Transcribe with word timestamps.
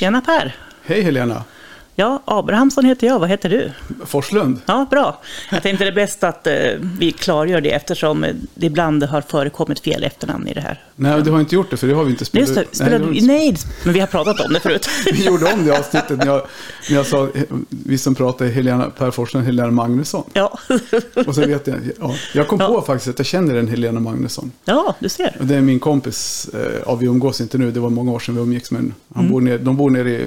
Tjena 0.00 0.20
Per! 0.20 0.56
Hej 0.82 1.02
Helena! 1.02 1.44
Ja, 1.94 2.22
Abrahamsson 2.24 2.84
heter 2.84 3.06
jag. 3.06 3.18
Vad 3.18 3.28
heter 3.28 3.48
du? 3.48 3.72
Forslund. 4.10 4.60
Ja, 4.66 4.86
bra. 4.90 5.20
Jag 5.50 5.62
tänkte 5.62 5.84
det 5.84 5.90
är 5.90 5.94
bäst 5.94 6.24
att 6.24 6.46
eh, 6.46 6.54
vi 6.98 7.12
klargör 7.12 7.60
det 7.60 7.70
eftersom 7.70 8.26
det 8.54 8.66
ibland 8.66 9.02
har 9.02 9.20
förekommit 9.20 9.80
fel 9.80 10.04
efternamn 10.04 10.48
i 10.48 10.54
det 10.54 10.60
här. 10.60 10.82
Nej, 10.96 11.22
du 11.22 11.30
har 11.30 11.40
inte 11.40 11.54
gjort 11.54 11.70
det 11.70 11.76
för 11.76 11.86
det 11.86 11.94
har 11.94 12.04
vi 12.04 12.10
inte 12.10 12.24
spelat 12.24 12.48
Just 12.48 12.60
det, 12.70 12.76
spelade, 12.76 13.04
Nej, 13.06 13.20
nej, 13.22 13.56
men 13.84 13.94
vi 13.94 14.00
har 14.00 14.06
pratat 14.06 14.40
om 14.40 14.52
det 14.52 14.60
förut. 14.60 14.88
Vi 15.12 15.24
gjorde 15.26 15.52
om 15.52 15.64
det 15.66 15.78
avsnittet 15.78 16.18
när 16.18 16.26
jag, 16.26 16.42
när 16.90 16.96
jag 16.96 17.06
sa, 17.06 17.28
vi 17.68 17.98
som 17.98 18.14
pratade 18.14 18.50
Helena, 18.50 18.90
Per 18.90 19.10
Forslund, 19.10 19.46
Helena 19.46 19.70
Magnusson. 19.70 20.24
Ja, 20.32 20.58
Och 21.26 21.34
så 21.34 21.40
vet 21.46 21.66
jag, 21.66 21.76
ja, 22.00 22.14
jag 22.34 22.48
kom 22.48 22.60
Ja. 22.60 22.66
på 22.66 22.82
faktiskt 22.82 23.08
att 23.08 23.18
jag 23.18 23.26
känner 23.26 23.54
en 23.54 23.68
Helena 23.68 24.00
Magnusson. 24.00 24.52
ja 24.64 24.96
du 24.98 25.08
ser. 25.08 25.36
Det 25.40 25.54
är 25.54 25.60
min 25.60 25.80
kompis, 25.80 26.48
eh, 26.54 26.80
ja 26.86 26.94
vi 26.94 27.06
umgås 27.06 27.40
inte 27.40 27.58
nu, 27.58 27.70
det 27.70 27.80
var 27.80 27.90
många 27.90 28.12
år 28.12 28.18
sedan 28.18 28.34
vi 28.34 28.40
umgicks, 28.40 28.70
men 28.70 28.94
han 29.14 29.20
Mm. 29.24 29.32
bor 29.32 29.40
nere, 29.40 29.58
de 29.58 29.76
bor 29.76 29.90
nere 29.90 30.10
i, 30.10 30.26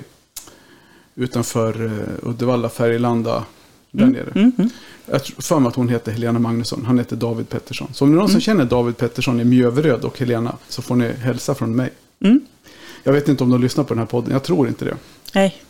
utanför 1.15 1.85
eh, 1.85 2.29
Uddevalla, 2.29 2.69
Färgelanda, 2.69 3.43
där 3.93 4.03
Mm, 4.05 4.51
nere. 4.55 4.69
Jag 5.05 5.23
tror 5.23 5.41
för 5.41 5.59
mig 5.59 5.67
att 5.67 5.75
hon 5.75 5.89
heter 5.89 6.11
Helena 6.11 6.39
Magnusson, 6.39 6.85
han 6.85 6.97
heter 6.99 7.15
David 7.15 7.49
Pettersson. 7.49 7.87
Så 7.93 8.05
om 8.05 8.11
det 8.11 8.15
är 8.15 8.17
någon 8.17 8.25
Mm. 8.25 8.31
som 8.31 8.41
känner 8.41 8.65
David 8.65 8.97
Pettersson 8.97 9.39
i 9.39 9.43
Mjöveröd 9.43 10.03
och 10.03 10.19
Helena 10.19 10.55
så 10.69 10.81
får 10.81 10.95
ni 10.95 11.11
hälsa 11.13 11.55
från 11.55 11.75
mig. 11.75 11.89
Mm. 12.19 12.39
Jag 13.03 13.13
vet 13.13 13.27
inte 13.29 13.43
om 13.43 13.49
de 13.49 13.61
lyssnar 13.61 13.83
på 13.83 13.93
den 13.93 13.99
här 13.99 14.05
podden, 14.05 14.31
jag 14.33 14.43
tror 14.43 14.67
inte 14.67 14.85
det. 14.85 14.95
Nej, 15.35 15.61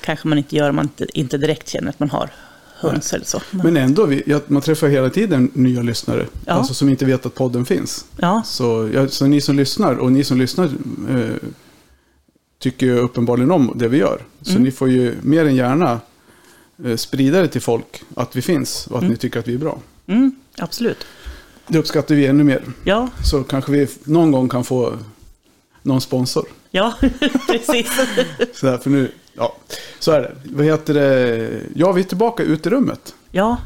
kanske 0.00 0.28
man 0.28 0.38
inte 0.38 0.56
gör 0.56 0.70
om 0.70 0.76
man 0.76 0.84
inte, 0.84 1.06
inte 1.18 1.38
direkt 1.38 1.68
känner 1.68 1.88
att 1.88 2.00
man 2.00 2.10
har 2.10 2.30
höns 2.74 3.12
eller 3.12 3.24
så. 3.24 3.40
Men 3.50 3.76
ändå, 3.76 4.06
vi, 4.06 4.22
jag, 4.26 4.40
man 4.46 4.62
träffar 4.62 4.88
hela 4.88 5.10
tiden 5.10 5.50
nya 5.54 5.82
lyssnare. 5.82 6.26
Ja. 6.46 6.52
Alltså 6.52 6.74
som 6.74 6.88
inte 6.88 7.04
vet 7.04 7.26
att 7.26 7.34
podden 7.34 7.64
finns. 7.64 8.04
Ja, 8.16 8.42
Så, 8.46 8.90
ja, 8.94 9.08
så 9.08 9.26
ni 9.26 9.40
som 9.40 9.56
lyssnar, 9.56 9.94
och 9.96 10.12
ni 10.12 10.24
som 10.24 10.38
lyssnar 10.38 10.64
eh, 11.10 11.48
tycker 12.58 12.86
ju 12.86 12.98
uppenbarligen 12.98 13.50
om 13.50 13.72
det 13.76 13.88
vi 13.88 13.96
gör. 13.98 14.20
Så 14.42 14.50
Mm. 14.50 14.62
ni 14.62 14.70
får 14.70 14.88
ju 14.90 15.14
mer 15.22 15.44
än 15.46 15.54
gärna 15.56 16.00
sprida 16.96 17.40
det 17.42 17.48
till 17.48 17.60
folk 17.60 18.02
att 18.16 18.36
vi 18.36 18.42
finns 18.42 18.86
och 18.86 18.98
att 18.98 19.04
ni 19.04 19.16
tycker 19.16 19.40
att 19.40 19.48
vi 19.48 19.54
är 19.54 19.58
bra. 19.58 19.78
mm, 20.06 20.34
absolut. 20.58 21.04
Det 21.66 21.78
uppskattar 21.78 22.14
vi 22.14 22.26
ännu 22.26 22.44
mer. 22.44 22.62
Ja, 22.84 23.08
Så 23.24 23.44
kanske 23.44 23.72
vi 23.72 23.88
någon 24.04 24.30
gång 24.32 24.48
kan 24.48 24.64
få 24.64 24.98
någon 25.82 26.00
sponsor. 26.00 26.46
ja, 26.70 26.94
precis. 27.46 27.90
Så, 28.54 28.66
där, 28.66 28.78
för 28.78 28.90
nu, 28.90 29.12
ja, 29.34 29.56
så 29.98 30.12
är 30.12 30.20
det. 30.20 30.36
Vad 30.44 30.66
heter 30.66 30.94
det? 30.94 31.60
Ja, 31.74 31.92
vi 31.92 32.00
är 32.00 32.04
tillbaka 32.04 32.42
ute 32.42 32.68
i 32.68 32.72
rummet. 32.72 33.14
Ja, 33.30 33.56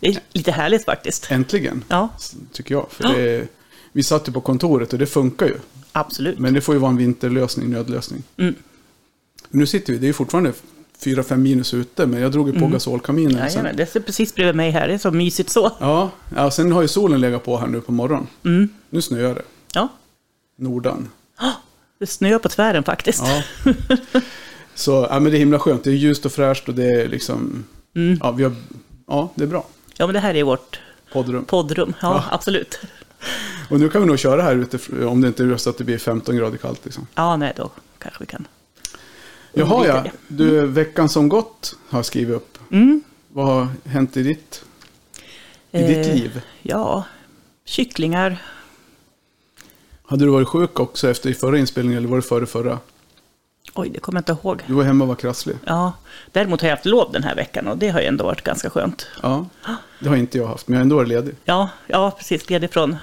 det 0.00 0.08
är 0.08 0.18
lite 0.32 0.52
härligt 0.52 0.84
faktiskt. 0.84 1.30
Äntligen, 1.30 1.84
Ja, 1.88 2.08
tycker 2.52 2.74
jag. 2.74 2.86
För 2.90 3.04
det, 3.04 3.48
vi 3.92 4.02
satt 4.02 4.28
ju 4.28 4.32
på 4.32 4.40
kontoret 4.40 4.92
och 4.92 4.98
det 4.98 5.06
funkar 5.06 5.46
ju. 5.46 5.54
absolut. 5.92 6.38
Men 6.38 6.54
det 6.54 6.60
får 6.60 6.74
ju 6.74 6.78
vara 6.80 6.90
en 6.90 6.96
vinterlösning, 6.96 7.70
nödlösning. 7.70 8.22
Mm. 8.36 8.54
Nu 9.50 9.66
sitter 9.66 9.92
vi, 9.92 9.98
det 9.98 10.04
är 10.04 10.08
ju 10.08 10.12
fortfarande 10.12 10.52
4-5 11.02 11.36
minus 11.36 11.74
ute, 11.74 12.06
men 12.06 12.20
jag 12.22 12.32
drog 12.32 12.48
ju 12.54 12.60
på 12.60 12.66
gasolkaminen. 12.66 13.32
sen. 13.32 13.40
Jajamän, 13.46 13.76
det 13.76 13.96
är 13.96 14.00
precis 14.00 14.34
bredvid 14.34 14.54
mig 14.54 14.70
här. 14.70 14.88
Det 14.88 14.94
är 14.94 14.98
så 14.98 15.10
mysigt 15.10 15.50
så. 15.50 15.70
Ja, 15.80 16.10
ja, 16.36 16.50
sen 16.50 16.72
har 16.72 16.82
ju 16.82 16.88
solen 16.88 17.20
legat 17.20 17.44
på 17.44 17.58
här 17.58 17.66
nu 17.66 17.80
på 17.80 17.92
morgonen. 17.92 18.26
Mm. 18.44 18.68
Nu 18.90 19.02
snöar 19.02 19.34
det. 19.34 19.42
Ja, 19.74 19.88
Nordan. 20.58 21.08
det 21.98 22.06
snöar 22.06 22.38
på 22.38 22.48
tvären 22.48 22.84
faktiskt. 22.84 23.22
Ja. 23.26 23.72
Så 24.74 25.06
ja, 25.10 25.20
men 25.20 25.32
det 25.32 25.36
är 25.36 25.38
himla 25.38 25.58
skönt. 25.58 25.84
Det 25.84 25.90
är 25.90 25.94
ljust 25.94 26.26
och 26.26 26.32
fräscht 26.32 26.68
och 26.68 26.74
det 26.74 26.84
är 26.84 27.08
liksom... 27.08 27.64
Mm. 27.96 28.18
Ja, 28.22 28.30
vi 28.30 28.42
har, 28.44 28.52
ja, 29.06 29.32
det 29.34 29.44
är 29.44 29.48
bra. 29.48 29.66
Ja, 29.96 30.06
men 30.06 30.14
det 30.14 30.20
här 30.20 30.34
är 30.34 30.44
vårt 30.44 30.80
Poddrum. 31.12 31.44
poddrum. 31.44 31.94
Ja, 32.02 32.08
Ja. 32.30 32.34
absolut. 32.34 32.80
Och 33.70 33.80
nu 33.80 33.88
kan 33.88 34.00
vi 34.00 34.06
nog 34.06 34.18
köra 34.18 34.42
här 34.42 34.56
ute 34.56 34.78
om 35.06 35.20
det 35.20 35.28
inte 35.28 35.44
är 35.44 35.56
så 35.56 35.70
att 35.70 35.78
det 35.78 35.84
blir 35.84 35.98
15 35.98 36.36
grader 36.36 36.56
kallt. 36.58 36.84
Liksom. 36.84 37.06
Ja, 37.14 37.36
nej, 37.36 37.52
då 37.56 37.70
kanske 37.98 38.20
vi 38.20 38.26
kan. 38.26 38.46
Jaha, 39.52 39.86
ja. 39.86 39.94
det. 40.02 40.10
Du, 40.28 40.66
veckan 40.66 41.08
som 41.08 41.28
gått 41.28 41.76
har 41.88 42.02
skrivit 42.02 42.36
upp. 42.36 42.58
Mm. 42.70 43.02
Vad 43.28 43.46
har 43.46 43.68
hänt 43.84 44.16
i 44.16 44.22
ditt, 44.22 44.64
i 45.70 45.82
ditt 45.82 46.06
Eh, 46.06 46.14
liv? 46.14 46.42
Ja, 46.62 47.04
kycklingar. 47.64 48.42
Hade 50.06 50.24
du 50.24 50.30
varit 50.30 50.48
sjuk 50.48 50.80
också 50.80 51.10
efter 51.10 51.30
i 51.30 51.34
förra 51.34 51.58
inspelningen 51.58 51.98
eller 51.98 52.08
var 52.08 52.16
det 52.16 52.22
före 52.22 52.46
förra? 52.46 52.78
Oj, 53.74 53.88
det 53.88 54.00
kommer 54.00 54.16
jag 54.16 54.20
inte 54.36 54.46
ihåg. 54.46 54.62
Du 54.66 54.72
var 54.74 54.84
hemma 54.84 55.04
och 55.04 55.08
var 55.08 55.14
krasslig. 55.14 55.56
Ja, 55.64 55.92
däremot 56.32 56.60
har 56.60 56.68
jag 56.68 56.76
haft 56.76 56.86
lov 56.86 57.12
den 57.12 57.22
här 57.22 57.34
veckan 57.34 57.68
och 57.68 57.78
det 57.78 57.88
har 57.88 58.00
ju 58.00 58.06
ändå 58.06 58.24
varit 58.24 58.42
ganska 58.42 58.70
skönt. 58.70 59.06
Ja, 59.22 59.46
det 60.00 60.08
har 60.08 60.16
inte 60.16 60.38
jag 60.38 60.46
haft, 60.46 60.68
men 60.68 60.74
jag 60.74 60.78
har 60.78 60.82
ändå 60.82 60.96
varit 60.96 61.08
ledig. 61.08 61.34
Ja, 61.44 61.68
ja 61.86 62.10
precis. 62.18 62.50
Ledig 62.50 62.72
från 62.72 62.96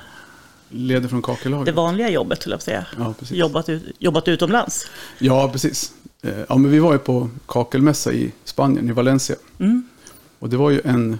Ledig 0.72 1.10
från 1.10 1.22
det 1.22 1.26
kakellaget. 1.26 1.76
vanliga 1.76 2.10
jobbet, 2.10 2.40
skulle 2.42 2.54
jag 2.56 2.62
säga. 2.62 2.86
Ja, 2.98 3.14
precis. 3.20 3.38
Jobbat, 3.38 3.70
ut, 3.70 3.84
jobbat 4.00 4.28
utomlands. 4.28 4.88
Ja, 5.20 5.50
precis. 5.52 5.94
Eh, 6.22 6.32
Ja, 6.50 6.58
men 6.58 6.72
vi 6.72 6.80
var 6.80 6.94
ju 6.94 7.00
på 7.00 7.30
kakelmässa 7.46 8.14
i 8.14 8.32
Spanien, 8.44 8.90
i 8.90 8.92
Valencia. 8.92 9.36
Mm. 9.60 9.84
Och 10.40 10.50
det 10.50 10.58
var 10.58 10.70
ju 10.70 10.82
en, 10.86 11.20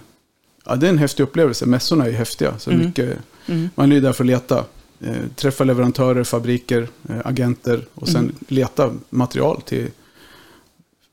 ja, 0.64 0.76
det 0.76 0.86
är 0.86 0.90
en 0.90 0.98
häftig 0.98 1.22
upplevelse. 1.22 1.66
Mässorna 1.66 2.06
är 2.06 2.12
häftiga. 2.12 2.58
Så 2.58 2.70
Mm. 2.70 2.86
mycket, 2.86 3.18
Mm. 3.46 3.70
man 3.74 3.90
är 3.92 3.96
ju 3.96 4.00
där 4.00 4.12
för 4.12 4.24
att 4.24 4.28
leta. 4.28 4.64
Eh, 5.00 5.14
träffa 5.36 5.64
leverantörer, 5.64 6.24
fabriker, 6.24 6.88
eh, 7.08 7.16
agenter 7.24 7.86
och 7.94 8.08
sen 8.08 8.16
Mm. 8.24 8.34
leta 8.48 8.92
material 9.10 9.60
till 9.62 9.86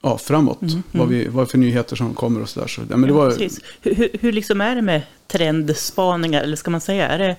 ja, 0.02 0.18
framåt. 0.18 0.62
Mm, 0.62 0.84
Vad, 0.92 1.08
vi, 1.08 1.28
vad 1.28 1.50
för 1.50 1.58
nyheter 1.58 1.96
som 1.96 2.14
kommer 2.14 2.42
och 2.42 2.50
sådär. 2.50 2.68
Så, 2.68 2.81
ja, 2.90 2.98
men 2.98 3.02
det 3.02 3.08
Ja, 3.08 3.14
var, 3.16 3.30
precis. 3.31 3.59
Hur, 3.81 3.96
hur, 3.96 4.09
hur 4.22 4.31
liksom 4.31 4.62
är 4.62 4.75
det 4.75 4.81
med 4.81 5.02
trendspaningar, 5.28 6.42
eller 6.44 6.56
ska 6.56 6.72
man 6.72 6.81
säga, 6.81 7.08
är 7.08 7.18
det, 7.19 7.36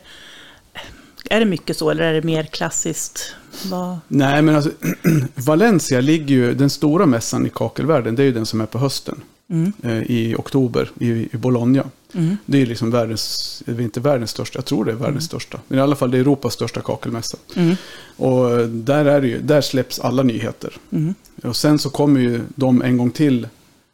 är 1.31 1.41
det 1.41 1.47
mycket 1.47 1.77
så, 1.77 1.91
eller 1.91 2.05
är 2.05 2.15
det 2.15 2.23
mer 2.23 2.43
klassiskt? 2.43 3.35
Vad... 3.71 3.99
Nej, 4.09 4.43
men 4.43 4.57
alltså 4.57 4.71
Valencia 5.35 6.01
ligger 6.01 6.35
ju, 6.35 6.55
den 6.55 6.71
stora 6.71 7.07
mässan 7.07 7.47
i 7.47 7.51
kakelvärlden, 7.51 8.15
det 8.15 8.23
är 8.23 8.25
ju 8.25 8.33
den 8.33 8.47
som 8.47 8.61
är 8.61 8.67
på 8.67 8.79
hösten. 8.79 9.21
Mm. 9.51 9.73
eh, 9.83 10.03
I 10.03 10.35
oktober 10.39 10.91
i, 10.99 11.09
i 11.09 11.37
Bologna. 11.37 11.85
Mm. 12.13 12.37
Det 12.47 12.63
är 12.63 12.67
liksom 12.67 12.91
världens, 12.91 13.63
det 13.67 13.73
är 13.73 13.81
inte 13.81 14.01
världens 14.01 14.31
största, 14.31 14.59
jag 14.59 14.65
tror 14.65 14.85
det 14.85 14.93
är 14.93 14.97
världens 14.97 15.25
största. 15.25 15.61
Men 15.69 15.79
i 15.79 15.83
alla 15.83 15.97
fall 15.97 16.11
det 16.11 16.17
är 16.17 16.21
Europas 16.21 16.55
största 16.55 16.81
kakelmässa. 16.81 17.39
Mm. 17.57 17.77
Och 18.17 18.69
där, 18.69 19.05
är 19.05 19.23
ju, 19.23 19.41
där 19.41 19.61
släpps 19.61 19.99
alla 19.99 20.23
nyheter. 20.23 20.77
Mm. 20.91 21.15
Och 21.43 21.57
sen 21.57 21.79
så 21.79 21.91
kommer 21.91 22.21
ju 22.21 22.41
de 22.55 22.83
en 22.83 22.97
gång 22.97 23.11
till 23.11 23.49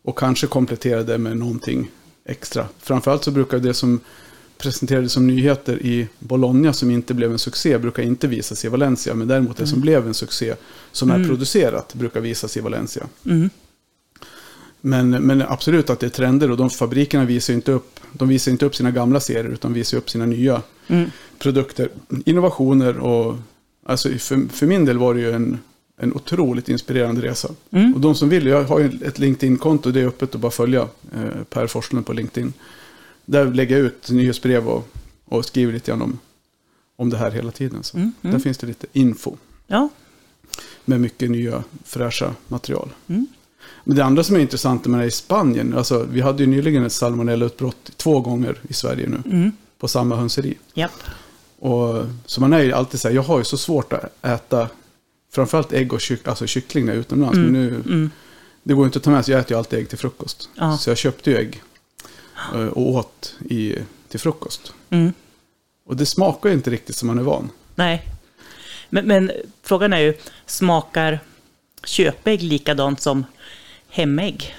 och 0.04 0.18
kanske 0.18 0.46
kompletterar 0.46 1.02
det 1.02 1.18
med 1.18 1.36
någonting 1.36 1.90
extra. 2.24 2.66
Framförallt 2.78 3.24
så 3.24 3.30
brukar 3.30 3.58
det 3.58 3.74
som 3.74 4.00
presenterades 4.58 5.12
som 5.12 5.26
nyheter 5.26 5.82
i 5.82 6.08
Bologna 6.18 6.72
som 6.72 6.90
inte 6.90 7.14
blev 7.14 7.32
en 7.32 7.38
succé 7.38 7.78
brukar 7.78 8.02
inte 8.02 8.26
visas 8.28 8.64
i 8.64 8.68
Valencia. 8.68 9.14
Men 9.14 9.28
däremot 9.28 9.56
det 9.56 9.66
som 9.66 9.80
blev 9.80 10.06
en 10.06 10.14
succé 10.14 10.54
som 10.92 11.10
är 11.10 11.14
Mm. 11.16 11.28
producerat 11.28 11.94
brukar 11.94 12.20
visas 12.20 12.56
i 12.56 12.60
Valencia. 12.60 13.06
Mm. 13.26 13.50
Men, 14.80 15.10
men 15.10 15.42
absolut 15.42 15.90
att 15.90 16.00
det 16.00 16.06
är 16.06 16.10
trender 16.10 16.50
och 16.50 16.56
de 16.56 16.70
fabrikerna 16.70 17.24
visar 17.24 17.54
inte 17.54 17.72
upp, 17.72 18.00
de 18.12 18.28
visar 18.28 18.52
inte 18.52 18.66
upp 18.66 18.76
sina 18.76 18.90
gamla 18.90 19.20
serier 19.20 19.44
utan 19.52 19.72
visar 19.72 19.98
upp 19.98 20.10
sina 20.10 20.26
nya 20.26 20.62
Mm. 20.88 21.10
produkter. 21.38 21.88
Innovationer 22.24 22.98
och 22.98 23.36
alltså 23.86 24.08
för, 24.08 24.48
för 24.52 24.66
min 24.66 24.84
del 24.84 24.98
var 24.98 25.14
det 25.14 25.20
ju 25.20 25.32
en, 25.32 25.58
en 26.00 26.12
otroligt 26.14 26.68
inspirerande 26.68 27.22
resa. 27.22 27.48
Mm. 27.70 27.94
Och 27.94 28.00
de 28.00 28.14
som 28.14 28.28
vill, 28.28 28.46
jag 28.46 28.64
har 28.64 28.80
ju 28.80 28.90
ett 29.04 29.18
LinkedIn-konto, 29.18 29.90
det 29.90 30.00
är 30.00 30.06
öppet 30.06 30.34
att 30.34 30.40
bara 30.40 30.52
följa 30.52 30.80
eh, 31.14 31.42
Per 31.50 31.66
Forslund 31.66 32.06
på 32.06 32.12
LinkedIn. 32.12 32.52
Där 33.24 33.44
lägger 33.44 33.76
jag 33.76 33.86
ut 33.86 34.10
nyhetsbrev 34.10 34.68
och, 34.68 34.88
och 35.24 35.44
skriver 35.44 35.72
lite 35.72 35.90
grann 35.90 36.02
om, 36.02 36.18
om 36.96 37.10
det 37.10 37.16
här 37.16 37.30
hela 37.30 37.50
tiden. 37.50 37.82
Så 37.82 37.96
Mm. 37.96 38.12
Där 38.20 38.28
Mm. 38.28 38.40
finns 38.40 38.58
det 38.58 38.66
lite 38.66 38.86
info 38.92 39.36
Ja. 39.66 39.88
med 40.84 41.00
mycket 41.00 41.30
nya 41.30 41.64
fräscha 41.84 42.34
material. 42.48 42.88
Mm. 43.06 43.26
Men 43.84 43.96
det 43.96 44.04
andra 44.04 44.24
som 44.24 44.36
är 44.36 44.40
intressant 44.40 44.86
med 44.86 44.98
det 44.98 45.02
här 45.02 45.08
i 45.08 45.10
Spanien, 45.10 45.74
alltså 45.78 46.06
vi 46.10 46.20
hade 46.20 46.42
ju 46.42 46.46
nyligen 46.50 46.84
ett 46.84 46.92
salmonellautbrott 46.92 47.90
två 47.96 48.20
gånger 48.20 48.58
i 48.68 48.72
Sverige 48.72 49.08
nu, 49.08 49.22
Mm. 49.30 49.52
på 49.78 49.88
samma 49.88 50.16
hönseri. 50.16 50.58
Japp. 50.74 50.92
Och, 51.58 52.04
så 52.26 52.40
man 52.40 52.52
är 52.52 52.60
ju 52.60 52.72
alltid 52.72 53.00
så 53.00 53.08
här, 53.08 53.14
jag 53.14 53.22
har 53.22 53.38
ju 53.38 53.44
så 53.44 53.56
svårt 53.58 53.92
att 53.92 54.24
äta 54.24 54.68
framförallt 55.32 55.72
ägg 55.72 55.92
och 55.92 56.00
kyck, 56.00 56.28
alltså 56.28 56.46
kyckling 56.46 56.86
när 56.86 56.92
är 56.92 56.96
utomlands. 56.96 57.36
Mm. 57.36 57.52
Men 57.52 57.62
nu, 57.62 58.10
det 58.62 58.74
går 58.74 58.86
inte 58.86 58.98
att 58.98 59.02
ta 59.04 59.10
med 59.10 59.24
sig, 59.24 59.32
jag 59.32 59.40
äter 59.40 59.52
ju 59.52 59.58
alltid 59.58 59.78
ägg 59.78 59.88
till 59.88 59.98
frukost. 59.98 60.48
Ja. 60.54 60.78
Så 60.78 60.90
jag 60.90 60.96
köpte 60.98 61.30
ju 61.30 61.36
ägg 61.36 61.62
och 62.72 62.88
åt 62.88 63.34
i, 63.50 63.76
till 64.08 64.20
frukost. 64.20 64.72
Mm. 64.90 65.12
Och 65.86 65.96
det 65.96 66.06
smakar 66.06 66.48
ju 66.48 66.54
inte 66.54 66.70
riktigt 66.70 66.96
som 66.96 67.06
man 67.06 67.18
är 67.18 67.22
van. 67.22 67.50
Nej. 67.74 68.02
Men, 68.90 69.06
men 69.06 69.32
frågan 69.62 69.92
är 69.92 69.98
ju, 69.98 70.14
smakar 70.46 71.20
köpägg 71.84 72.42
likadant 72.42 73.00
som 73.00 73.24
hemägg? 73.88 74.54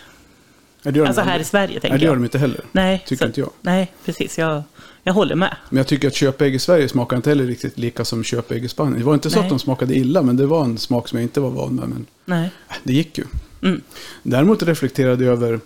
Alltså 0.86 1.22
här 1.22 1.40
i. 1.40 1.44
Sverige 1.44 1.80
tänker 1.80 1.90
Nej, 1.90 2.00
det 2.00 2.06
gör 2.06 2.12
jag. 2.12 2.18
de 2.18 2.24
inte 2.24 2.38
heller. 2.38 2.62
Nej, 2.72 3.04
Tycker 3.08 3.24
så- 3.24 3.28
inte 3.28 3.40
jag. 3.40 3.50
Nej, 3.62 3.92
precis. 4.06 4.38
Jag, 4.38 4.64
jag 5.04 5.14
håller 5.14 5.36
med. 5.36 5.56
Men 5.70 5.78
jag 5.78 5.88
tycker 5.88 6.08
att 6.08 6.16
köpägg 6.16 6.56
i 6.56 6.60
Sverige 6.60 6.90
smakar 6.90 7.18
inte 7.18 7.30
heller 7.30 7.46
riktigt 7.46 7.78
lika 7.78 8.06
som 8.06 8.24
köpägg 8.24 8.66
i 8.66 8.68
Spanien. 8.68 9.00
Det 9.00 9.06
var 9.06 9.14
inte 9.14 9.30
så 9.30 9.36
Nej. 9.36 9.44
att 9.46 9.50
de 9.50 9.60
smakade 9.60 9.96
illa, 9.96 10.22
men 10.22 10.38
det 10.38 10.46
var 10.46 10.64
en 10.64 10.78
smak 10.78 11.08
som 11.08 11.18
jag 11.20 11.24
inte 11.24 11.40
var 11.40 11.50
van 11.50 11.76
med. 11.76 11.90
Men 11.90 12.06
Nej. 12.26 12.50
det 12.84 12.94
gick 12.94 13.18
ju. 13.18 13.24
Mm. 13.62 13.82
Däremot 14.24 14.64
reflekterade 14.64 15.24
jag 15.24 15.32
över, 15.34 15.60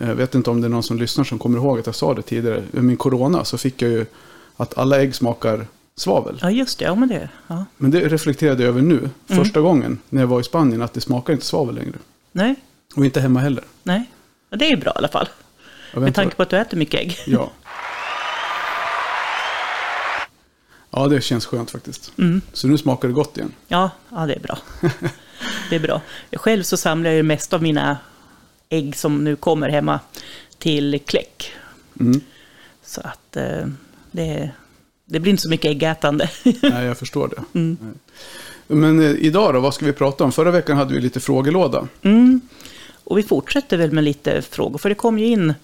jag 0.00 0.14
vet 0.14 0.34
inte 0.34 0.50
om 0.50 0.60
det 0.60 0.66
är 0.66 0.68
någon 0.68 0.82
som 0.82 0.98
lyssnar 0.98 1.24
som 1.24 1.38
kommer 1.38 1.58
ihåg 1.58 1.78
att 1.78 1.86
jag 1.86 1.94
sa 1.94 2.14
det 2.14 2.22
tidigare, 2.22 2.62
med 2.70 2.84
min 2.84 2.96
corona 2.96 3.44
så 3.44 3.58
fick 3.58 3.82
jag 3.82 3.90
ju 3.90 4.06
att 4.56 4.78
alla 4.78 5.00
ägg 5.00 5.14
smakar 5.14 5.66
svavel. 5.96 6.38
Ja, 6.42 6.50
just 6.50 6.78
det. 6.78 6.84
Ja, 6.84 6.94
men 6.94 7.08
det. 7.08 7.28
Ja. 7.46 7.64
Men 7.76 7.90
det 7.90 8.00
reflekterade 8.08 8.62
jag 8.62 8.68
över 8.68 8.82
nu, 8.82 8.96
Mm. 9.28 9.44
första 9.44 9.60
gången 9.60 9.98
när 10.08 10.22
jag 10.22 10.26
var 10.28 10.40
i 10.40 10.44
Spanien, 10.44 10.82
att 10.82 10.92
det 10.92 11.00
smakar 11.00 11.32
inte 11.32 11.46
svavel 11.46 11.74
längre. 11.74 11.96
Nej, 12.32 12.54
Och 12.96 13.04
inte 13.04 13.20
hemma 13.20 13.40
heller. 13.40 13.64
nej. 13.82 14.04
Ja, 14.50 14.56
det 14.56 14.64
är 14.66 14.70
ju 14.70 14.76
bra 14.76 14.92
i 14.92 14.98
alla 14.98 15.08
fall. 15.08 15.28
Med 15.94 16.14
tanke 16.14 16.36
på 16.36 16.42
att 16.42 16.50
du 16.50 16.56
äter 16.56 16.76
mycket 16.78 17.00
ägg. 17.00 17.16
Ja. 17.26 17.50
Ja, 20.90 21.08
det 21.08 21.20
känns 21.20 21.46
skönt 21.46 21.70
faktiskt. 21.70 22.12
Mm. 22.18 22.40
Så 22.52 22.68
nu 22.68 22.78
smakar 22.78 23.08
det 23.08 23.14
gott 23.14 23.36
igen. 23.36 23.52
Ja, 23.68 23.90
ja, 24.10 24.26
det 24.26 24.34
är 24.34 24.40
bra. 24.40 24.58
Det 25.70 25.76
är 25.76 25.80
bra. 25.80 26.00
Själv 26.32 26.62
så 26.62 26.76
samlar 26.76 27.10
jag 27.10 27.16
ju 27.16 27.22
mest 27.22 27.52
av 27.52 27.62
mina 27.62 27.96
ägg 28.68 28.96
som 28.96 29.24
nu 29.24 29.36
kommer 29.36 29.68
hemma 29.68 30.00
till 30.58 31.00
kläck. 31.06 31.52
Mm. 32.00 32.20
Så 32.84 33.00
att 33.00 33.36
eh, 33.36 33.66
det, 34.10 34.50
det 35.04 35.20
blir 35.20 35.30
inte 35.30 35.42
så 35.42 35.50
mycket 35.50 35.70
äggätande. 35.70 36.30
Nej, 36.62 36.86
jag 36.86 36.98
förstår 36.98 37.28
det. 37.28 37.58
Mm. 37.58 37.76
Men 38.66 39.00
eh, 39.00 39.10
idag 39.10 39.54
då, 39.54 39.60
vad 39.60 39.74
ska 39.74 39.86
vi 39.86 39.92
prata 39.92 40.24
om? 40.24 40.32
Förra 40.32 40.50
veckan 40.50 40.76
hade 40.76 40.94
vi 40.94 41.00
lite 41.00 41.20
frågelåda. 41.20 41.88
Mm. 42.02 42.40
Och 43.04 43.18
vi 43.18 43.22
fortsätter 43.22 43.76
väl 43.76 43.92
med 43.92 44.04
lite 44.04 44.42
frågor, 44.42 44.78
för 44.78 44.88
det 44.88 44.94
kom 44.94 45.18
ju 45.18 45.26
in 45.26 45.54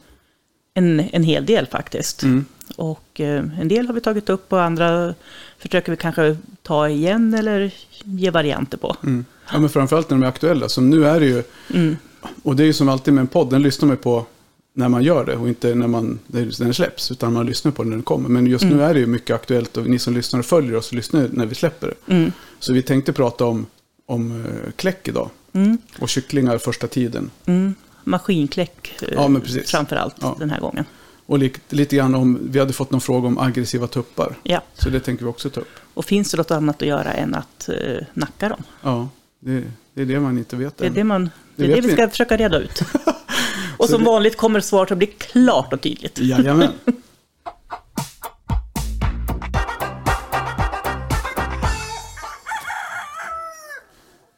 en, 0.75 1.01
en 1.01 1.23
hel 1.23 1.47
del 1.47 1.67
faktiskt. 1.67 2.23
Mm. 2.23 2.45
Och 2.77 3.21
eh, 3.21 3.45
en 3.61 3.69
del 3.69 3.87
har 3.87 3.95
vi 3.95 4.01
tagit 4.01 4.29
upp 4.29 4.53
och 4.53 4.63
andra 4.63 5.15
försöker 5.59 5.93
vi 5.93 5.97
kanske 5.97 6.37
ta 6.63 6.89
igen 6.89 7.35
eller 7.35 7.75
ge 8.05 8.31
varianter 8.31 8.79
på. 8.79 8.97
Mm. 9.03 9.25
Ja, 9.53 9.59
men 9.59 9.69
framförallt 9.69 10.11
när 10.11 10.17
de 10.17 10.23
är 10.23 10.29
aktuella. 10.29 10.69
Som 10.69 10.91
nu 10.91 11.07
är 11.07 11.21
det 11.21 11.27
ju, 11.27 11.43
Mm. 11.75 11.97
Och 12.43 12.57
det 12.57 12.63
är 12.63 12.67
ju 12.67 12.73
som 12.73 12.89
alltid 12.89 13.15
med 13.15 13.21
en 13.23 13.27
podd, 13.27 13.51
den 13.51 13.63
lyssnar 13.63 13.89
man 13.89 13.97
på 13.97 14.27
när 14.75 14.89
man 14.89 15.03
gör 15.03 15.25
det 15.25 15.37
och 15.37 15.49
inte 15.49 15.75
när, 15.75 15.87
man, 15.87 16.19
när 16.27 16.65
den 16.65 16.75
släpps. 16.75 17.11
Utan 17.11 17.33
man 17.33 17.47
lyssnar 17.47 17.73
på 17.73 17.83
den 17.83 17.91
när 17.91 17.97
den 17.97 18.03
kommer. 18.05 18.29
Men 18.29 18.47
just 18.47 18.65
nu 18.65 18.83
är 18.83 18.95
det 18.95 19.01
ju 19.01 19.07
mycket 19.07 19.35
aktuellt 19.35 19.77
och 19.77 19.87
ni 19.87 19.99
som 19.99 20.15
lyssnar 20.15 20.41
och 20.41 20.47
följer 20.47 20.77
oss 20.77 20.93
lyssnar 20.93 21.29
när 21.33 21.47
vi 21.47 21.55
släpper 21.55 21.87
det. 21.87 22.15
Mm. 22.15 22.33
Så 22.59 22.73
vi 22.73 22.83
tänkte 22.83 23.13
prata 23.13 23.45
om, 23.45 23.67
om 24.07 24.45
eh, 24.45 24.73
kläck 24.77 25.09
idag. 25.09 25.31
Mm. 25.53 25.79
Och 25.99 26.09
kycklingar 26.09 26.59
första 26.59 26.87
tiden. 26.89 27.31
Mm. 27.47 27.75
Maskinkläck 28.05 29.03
eh, 29.03 29.09
Ja, 29.15 29.41
framför 29.67 29.97
allt 29.97 30.17
Ja. 30.21 30.37
den 30.39 30.51
här 30.51 30.61
gången. 30.61 30.85
Och 31.27 31.39
lite, 31.39 31.77
lite 31.77 31.97
grann 31.97 32.15
om, 32.15 32.39
vi 32.51 32.59
hade 32.59 32.73
fått 32.73 32.91
någon 32.91 33.01
fråga 33.01 33.29
om 33.29 33.39
aggressiva 33.39 33.87
tuppar. 33.87 34.35
Ja. 34.43 34.63
Så 34.75 34.91
det 34.91 35.01
tänker 35.01 35.25
vi 35.25 35.31
också 35.31 35.51
ta 35.51 35.61
upp. 35.61 35.69
Och 35.95 36.05
finns 36.05 36.31
det 36.31 36.37
något 36.37 36.51
annat 36.51 36.83
att 36.83 36.89
göra 36.89 37.13
än 37.13 37.35
att 37.35 37.69
eh, 37.69 38.07
nacka 38.15 38.49
dem? 38.49 38.63
Ja, 38.83 39.09
det, 39.41 39.65
det 39.95 40.03
är 40.03 40.07
det 40.07 40.21
man 40.21 40.39
inte 40.39 40.57
vet 40.57 40.79
Det 40.79 40.85
är 40.85 40.89
än. 40.89 40.95
det, 40.95 41.05
man, 41.05 41.31
det, 41.63 41.73
är 41.73 41.75
vet 41.75 41.83
det 41.83 41.89
vi 41.89 41.95
ska 41.95 42.09
försöka 42.09 42.37
reda 42.37 42.59
ut. 42.59 42.83
och 43.77 43.89
som 43.89 43.99
det- 44.01 44.07
vanligt 44.11 44.37
kommer 44.37 44.61
svaret 44.61 44.93
att 44.93 44.99
bli 44.99 45.07
klart 45.07 45.73
och 45.73 45.81
tydligt. 45.81 46.19
Jajamän. 46.19 46.73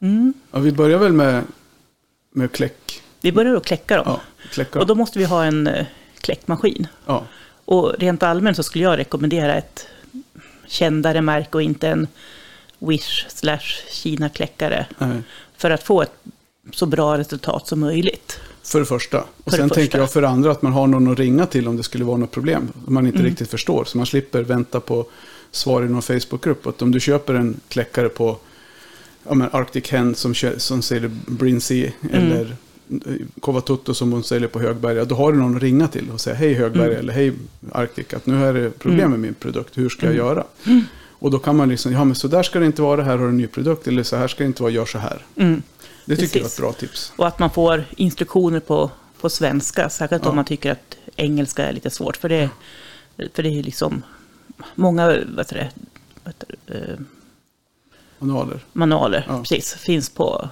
Mm. 0.01 0.35
Ja, 0.53 0.59
vi 0.59 0.73
börjar 0.73 0.99
väl 0.99 1.13
med, 1.13 1.43
med 2.31 2.53
kläck. 2.53 3.03
Vi 3.21 3.33
börjar 3.33 3.55
att 3.57 3.65
kläcka 3.65 3.97
dem. 3.97 4.05
Ja, 4.07 4.21
kläcka. 4.51 4.79
Och 4.81 4.87
då 4.87 4.95
måste 4.95 5.19
vi 5.19 5.25
ha 5.25 5.45
en 5.45 5.67
eh, 5.67 5.87
kläckmaskin. 6.21 6.87
ja, 7.07 7.25
Och 7.65 7.95
rent 7.99 8.23
allmänt 8.23 8.57
så 8.57 8.63
skulle 8.63 8.85
jag 8.85 8.99
rekommendera 8.99 9.55
ett 9.55 9.87
kändare 10.67 11.21
märke 11.23 11.51
och 11.57 11.63
inte 11.63 11.89
en 11.89 12.09
Wish 12.79 13.27
slash 13.29 13.83
Kina-kläckare. 13.91 14.87
För 15.57 15.71
att 15.71 15.83
få 15.83 16.03
ett 16.03 16.13
så 16.73 16.87
bra 16.87 17.19
resultat 17.19 17.67
som 17.69 17.81
möjligt. 17.81 18.41
För 18.63 18.79
det 18.81 18.87
första. 18.87 19.19
Och 19.21 19.27
För 19.45 19.51
sen 19.51 19.69
första. 19.69 19.75
tänker 19.81 19.99
jag 19.99 20.13
för 20.13 20.23
det 20.23 20.29
andra 20.29 20.51
att 20.51 20.63
man 20.63 20.73
har 20.73 20.87
någon 20.87 21.13
att 21.13 21.19
ringa 21.19 21.47
till 21.47 21.69
om 21.69 21.77
det 21.77 21.83
skulle 21.83 22.05
vara 22.05 22.17
något 22.17 22.31
problem. 22.31 22.69
Om 22.87 22.95
man 22.95 23.07
inte 23.07 23.19
Mm. 23.19 23.31
riktigt 23.31 23.51
förstår. 23.51 23.85
Så 23.85 23.97
man 23.99 24.07
slipper 24.07 24.43
vänta 24.43 24.81
på 24.81 25.07
svar 25.51 25.83
i 25.83 25.89
någon 25.89 26.03
Facebookgrupp. 26.03 26.67
Att 26.67 26.83
om 26.83 26.91
du 26.93 27.01
köper 27.01 27.35
en 27.35 27.61
kläckare 27.69 28.09
på 28.09 28.39
ja, 29.29 29.35
men 29.35 29.49
Arctic 29.53 29.89
Hen 29.91 30.15
som, 30.15 30.35
som 30.57 30.83
säljer 30.83 31.11
Brinsea 31.27 31.93
Mm. 32.13 32.33
eller 32.33 32.57
eh, 32.91 33.13
Kovatutto 33.41 33.95
som 33.95 34.13
hon 34.13 34.25
säljer 34.25 34.49
på 34.49 34.61
Högberga. 34.61 35.05
Då 35.05 35.15
har 35.15 35.33
du 35.33 35.39
någon 35.39 35.57
att 35.57 35.63
ringa 35.63 35.89
till 35.89 36.11
och 36.11 36.21
säga 36.21 36.37
hej 36.37 36.55
Högberga 36.55 36.87
Mm. 36.87 36.99
eller 36.99 37.13
hej 37.13 37.33
Arctic. 37.73 38.15
Att 38.15 38.27
nu 38.27 38.45
är 38.45 38.55
det 38.55 38.71
problem 38.79 39.11
med 39.11 39.21
min 39.21 39.35
produkt. 39.35 39.79
Hur 39.79 39.89
ska 39.89 40.07
jag 40.07 40.15
Mm. 40.15 40.27
göra? 40.27 40.45
Och 41.19 41.31
då 41.31 41.39
kan 41.39 41.57
man 41.57 41.69
liksom, 41.69 41.93
ja 41.93 42.05
men 42.05 42.15
så 42.15 42.29
där 42.29 42.43
ska 42.43 42.59
det 42.59 42.67
inte 42.67 42.83
vara, 42.83 43.03
här 43.03 43.17
har 43.17 43.25
du 43.25 43.29
en 43.31 43.37
ny 43.37 43.47
produkt. 43.47 43.89
Eller 43.89 44.03
så 44.03 44.17
här 44.17 44.29
ska 44.29 44.45
det 44.45 44.47
inte 44.47 44.63
vara, 44.63 44.73
gör 44.73 44.85
så 44.87 44.99
här. 44.99 45.23
Mm. 45.37 45.63
Det 46.05 46.17
tycker 46.17 46.37
jag 46.39 46.41
är 46.41 46.43
Precis. 46.45 46.59
ett 46.59 46.63
bra 46.63 46.73
tips. 46.73 47.13
Och 47.17 47.27
att 47.27 47.39
man 47.39 47.51
får 47.51 47.85
instruktioner 47.97 48.61
på, 48.61 48.91
på 49.21 49.31
svenska. 49.31 49.89
Särskilt 49.91 50.25
Ja. 50.25 50.31
om 50.31 50.37
man 50.37 50.45
tycker 50.45 50.73
att 50.73 50.97
engelska 51.17 51.65
är 51.67 51.73
lite 51.73 51.91
svårt. 51.91 52.17
För 52.17 52.29
det, 52.29 52.51
för 53.35 53.43
det 53.43 53.49
är 53.49 53.63
liksom 53.63 54.03
många 54.75 55.07
vad 55.07 55.17
heter 55.39 55.55
det, 55.57 55.71
vad 56.25 56.35
det, 56.67 56.75
eh, 56.75 56.99
Manualer. 58.19 58.61
manualer 58.73 59.25
Ja. 59.29 59.39
precis, 59.39 59.75
finns 59.75 60.11
på, 60.11 60.49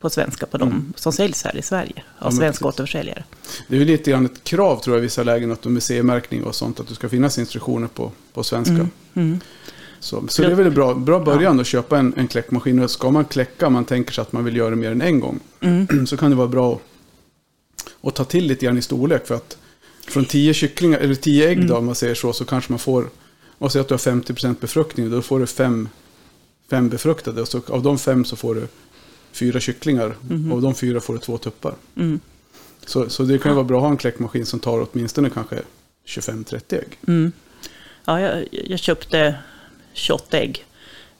på 0.00 0.10
svenska 0.10 0.46
på 0.46 0.58
de 0.58 0.68
Mm. 0.68 0.92
som 0.96 1.12
säljs 1.12 1.42
här 1.44 1.56
i 1.56 1.62
Sverige. 1.62 1.92
Ja, 1.96 2.02
Av 2.18 2.24
men 2.24 2.32
svenska 2.32 2.64
precis. 2.64 2.74
återförsäljare. 2.74 3.24
Det 3.68 3.74
är 3.74 3.78
ju 3.78 3.84
lite 3.84 4.10
grann 4.10 4.26
ett 4.26 4.44
krav 4.44 4.76
tror 4.80 4.96
jag 4.96 5.00
i 5.00 5.02
vissa 5.02 5.22
lägen 5.22 5.52
att 5.52 5.62
de 5.62 5.72
med 5.72 5.82
CE-märkning 5.82 6.44
och 6.44 6.54
sånt. 6.54 6.80
Att 6.80 6.88
det 6.88 6.94
ska 6.94 7.08
finnas 7.08 7.38
instruktioner 7.38 7.86
på, 7.88 8.12
på 8.32 8.42
svenska. 8.44 8.72
Mm. 8.74 8.90
Mm. 9.14 9.40
Så, 10.00 10.28
så 10.28 10.42
det 10.42 10.48
är 10.48 10.54
väl 10.54 10.66
en 10.66 10.74
bra, 10.74 10.94
bra 10.94 11.20
början 11.20 11.60
att 11.60 11.66
köpa 11.66 11.98
en, 11.98 12.14
en 12.16 12.28
kläckmaskin. 12.28 12.82
Och 12.82 12.90
ska 12.90 13.10
man 13.10 13.24
kläcka, 13.24 13.66
om 13.66 13.72
man 13.72 13.84
tänker 13.84 14.12
sig 14.12 14.22
att 14.22 14.32
man 14.32 14.44
vill 14.44 14.56
göra 14.56 14.70
det 14.70 14.76
mer 14.76 14.90
än 14.90 15.02
en 15.02 15.20
gång. 15.20 15.40
Mm. 15.60 16.06
Så 16.06 16.16
kan 16.16 16.30
det 16.30 16.36
vara 16.36 16.48
bra 16.48 16.72
att, 16.74 16.80
att 18.08 18.14
ta 18.14 18.24
till 18.24 18.46
lite 18.46 18.66
grann 18.66 18.78
i 18.78 18.82
storlek. 18.82 19.26
För 19.26 19.34
att 19.34 19.58
från 20.08 20.24
10 20.24 20.54
kycklingar, 20.54 20.98
eller 20.98 21.14
10 21.14 21.48
ägg 21.48 21.56
Mm. 21.56 21.68
då, 21.68 21.76
om 21.76 21.86
man 21.86 21.94
säger 21.94 22.14
så, 22.14 22.32
så 22.32 22.44
kanske 22.44 22.72
man 22.72 22.78
får, 22.78 23.10
och 23.58 23.72
säg 23.72 23.80
att 23.80 23.88
du 23.88 23.94
har 23.94 23.98
50% 23.98 24.56
befruktning, 24.60 25.10
då 25.10 25.22
får 25.22 25.40
du 25.40 25.46
fem, 25.46 25.88
fem 26.70 26.88
befruktade. 26.88 27.42
Och 27.42 27.48
så, 27.48 27.60
av 27.68 27.82
de 27.82 27.98
fem 27.98 28.24
så 28.24 28.36
får 28.36 28.54
du 28.54 28.68
fyra 29.32 29.60
kycklingar. 29.60 30.14
Mhm. 30.28 30.52
Och 30.52 30.56
av 30.56 30.62
de 30.62 30.74
fyra 30.74 31.00
får 31.00 31.12
du 31.12 31.18
två 31.20 31.38
tuppar. 31.38 31.74
Mm. 31.96 32.20
Så, 32.86 33.08
så 33.08 33.22
det 33.22 33.38
kan 33.38 33.52
ju 33.52 33.56
vara 33.56 33.64
bra 33.64 33.78
att 33.78 33.82
ha 33.82 33.90
en 33.90 33.96
kläckmaskin 33.96 34.46
som 34.46 34.60
tar 34.60 34.86
åtminstone 34.92 35.30
kanske 35.30 35.56
25-30 36.06 36.74
ägg. 36.74 36.98
Mm. 37.08 37.32
Ja, 38.04 38.20
jag, 38.20 38.48
jag 38.50 38.78
köpte 38.78 39.34
28 39.92 40.38
ägg. 40.38 40.64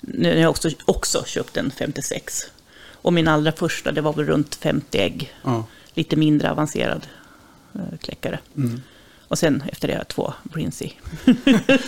Nu 0.00 0.28
har 0.28 0.36
jag 0.36 0.50
också, 0.50 0.70
också 0.84 1.24
köpt 1.24 1.56
en 1.56 1.70
56. 1.70 2.42
Och 3.02 3.12
min 3.12 3.28
allra 3.28 3.52
första, 3.52 3.92
det 3.92 4.00
var 4.00 4.12
väl 4.12 4.26
runt 4.26 4.54
50 4.54 4.98
ägg. 4.98 5.34
Ja. 5.42 5.64
Lite 5.94 6.16
mindre 6.16 6.50
avancerad 6.50 7.06
eh, 7.74 7.98
kläckare. 8.00 8.38
Mm. 8.56 8.82
Och 9.28 9.38
sen 9.38 9.62
efter 9.72 9.88
det 9.88 9.94
har 9.94 10.00
jag 10.00 10.08
två 10.08 10.32
Brinsey. 10.42 10.90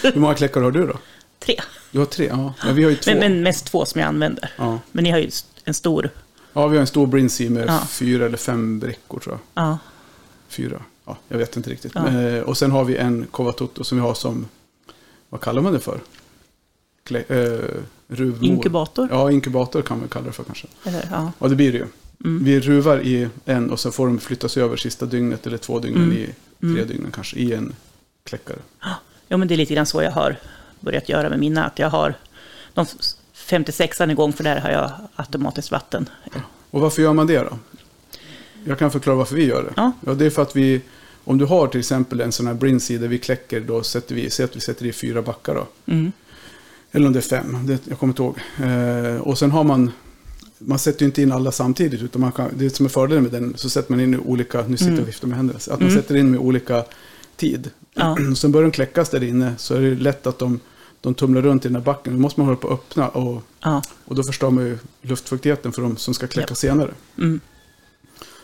Hur 0.02 0.16
många 0.20 0.34
kläckar 0.34 0.60
har 0.60 0.70
du 0.70 0.86
då? 0.86 0.98
Tre. 1.38 1.60
Du 1.90 1.98
har 1.98 2.06
tre? 2.06 2.26
Ja, 2.26 2.54
men 2.64 2.74
vi 2.74 2.82
har 2.82 2.90
ju 2.90 2.96
två. 2.96 3.10
Men, 3.10 3.18
men 3.18 3.42
mest 3.42 3.64
två 3.66 3.84
som 3.84 4.00
jag 4.00 4.08
använder. 4.08 4.50
Ja. 4.56 4.78
Men 4.92 5.04
ni 5.04 5.10
har 5.10 5.18
ju 5.18 5.30
en 5.64 5.74
stor. 5.74 6.10
ja, 6.52 6.66
vi 6.66 6.76
har 6.76 6.80
en 6.80 6.86
stor 6.86 7.06
Brinsea 7.06 7.50
med 7.50 7.68
Ja. 7.68 7.80
fyra 7.90 8.26
eller 8.26 8.36
fem 8.36 8.78
brickor 8.78 9.18
tror 9.20 9.38
jag. 9.54 9.64
Ja, 9.64 9.78
Fyra. 10.48 10.82
Ja, 11.04 11.16
jag 11.28 11.38
vet 11.38 11.56
inte 11.56 11.70
riktigt. 11.70 11.92
Ja. 11.94 12.08
Eh, 12.20 12.40
och 12.42 12.58
sen 12.58 12.70
har 12.70 12.84
vi 12.84 12.96
en 12.96 13.26
Kovatutto 13.30 13.84
som 13.84 13.98
vi 13.98 14.02
har 14.02 14.14
som, 14.14 14.48
vad 15.28 15.40
kallar 15.40 15.62
man 15.62 15.72
det 15.72 15.80
för? 15.80 16.00
Klä, 17.04 17.22
eh, 17.28 17.58
ruvvår. 18.08 18.44
inkubator. 18.44 19.08
Ja, 19.10 19.30
inkubator 19.30 19.82
kan 19.82 19.98
man 19.98 20.08
kalla 20.08 20.26
det 20.26 20.32
för 20.32 20.44
kanske. 20.44 20.66
Eller, 20.84 21.08
ja. 21.10 21.32
Ja, 21.38 21.48
det 21.48 21.56
blir 21.56 21.72
det 21.72 21.78
ju. 21.78 21.86
Mm. 22.24 22.44
Vi 22.44 22.60
ruvar 22.60 23.00
i 23.00 23.28
en 23.44 23.70
och 23.70 23.80
så 23.80 23.90
får 23.92 24.06
de 24.06 24.18
flyttas 24.18 24.56
över 24.56 24.76
sista 24.76 25.06
dygnet 25.06 25.46
eller 25.46 25.58
två 25.58 25.78
dygnen 25.78 26.02
Mm. 26.04 26.16
i 26.18 26.26
tre 26.26 26.34
Mm. 26.68 26.88
dygnen 26.88 27.10
kanske 27.10 27.36
i 27.36 27.52
en 27.52 27.74
kläckare. 28.24 28.58
ja, 29.28 29.36
men 29.36 29.48
det 29.48 29.54
är 29.54 29.56
lite 29.56 29.74
grann 29.74 29.86
så 29.86 30.02
jag 30.02 30.10
har 30.12 30.36
börjat 30.80 31.08
göra 31.08 31.28
med 31.30 31.38
mina. 31.38 31.64
Att 31.64 31.78
jag 31.78 31.90
har 31.90 32.14
de 32.74 32.86
56an 33.34 34.10
igång 34.10 34.32
för 34.32 34.44
där 34.44 34.60
har 34.60 34.70
jag 34.70 34.90
automatiskt 35.16 35.70
vatten. 35.70 36.08
Och 36.70 36.80
varför 36.80 37.02
gör 37.02 37.12
man 37.12 37.26
det 37.26 37.38
då? 37.38 37.58
Jag 38.64 38.78
kan 38.78 38.90
förklara 38.90 39.16
varför 39.16 39.36
vi 39.36 39.44
gör 39.46 39.62
det. 39.62 39.72
Ja. 39.76 39.92
Ja, 40.06 40.14
det 40.14 40.26
är 40.26 40.30
för 40.30 40.42
att 40.42 40.56
vi, 40.56 40.80
om 41.24 41.38
du 41.38 41.44
har 41.44 41.66
till 41.66 41.80
exempel 41.80 42.20
en 42.20 42.32
sån 42.32 42.46
här 42.46 42.54
Brinsea 42.54 42.98
där 43.00 43.08
vi 43.08 43.18
kläcker, 43.18 43.60
då 43.60 43.82
sätter 43.82 44.14
vi, 44.14 44.30
säg 44.30 44.44
att 44.44 44.56
vi 44.56 44.60
sätter 44.60 44.86
i 44.86 44.92
fyra 44.92 45.22
backar 45.22 45.54
då. 45.54 45.66
Mm. 45.92 46.12
Eller 46.92 47.06
om 47.06 47.12
det 47.12 47.18
är 47.18 47.20
fem, 47.20 47.56
det, 47.66 47.78
jag 47.88 47.98
kommer 47.98 48.10
inte 48.12 48.22
ihåg. 48.22 48.38
Eh, 48.70 49.20
och 49.20 49.38
sen 49.38 49.50
har 49.50 49.64
man, 49.64 49.90
man 50.58 50.78
sätter 50.78 51.00
ju 51.00 51.06
inte 51.06 51.22
in 51.22 51.32
alla 51.32 51.52
samtidigt, 51.52 52.02
utan 52.02 52.20
man 52.20 52.32
kan, 52.32 52.50
det 52.56 52.70
som 52.70 52.86
är 52.86 52.90
fördelen 52.90 53.22
med 53.22 53.32
den, 53.32 53.52
så 53.56 53.70
sätter 53.70 53.90
man 53.90 54.00
in 54.00 54.20
olika, 54.20 54.62
nu 54.66 54.76
sitter 54.76 54.84
jag 54.90 54.92
och 54.92 54.98
Mm. 54.98 55.06
viftar 55.06 55.28
med 55.28 55.36
händerna, 55.36 55.58
att 55.70 55.80
man 55.80 55.88
Mm. 55.88 56.02
sätter 56.02 56.16
in 56.16 56.30
med 56.30 56.40
olika 56.40 56.84
tid. 57.36 57.70
Ja. 57.94 58.16
Sen 58.36 58.52
börjar 58.52 58.62
de 58.68 58.70
kläckas 58.72 59.10
där 59.10 59.22
inne, 59.22 59.54
så 59.58 59.74
är 59.74 59.80
det 59.80 59.94
lätt 59.94 60.26
att 60.26 60.38
de, 60.38 60.60
de 61.00 61.14
tumlar 61.14 61.42
runt 61.42 61.64
i 61.64 61.68
den 61.68 61.76
här 61.76 61.82
backen. 61.82 62.12
Då 62.12 62.18
måste 62.20 62.40
man 62.40 62.46
hålla 62.46 62.56
på 62.58 62.68
att 62.68 62.74
öppna 62.74 63.08
och, 63.08 63.42
Ja. 63.62 63.82
och 64.04 64.14
då 64.14 64.22
förstör 64.22 64.50
man 64.50 64.64
ju 64.64 64.78
luftfuktigheten 65.02 65.72
för 65.72 65.82
de 65.82 65.96
som 65.96 66.14
ska 66.14 66.26
kläcka 66.26 66.50
Japp. 66.50 66.58
senare. 66.58 66.90
Mm. 67.18 67.40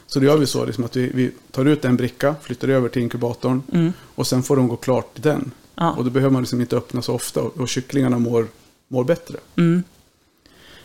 Så 0.06 0.20
då 0.20 0.26
gör 0.26 0.36
vi 0.36 0.46
så 0.46 0.64
liksom 0.64 0.84
att 0.84 0.96
vi, 0.96 1.10
vi 1.14 1.30
tar 1.50 1.64
ut 1.64 1.84
en 1.84 1.96
bricka, 1.96 2.34
flyttar 2.42 2.68
över 2.68 2.88
till 2.88 3.02
inkubatorn 3.02 3.62
Mm. 3.72 3.92
och 4.14 4.26
sen 4.26 4.42
får 4.42 4.56
de 4.56 4.68
gå 4.68 4.76
klart 4.76 5.18
i 5.18 5.20
den. 5.20 5.50
Ja. 5.78 5.92
Och 5.92 6.04
då 6.04 6.10
behöver 6.10 6.32
man 6.32 6.42
liksom 6.42 6.60
inte 6.60 6.76
öppna 6.76 7.02
så 7.02 7.14
ofta 7.14 7.40
och, 7.40 7.68
kycklingarna 7.68 8.18
mår, 8.18 8.46
mår 8.88 9.04
bättre. 9.04 9.38
Mm. 9.56 9.82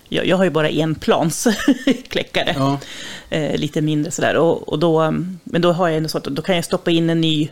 Jag, 0.10 0.26
jag 0.26 0.38
har 0.38 0.44
ju 0.44 0.50
bara 0.50 0.70
en 0.70 0.96
plans 0.96 1.48
kläckare. 2.08 2.54
Ja, 2.58 2.80
eh, 3.30 3.58
lite 3.58 3.82
mindre 3.82 4.12
sådär. 4.12 4.36
Och, 4.36 4.70
och 4.70 4.80
då, 4.80 5.12
men 5.44 5.62
då 5.62 5.72
har 5.72 5.88
jag 5.88 5.98
ändå 5.98 6.10
så 6.10 6.18
att 6.18 6.24
då 6.24 6.42
kan 6.42 6.56
jag 6.56 6.66
stoppa 6.66 6.92
in 6.92 7.10
en 7.10 7.22
ny 7.22 7.50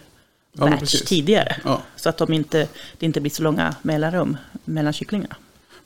Ja, 0.53 0.67
batch 0.69 1.01
tidigare. 1.01 1.55
Ja. 1.63 1.81
Så 1.95 2.09
att 2.09 2.17
de 2.17 2.33
inte, 2.33 2.67
det 2.99 3.05
inte 3.05 3.21
blir 3.21 3.31
så 3.31 3.43
långa 3.43 3.75
mellanrum 3.81 4.37
mellan 4.65 4.93
kycklingarna. 4.93 5.35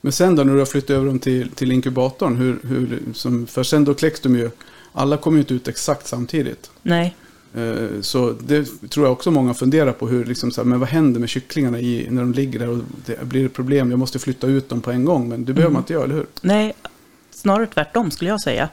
Men 0.00 0.12
sen 0.12 0.36
då 0.36 0.44
när 0.44 0.52
du 0.52 0.58
har 0.58 0.66
flyttat 0.66 0.90
över 0.90 1.06
dem 1.06 1.18
till, 1.18 1.50
till 1.50 1.72
inkubatorn, 1.72 2.36
hur, 2.36 2.58
hur, 2.62 3.00
som, 3.14 3.46
för 3.46 3.62
sen 3.62 3.84
då 3.84 3.94
kläcks 3.94 4.20
de 4.20 4.36
ju, 4.36 4.50
alla 4.92 5.16
kommer 5.16 5.36
ju 5.36 5.40
inte 5.40 5.54
ut 5.54 5.68
exakt 5.68 6.06
samtidigt. 6.06 6.70
Nej, 6.82 7.16
Så 8.00 8.34
det 8.40 8.64
tror 8.90 9.06
jag 9.06 9.12
också 9.12 9.30
många 9.30 9.54
funderar 9.54 9.92
på. 9.92 10.08
Hur, 10.08 10.24
liksom 10.24 10.50
så 10.50 10.60
här, 10.60 10.68
men 10.68 10.80
vad 10.80 10.88
händer 10.88 11.20
med 11.20 11.28
kycklingarna 11.28 11.80
i, 11.80 12.06
när 12.10 12.22
de 12.22 12.32
ligger 12.32 12.58
där 12.58 12.68
och 12.68 12.78
det 13.06 13.24
blir 13.24 13.46
ett 13.46 13.54
problem? 13.54 13.90
Jag 13.90 13.98
måste 13.98 14.18
flytta 14.18 14.46
ut 14.46 14.68
dem 14.68 14.80
på 14.80 14.90
en 14.90 15.04
gång. 15.04 15.28
Men 15.28 15.44
det 15.44 15.52
behöver 15.52 15.72
man 15.72 15.82
inte 15.82 15.92
göra, 15.92 16.04
eller 16.04 16.14
hur? 16.14 16.26
nej, 16.40 16.74
snarare 17.30 17.66
tvärtom 17.66 18.10
skulle 18.10 18.30
jag 18.30 18.40
säga. 18.40 18.68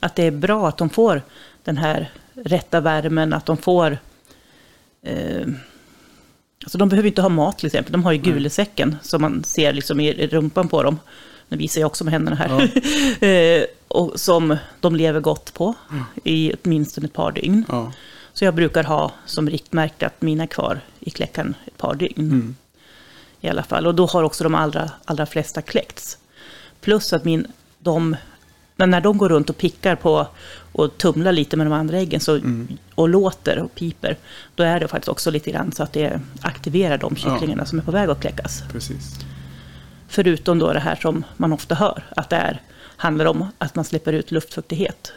Att 0.00 0.16
det 0.16 0.26
är 0.26 0.30
bra 0.30 0.68
att 0.68 0.78
de 0.78 0.90
får 0.90 1.22
den 1.64 1.76
här 1.76 2.10
rätta 2.34 2.80
värmen, 2.80 3.32
att 3.32 3.46
de 3.46 3.56
får... 3.56 3.98
Eh, 5.02 5.46
alltså 6.64 6.78
de 6.78 6.88
behöver 6.88 7.08
inte 7.08 7.22
ha 7.22 7.28
mat 7.28 7.58
till 7.58 7.66
exempel. 7.66 7.92
De 7.92 8.04
har 8.04 8.12
ju 8.12 8.18
gulesäcken 8.18 8.96
som 9.02 9.22
man 9.22 9.44
ser 9.44 9.72
liksom 9.72 10.00
i 10.00 10.26
rumpan 10.26 10.68
på 10.68 10.82
dem. 10.82 10.98
Nu 11.48 11.56
visar 11.56 11.80
jag 11.80 11.86
också 11.86 12.04
med 12.04 12.12
händerna 12.12 12.36
här. 12.36 12.70
eh, 13.60 13.64
och 13.88 14.20
som 14.20 14.56
de 14.80 14.96
lever 14.96 15.20
gott 15.20 15.54
på 15.54 15.74
i 16.24 16.52
åtminstone 16.62 17.06
ett 17.06 17.12
par 17.12 17.32
dygn. 17.32 17.64
Ja. 17.68 17.92
Så 18.42 18.46
jag 18.46 18.54
brukar 18.54 18.84
ha 18.84 19.12
som 19.26 19.50
riktmärke 19.50 20.06
att 20.06 20.22
mina 20.22 20.42
är 20.42 20.46
kvar 20.46 20.80
i 21.00 21.10
kläckan 21.10 21.54
ett 21.66 21.78
par 21.78 21.94
dygn. 21.94 22.30
Mm. 22.30 22.56
I 23.40 23.48
alla 23.48 23.62
fall. 23.62 23.86
Och 23.86 23.94
då 23.94 24.06
har 24.06 24.22
också 24.22 24.44
de 24.44 24.54
allra, 24.54 24.90
allra 25.04 25.26
flesta 25.26 25.62
kläckts. 25.62 26.18
Plus 26.80 27.12
att 27.12 27.24
min, 27.24 27.46
de, 27.78 28.16
när 28.76 29.00
de 29.00 29.18
går 29.18 29.28
runt 29.28 29.50
och 29.50 29.58
pickar 29.58 29.96
på 29.96 30.26
och 30.72 30.98
tumlar 30.98 31.32
lite 31.32 31.56
med 31.56 31.66
de 31.66 31.72
andra 31.72 31.98
äggen 31.98 32.20
så, 32.20 32.40
och 32.94 33.08
låter 33.08 33.58
och 33.58 33.74
piper, 33.74 34.16
då 34.54 34.62
är 34.62 34.80
det 34.80 34.88
faktiskt 34.88 35.08
också 35.08 35.30
lite 35.30 35.50
grann 35.50 35.72
så 35.72 35.82
att 35.82 35.92
det 35.92 36.20
aktiverar 36.40 36.98
de 36.98 37.16
kycklingarna 37.16 37.64
som 37.64 37.78
är 37.78 37.82
på 37.82 37.90
väg 37.90 38.10
att 38.10 38.20
kläckas. 38.20 38.62
Precis. 38.72 39.18
Förutom 40.08 40.58
då 40.58 40.72
det 40.72 40.80
här 40.80 40.96
som 40.96 41.24
man 41.36 41.52
ofta 41.52 41.74
hör, 41.74 42.04
att 42.16 42.30
det 42.30 42.36
är, 42.36 42.60
handlar 42.96 43.24
om 43.24 43.46
att 43.58 43.74
man 43.74 43.84
släpper 43.84 44.12
ut 44.12 44.30
luftfuktighet. 44.30 45.12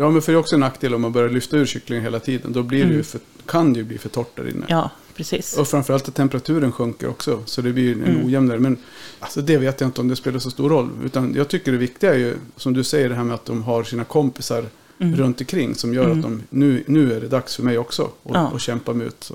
Ja, 0.00 0.10
men 0.10 0.22
för 0.22 0.32
det 0.32 0.36
är 0.36 0.40
också 0.40 0.54
en 0.54 0.60
nackdel 0.60 0.94
om 0.94 1.00
man 1.02 1.12
börjar 1.12 1.28
lyfta 1.30 1.56
ur 1.56 1.66
kycklingen 1.66 2.04
hela 2.04 2.20
tiden. 2.20 2.52
Då 2.52 2.62
blir 2.62 2.84
det 2.84 2.94
ju 2.94 3.02
för, 3.02 3.20
kan 3.46 3.72
det 3.72 3.78
ju 3.78 3.84
bli 3.84 3.98
för 3.98 4.08
torrt 4.08 4.36
där 4.36 4.48
inne. 4.48 4.66
Ja, 4.68 4.90
precis. 5.16 5.56
Och 5.58 5.68
framförallt 5.68 6.08
att 6.08 6.14
temperaturen 6.14 6.72
sjunker 6.72 7.08
också. 7.08 7.42
Så 7.46 7.62
det 7.62 7.72
blir 7.72 7.92
en 7.92 8.04
Mm. 8.04 8.26
ojämnare. 8.26 8.58
Men 8.58 8.76
alltså, 9.20 9.40
det 9.42 9.56
vet 9.56 9.80
jag 9.80 9.88
inte 9.88 10.00
om 10.00 10.08
det 10.08 10.16
spelar 10.16 10.38
så 10.38 10.50
stor 10.50 10.68
roll. 10.70 10.90
Utan 11.04 11.34
jag 11.34 11.48
tycker 11.48 11.72
det 11.72 11.78
viktiga 11.78 12.14
är 12.14 12.18
ju, 12.18 12.36
som 12.56 12.72
du 12.72 12.84
säger, 12.84 13.08
det 13.08 13.14
här 13.14 13.24
med 13.24 13.34
att 13.34 13.44
de 13.44 13.62
har 13.62 13.84
sina 13.84 14.04
kompisar 14.04 14.64
Mm. 15.02 15.16
runt 15.16 15.40
omkring. 15.40 15.74
Som 15.74 15.94
gör 15.94 16.10
att 16.10 16.22
de, 16.22 16.42
nu, 16.50 16.84
nu 16.86 17.12
är 17.16 17.20
det 17.20 17.28
dags 17.28 17.56
för 17.56 17.62
mig 17.62 17.78
också. 17.78 18.02
Och, 18.22 18.36
Ja. 18.36 18.48
och 18.48 18.60
kämpa 18.60 18.92
mig 18.92 19.06
ut. 19.06 19.24
Så. 19.24 19.34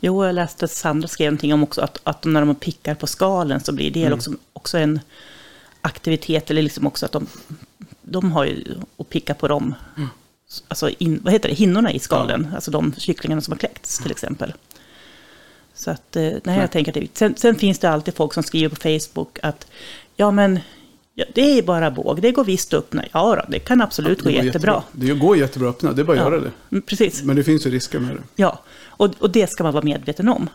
Jo, 0.00 0.24
jag 0.24 0.34
läste 0.34 0.64
att 0.64 0.70
Sandra 0.70 1.08
skrev 1.08 1.26
någonting 1.32 1.54
om 1.54 1.62
också 1.62 1.80
att, 1.80 2.00
att 2.04 2.24
när 2.24 2.44
de 2.44 2.54
pickar 2.54 2.94
på 2.94 3.06
skalen 3.06 3.60
så 3.60 3.72
blir 3.72 3.90
det 3.90 4.12
också, 4.12 4.32
också 4.52 4.78
en 4.78 5.00
aktivitet, 5.80 6.50
eller 6.50 6.62
liksom 6.62 6.86
också 6.86 7.06
att 7.06 7.12
de, 7.12 7.26
de 8.04 8.32
har 8.32 8.44
ju 8.44 8.64
att 8.96 9.08
picka 9.08 9.34
på 9.34 9.48
dem, 9.48 9.74
alltså 10.68 10.90
in, 10.98 11.20
vad 11.24 11.32
heter 11.32 11.48
det, 11.48 11.54
hinnorna 11.54 11.92
i 11.92 11.98
skalen, 11.98 12.48
alltså 12.54 12.70
de 12.70 12.94
kycklingarna 12.98 13.40
som 13.40 13.52
har 13.52 13.58
kläckts 13.58 13.98
till 13.98 14.10
exempel. 14.10 14.52
Så 15.74 15.90
att, 15.90 16.16
eh, 16.16 16.32
nej, 16.44 16.58
jag 16.58 16.70
tänker 16.70 16.92
att 16.92 16.94
det, 16.94 17.18
sen, 17.18 17.34
sen 17.36 17.54
finns 17.54 17.78
det 17.78 17.90
alltid 17.90 18.14
folk 18.14 18.34
som 18.34 18.42
skriver 18.42 18.68
på 18.68 18.76
Facebook 18.76 19.38
att 19.42 19.66
ja 20.16 20.30
men 20.30 20.60
ja, 21.14 21.24
det 21.34 21.58
är 21.58 21.62
bara 21.62 21.90
båg, 21.90 22.22
det 22.22 22.32
går 22.32 22.44
visst 22.44 22.74
att 22.74 22.78
öppna. 22.78 23.04
Ja, 23.12 23.36
då, 23.36 23.52
det 23.52 23.58
kan 23.58 23.80
absolut 23.80 24.22
gå 24.22 24.28
Det 24.28 24.34
går 24.34 24.44
jättebra. 24.44 24.82
Det 24.92 25.14
går 25.14 25.36
jättebra 25.36 25.68
att 25.68 25.74
öppna, 25.76 25.92
det 25.92 26.02
är 26.02 26.04
bara 26.04 26.20
att 26.20 26.32
göra 26.32 26.40
det. 26.40 26.50
Mm, 26.70 26.82
Precis. 26.82 27.22
Men 27.22 27.36
det 27.36 27.44
finns 27.44 27.66
ju 27.66 27.70
risker 27.70 27.98
med 27.98 28.16
det. 28.16 28.22
Ja, 28.36 28.60
och, 28.86 29.14
och 29.18 29.30
det 29.30 29.50
ska 29.50 29.64
man 29.64 29.72
vara 29.72 29.84
medveten 29.84 30.28
om. 30.28 30.48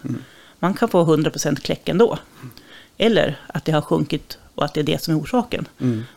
Man 0.60 0.74
kan 0.74 0.90
få 0.90 1.16
100% 1.16 1.56
kläck 1.56 1.90
ändå. 1.90 2.18
Eller 2.98 3.40
att 3.48 3.66
det 3.66 3.72
har 3.72 3.82
sjunkit 3.82 4.38
och 4.56 4.66
att 4.66 4.74
det 4.74 4.80
är 4.80 4.84
det 4.84 5.04
som 5.04 5.14
är 5.14 5.20
orsaken. 5.20 5.68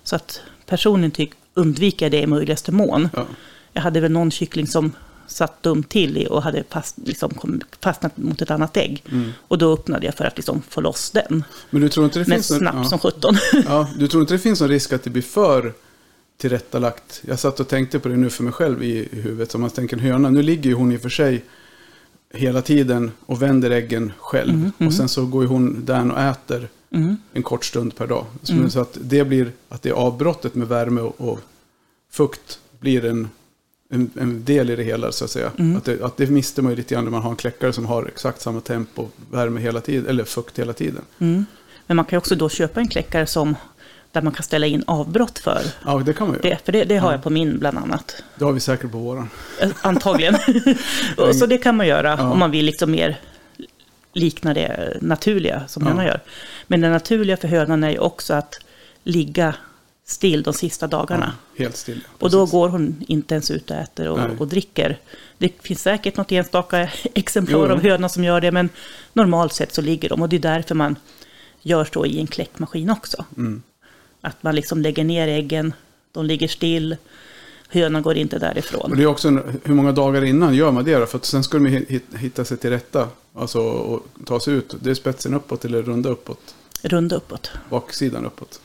Så 0.03 0.17
att 0.17 0.41
personligen 0.73 1.11
tycker 1.11 1.39
undvika 1.55 2.09
det 2.09 2.21
i 2.21 2.27
möjligaste 2.27 2.73
mån. 2.73 3.09
Ja. 3.17 3.27
Jag 3.73 3.83
hade 3.83 4.01
väl 4.01 4.13
någon 4.13 4.31
kyckling 4.31 4.67
som 4.67 4.93
satt 5.27 5.63
dumt 5.63 5.83
till 5.83 6.27
och 6.27 6.43
hade 6.43 6.65
fast, 6.71 6.97
liksom, 7.05 7.61
fastnat 7.81 8.17
mot 8.17 8.43
ett 8.43 8.51
annat 8.51 8.77
ägg. 8.77 9.05
Och 9.49 9.59
då 9.59 9.73
öppnade 9.73 10.07
jag 10.07 10.15
för 10.15 10.25
att 10.25 10.37
liksom, 10.37 10.63
få 10.69 10.81
loss 10.81 11.11
den. 11.11 11.45
Men 11.71 11.83
du 11.83 11.89
tror 11.89 12.05
inte 12.05 12.19
det 12.19 12.29
Men 12.29 12.37
finns 12.37 12.59
snabbt 12.59 12.77
ja. 12.77 12.85
som 12.85 12.99
17. 12.99 13.35
Ja, 13.67 13.89
du 13.99 14.09
tror 14.09 14.21
inte 14.21 14.35
det 14.35 14.39
finns 14.39 14.61
någon 14.61 14.71
risk 14.71 14.93
att 14.93 15.03
det 15.03 15.11
blir 15.11 15.23
för 15.23 15.73
tillrättalagt? 16.37 17.23
Jag 17.27 17.39
satt 17.39 17.61
och 17.61 17.69
tänkte 17.69 17.99
på 17.99 18.09
det 18.09 18.17
nu 18.17 18.31
för 18.31 18.43
mig 18.43 18.53
själv 18.53 18.83
i, 18.83 19.09
i 19.13 19.21
huvudet. 19.21 19.51
Som 19.51 19.61
man 19.61 19.71
tänker 19.71 19.97
en 19.97 20.03
höna, 20.03 20.31
nu 20.31 20.43
ligger 20.43 20.71
ju 20.71 20.77
hon 20.77 20.93
i 20.93 20.97
och 20.97 21.03
för 21.03 21.09
sig 21.09 21.45
hela 22.33 22.63
tiden 22.63 23.11
och 23.27 23.43
vänder 23.43 23.71
äggen 23.71 24.13
själv. 24.19 24.71
Och 24.79 24.95
sen 24.95 25.09
så 25.09 25.27
går 25.27 25.45
hon 25.45 25.85
där 25.85 26.13
och 26.13 26.21
äter 26.21 26.69
en 27.33 27.43
kort 27.43 27.65
stund 27.65 27.97
per 27.97 28.07
dag. 28.07 28.25
Så, 28.43 28.71
så 28.71 28.81
att 28.81 28.99
det 29.01 29.25
blir, 29.25 29.53
att 29.69 29.83
det 29.83 29.89
är 29.89 29.95
avbrottet 29.95 30.55
med 30.55 30.69
värme 30.69 31.01
och, 31.01 31.21
och 31.21 31.41
fukt 32.11 32.59
blir 32.81 33.05
en, 33.05 33.29
en, 33.91 34.11
en 34.21 34.45
del 34.45 34.71
i 34.71 34.77
det 34.77 34.83
hela 34.83 35.13
så 35.13 35.25
att 35.25 35.31
säga. 35.31 35.51
Att, 35.77 35.85
det, 35.85 36.03
att 36.03 36.17
det 36.17 36.31
mister 36.31 36.63
man 36.63 36.73
ju 36.73 36.77
lite 36.77 36.95
grann 36.95 37.05
när 37.05 37.11
man 37.11 37.23
har 37.23 37.31
en 37.31 37.37
kläckare 37.37 37.73
som 37.73 37.87
har 37.87 38.07
exakt 38.07 38.41
samma 38.41 38.61
tempo, 38.61 39.09
värme 39.31 39.61
hela 39.61 39.81
tiden, 39.81 40.07
eller 40.07 40.25
fukt 40.25 40.59
hela 40.59 40.73
tiden. 40.73 41.03
Mm. 41.19 41.45
Men 41.87 41.97
man 41.97 42.05
kan 42.05 42.17
ju 42.17 42.19
också 42.19 42.35
då 42.35 42.49
köpa 42.49 42.81
en 42.81 42.89
kläckare 42.89 43.27
som, 43.27 43.55
där 44.13 44.23
man 44.23 44.33
kan 44.33 44.43
ställa 44.43 44.67
in 44.67 44.85
avbrott 44.87 45.39
för 45.39 45.61
Ja, 45.85 45.99
det 45.99 46.13
kan 46.13 46.27
man 46.29 46.37
ju. 46.43 46.51
det. 46.51 46.65
För 46.65 46.73
det, 46.73 46.85
det 46.85 46.97
har 46.97 47.13
jag 47.13 47.23
på 47.23 47.31
min 47.31 47.59
bland 47.59 47.79
annat. 47.79 48.23
Det 48.37 48.45
har 48.45 48.53
vi 48.53 48.61
säkert 48.61 48.91
på 48.93 48.99
våran. 48.99 49.31
Eh, 49.61 49.71
Antagligen. 49.83 50.35
och 51.17 51.37
så 51.37 51.47
det 51.47 51.59
kan 51.59 51.77
man 51.77 51.87
göra 51.87 52.17
Ja. 52.19 52.31
om 52.31 52.39
man 52.39 52.51
vill 52.51 52.65
liksom 52.65 52.91
mer 52.91 53.21
likna 54.13 54.55
det 54.55 54.99
naturliga 55.01 55.63
som 55.69 55.83
Ja. 55.83 55.89
hönan 55.91 56.07
gör. 56.07 56.21
Men 56.67 56.81
det 56.81 56.91
naturliga 56.91 57.37
för 57.37 57.49
hönan 57.49 57.85
är 57.85 57.91
ju 57.91 57.99
också 57.99 58.35
att 58.35 58.55
ligga 59.05 59.55
still 60.05 60.43
de 60.43 60.55
sista 60.55 60.87
dagarna. 60.87 61.33
Helt 61.59 61.77
stilla. 61.77 62.01
Och 62.19 62.31
då 62.31 62.47
går 62.47 62.69
hon 62.69 63.05
inte 63.09 63.35
ens 63.35 63.51
ut 63.51 63.71
och 63.71 63.77
äter 63.77 64.09
och, 64.09 64.41
och 64.41 64.49
dricker. 64.49 64.99
Det 65.39 65.53
finns 65.63 65.83
säkert 65.83 66.17
något 66.17 66.33
enstaka 66.33 66.89
exemplar 67.15 67.53
Jo, 67.59 67.67
jo. 67.67 67.73
av 67.73 67.83
höna 67.83 68.09
som 68.09 68.25
gör 68.25 68.41
det, 68.41 68.51
men 68.53 68.69
normalt 69.13 69.53
sett 69.53 69.75
så 69.75 69.81
ligger 69.83 70.09
de. 70.09 70.23
Och 70.23 70.29
det 70.29 70.37
är 70.37 70.41
därför 70.41 70.75
man 70.75 70.97
gör 71.63 71.85
så 71.95 72.07
i 72.07 72.21
en 72.21 72.27
kläckmaskin 72.27 72.91
också. 72.91 73.25
Mm. 73.37 73.63
Att 74.25 74.43
man 74.43 74.55
liksom 74.55 74.83
lägger 74.83 75.05
ner 75.05 75.29
äggen, 75.29 75.75
de 76.13 76.25
ligger 76.25 76.49
still, 76.49 76.97
hönan 77.69 78.03
går 78.03 78.17
inte 78.17 78.37
Och 78.37 78.41
därifrån. 78.41 78.97
det 78.97 79.03
är 79.03 79.07
också 79.07 79.29
en, 79.29 79.61
hur 79.65 79.75
många 79.75 79.93
dagar 79.93 80.25
innan 80.25 80.55
gör 80.55 80.71
man 80.71 80.85
det 80.85 80.99
då? 80.99 81.07
För 81.07 81.19
att 81.19 81.25
sen 81.25 81.45
ska 81.45 81.59
de 81.59 81.87
hitta 82.17 82.45
sig 82.45 82.57
till 82.57 82.71
rätta. 82.71 83.09
Alltså 83.35 83.61
och 83.61 84.07
ta 84.27 84.41
sig 84.41 84.55
ut. 84.55 84.75
Det 84.81 84.91
är 84.91 84.95
spetsen 84.95 85.35
uppåt 85.35 85.65
eller 85.65 85.83
runda 85.83 86.09
uppåt. 86.09 86.55
Runda 86.83 87.17
uppåt. 87.17 87.51
Baksidan 87.71 88.27
uppåt. 88.27 88.61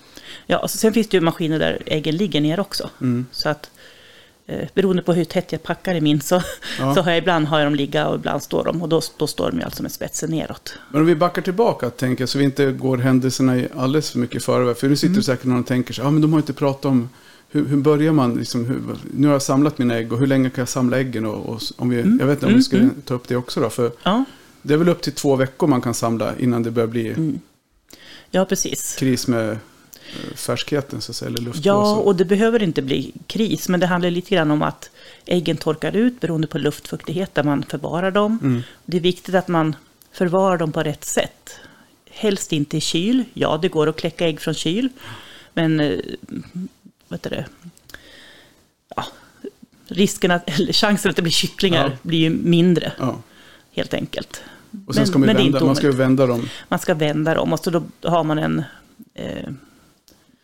Ja, 0.45 0.57
och 0.59 0.71
så 0.71 0.77
sen 0.77 0.93
finns 0.93 1.07
det 1.07 1.17
ju 1.17 1.21
maskiner 1.21 1.59
där 1.59 1.83
äggen 1.85 2.17
ligger 2.17 2.41
ner 2.41 2.59
också. 2.59 2.89
Mm. 3.01 3.25
Så 3.31 3.49
att 3.49 3.69
eh, 4.47 4.67
beroende 4.73 5.01
på 5.03 5.13
hur 5.13 5.23
tätt 5.25 5.51
jag 5.51 5.63
packar 5.63 5.95
i 5.95 6.01
min 6.01 6.21
så, 6.21 6.41
Ja. 6.79 6.95
så 6.95 7.01
har 7.01 7.11
jag 7.11 7.17
ibland 7.17 7.47
har 7.47 7.59
jag 7.59 7.65
dem 7.67 7.75
ligga 7.75 8.07
och 8.07 8.15
ibland 8.15 8.43
står 8.43 8.63
de. 8.63 8.81
Och 8.81 8.89
då, 8.89 9.01
då 9.17 9.27
står 9.27 9.51
de 9.51 9.57
ju 9.57 9.63
alltså 9.63 9.83
med 9.83 9.91
spetsen 9.91 10.29
neråt. 10.31 10.73
Men 10.91 11.01
om 11.01 11.07
vi 11.07 11.15
backar 11.15 11.41
tillbaka, 11.41 11.89
tänker 11.89 12.25
så 12.25 12.37
vi 12.37 12.43
inte 12.43 12.71
går 12.71 12.97
händelserna 12.97 13.57
i 13.57 13.67
alldeles 13.75 14.11
för 14.11 14.19
mycket 14.19 14.43
förväg. 14.43 14.77
För 14.77 14.89
nu 14.89 14.95
sitter 14.95 15.11
Mm. 15.13 15.23
säkert 15.23 15.45
någon 15.45 15.59
och 15.59 15.67
tänker 15.67 15.93
sig, 15.93 16.03
ja 16.03 16.11
men 16.11 16.21
de 16.21 16.33
har 16.33 16.39
inte 16.39 16.53
pratat 16.53 16.85
om 16.85 17.09
hur, 17.49 17.65
hur 17.65 17.77
börjar 17.77 18.11
man, 18.11 18.33
liksom, 18.35 18.65
hur, 18.65 18.81
nu 19.13 19.27
har 19.27 19.33
jag 19.33 19.41
samlat 19.41 19.77
mina 19.77 19.95
ägg 19.95 20.13
och 20.13 20.19
hur 20.19 20.27
länge 20.27 20.49
kan 20.49 20.61
jag 20.61 20.69
samla 20.69 20.99
äggen? 20.99 21.25
Och, 21.25 21.49
och 21.49 21.61
om 21.77 21.89
vi, 21.89 21.97
Jag 21.97 22.03
vet 22.27 22.29
inte 22.37 22.45
om 22.45 22.49
vi 22.49 22.53
Mm, 22.53 22.61
skulle 22.63 22.81
mm. 22.81 23.01
ta 23.05 23.13
upp 23.13 23.27
det 23.27 23.35
också 23.35 23.59
då. 23.61 23.69
För 23.69 23.91
Ja, 24.03 24.23
det 24.61 24.73
är 24.73 24.77
väl 24.77 24.89
upp 24.89 25.01
till 25.01 25.13
två 25.13 25.35
veckor 25.35 25.67
man 25.67 25.81
kan 25.81 25.93
samla 25.93 26.33
innan 26.39 26.63
det 26.63 26.71
börjar 26.71 26.87
bli 26.87 27.07
Mm. 27.09 27.39
ja 28.31 28.45
precis. 28.45 28.95
kris 28.99 29.27
med 29.27 29.57
färskheten 30.35 31.01
så 31.01 31.11
att 31.11 31.15
säga, 31.15 31.29
eller 31.29 31.39
Ja, 31.39 31.45
luftblåsor. 31.45 32.05
och 32.05 32.15
det 32.15 32.25
behöver 32.25 32.63
inte 32.63 32.81
bli 32.81 33.13
kris, 33.27 33.69
men 33.69 33.79
det 33.79 33.85
handlar 33.87 34.09
lite 34.11 34.35
grann 34.35 34.51
om 34.51 34.61
att 34.61 34.89
äggen 35.25 35.57
torkar 35.57 35.95
ut 35.95 36.19
beroende 36.19 36.47
på 36.47 36.57
luftfuktighet 36.57 37.35
där 37.35 37.43
man 37.43 37.63
förvarar 37.63 38.11
dem. 38.11 38.39
Mm. 38.43 38.61
Det 38.85 38.97
är 38.97 39.01
viktigt 39.01 39.35
att 39.35 39.47
man 39.47 39.75
förvarar 40.11 40.57
dem 40.57 40.71
på 40.71 40.83
rätt 40.83 41.05
sätt. 41.05 41.59
Helst 42.09 42.53
inte 42.53 42.77
i 42.77 42.81
kyl. 42.81 43.23
Ja, 43.33 43.59
det 43.61 43.67
går 43.69 43.89
att 43.89 43.95
kläcka 43.95 44.25
ägg 44.27 44.39
från 44.41 44.53
kyl, 44.53 44.89
men 45.53 45.79
eh, 45.79 45.99
vad 47.07 47.19
heter 47.19 47.29
det? 47.29 47.45
Ja, 48.95 49.05
risken 49.87 50.31
att, 50.31 50.59
eller 50.59 50.73
chansen 50.73 51.09
att 51.09 51.15
det 51.15 51.21
blir 51.21 51.31
kycklingar 51.31 51.85
Ja. 51.89 51.97
blir 52.01 52.19
ju 52.19 52.29
mindre, 52.29 52.91
Ja. 52.99 53.21
helt 53.71 53.93
enkelt. 53.93 54.41
Och 54.87 54.93
sen 54.93 55.01
Men- 55.01 55.07
ska 55.07 55.19
man, 55.19 55.27
vända, 55.35 55.63
man 55.65 55.75
ska 55.75 55.91
vända 55.91 56.25
dem. 56.27 56.49
Man 56.67 56.79
ska 56.79 56.93
vända 56.93 57.33
dem 57.35 57.53
och 57.53 57.59
så 57.59 57.69
då 57.69 57.83
har 58.01 58.23
man 58.23 58.39
en... 58.39 58.63
Eh, 59.13 59.49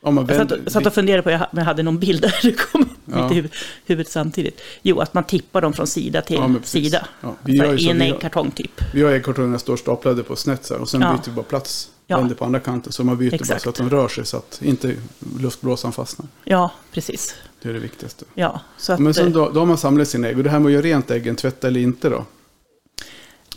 Om 0.03 0.15
man 0.15 0.25
Jag 0.29 0.35
vänder, 0.37 0.57
satt, 0.63 0.73
satt 0.73 0.85
och 0.85 0.93
funderade 0.93 1.23
på 1.23 1.31
jag, 1.31 1.47
jag 1.51 1.63
hade 1.63 1.83
någon 1.83 1.99
bild 1.99 2.21
där 2.21 2.39
det 2.43 2.51
kom 2.53 2.81
upp 2.81 2.87
Ja. 3.05 3.23
mitt 3.29 3.37
i 3.37 3.41
huv- 3.41 3.53
huvudet 3.85 4.11
samtidigt. 4.11 4.61
Jo, 4.81 4.99
att 4.99 5.13
man 5.13 5.23
tippar 5.23 5.61
dem 5.61 5.73
från 5.73 5.87
sida 5.87 6.21
till 6.21 6.35
Ja, 6.35 6.55
sida. 6.63 7.07
Ja, 7.21 7.35
vi 7.43 7.53
gör 7.57 7.79
I 7.81 7.89
en 7.89 8.01
äggkartong 8.01 8.51
typ. 8.51 8.81
Vi 8.93 9.03
har 9.03 9.11
äggkartongerna 9.11 9.59
står 9.59 9.77
staplade 9.77 10.23
på 10.23 10.35
snett 10.35 10.65
så 10.65 10.73
här, 10.73 10.81
och 10.81 10.89
sen 10.89 10.99
byter 11.01 11.21
vi 11.25 11.31
bara 11.31 11.43
plats. 11.43 11.89
Vänder 12.07 12.35
på 12.35 12.45
andra 12.45 12.59
kanten 12.59 12.91
så 12.93 13.03
man 13.03 13.17
byter 13.17 13.29
bara 13.31 13.35
Exakt. 13.35 13.61
så 13.61 13.69
att 13.69 13.75
de 13.75 13.89
rör 13.89 14.07
sig 14.07 14.25
så 14.25 14.37
att 14.37 14.59
inte 14.63 14.95
luftblåsan 15.39 15.91
fastnar. 15.91 16.27
Ja, 16.43 16.71
precis. 16.91 17.35
Det 17.61 17.69
är 17.69 17.73
det 17.73 17.79
viktigaste. 17.79 18.25
Ja, 18.33 18.61
så 18.77 18.93
att, 18.93 18.99
Men 18.99 19.13
sen 19.13 19.27
eh, 19.27 19.33
då, 19.33 19.49
då 19.49 19.59
har 19.59 19.65
man 19.65 19.77
samlat 19.77 20.07
sina 20.07 20.27
ägg 20.27 20.37
och 20.37 20.43
det 20.43 20.49
här 20.49 20.59
med 20.59 20.65
att 20.67 20.73
göra 20.73 20.81
rent 20.81 21.11
äggen, 21.11 21.35
tvätta 21.35 21.67
eller 21.67 21.79
inte 21.79 22.09
då? 22.09 22.25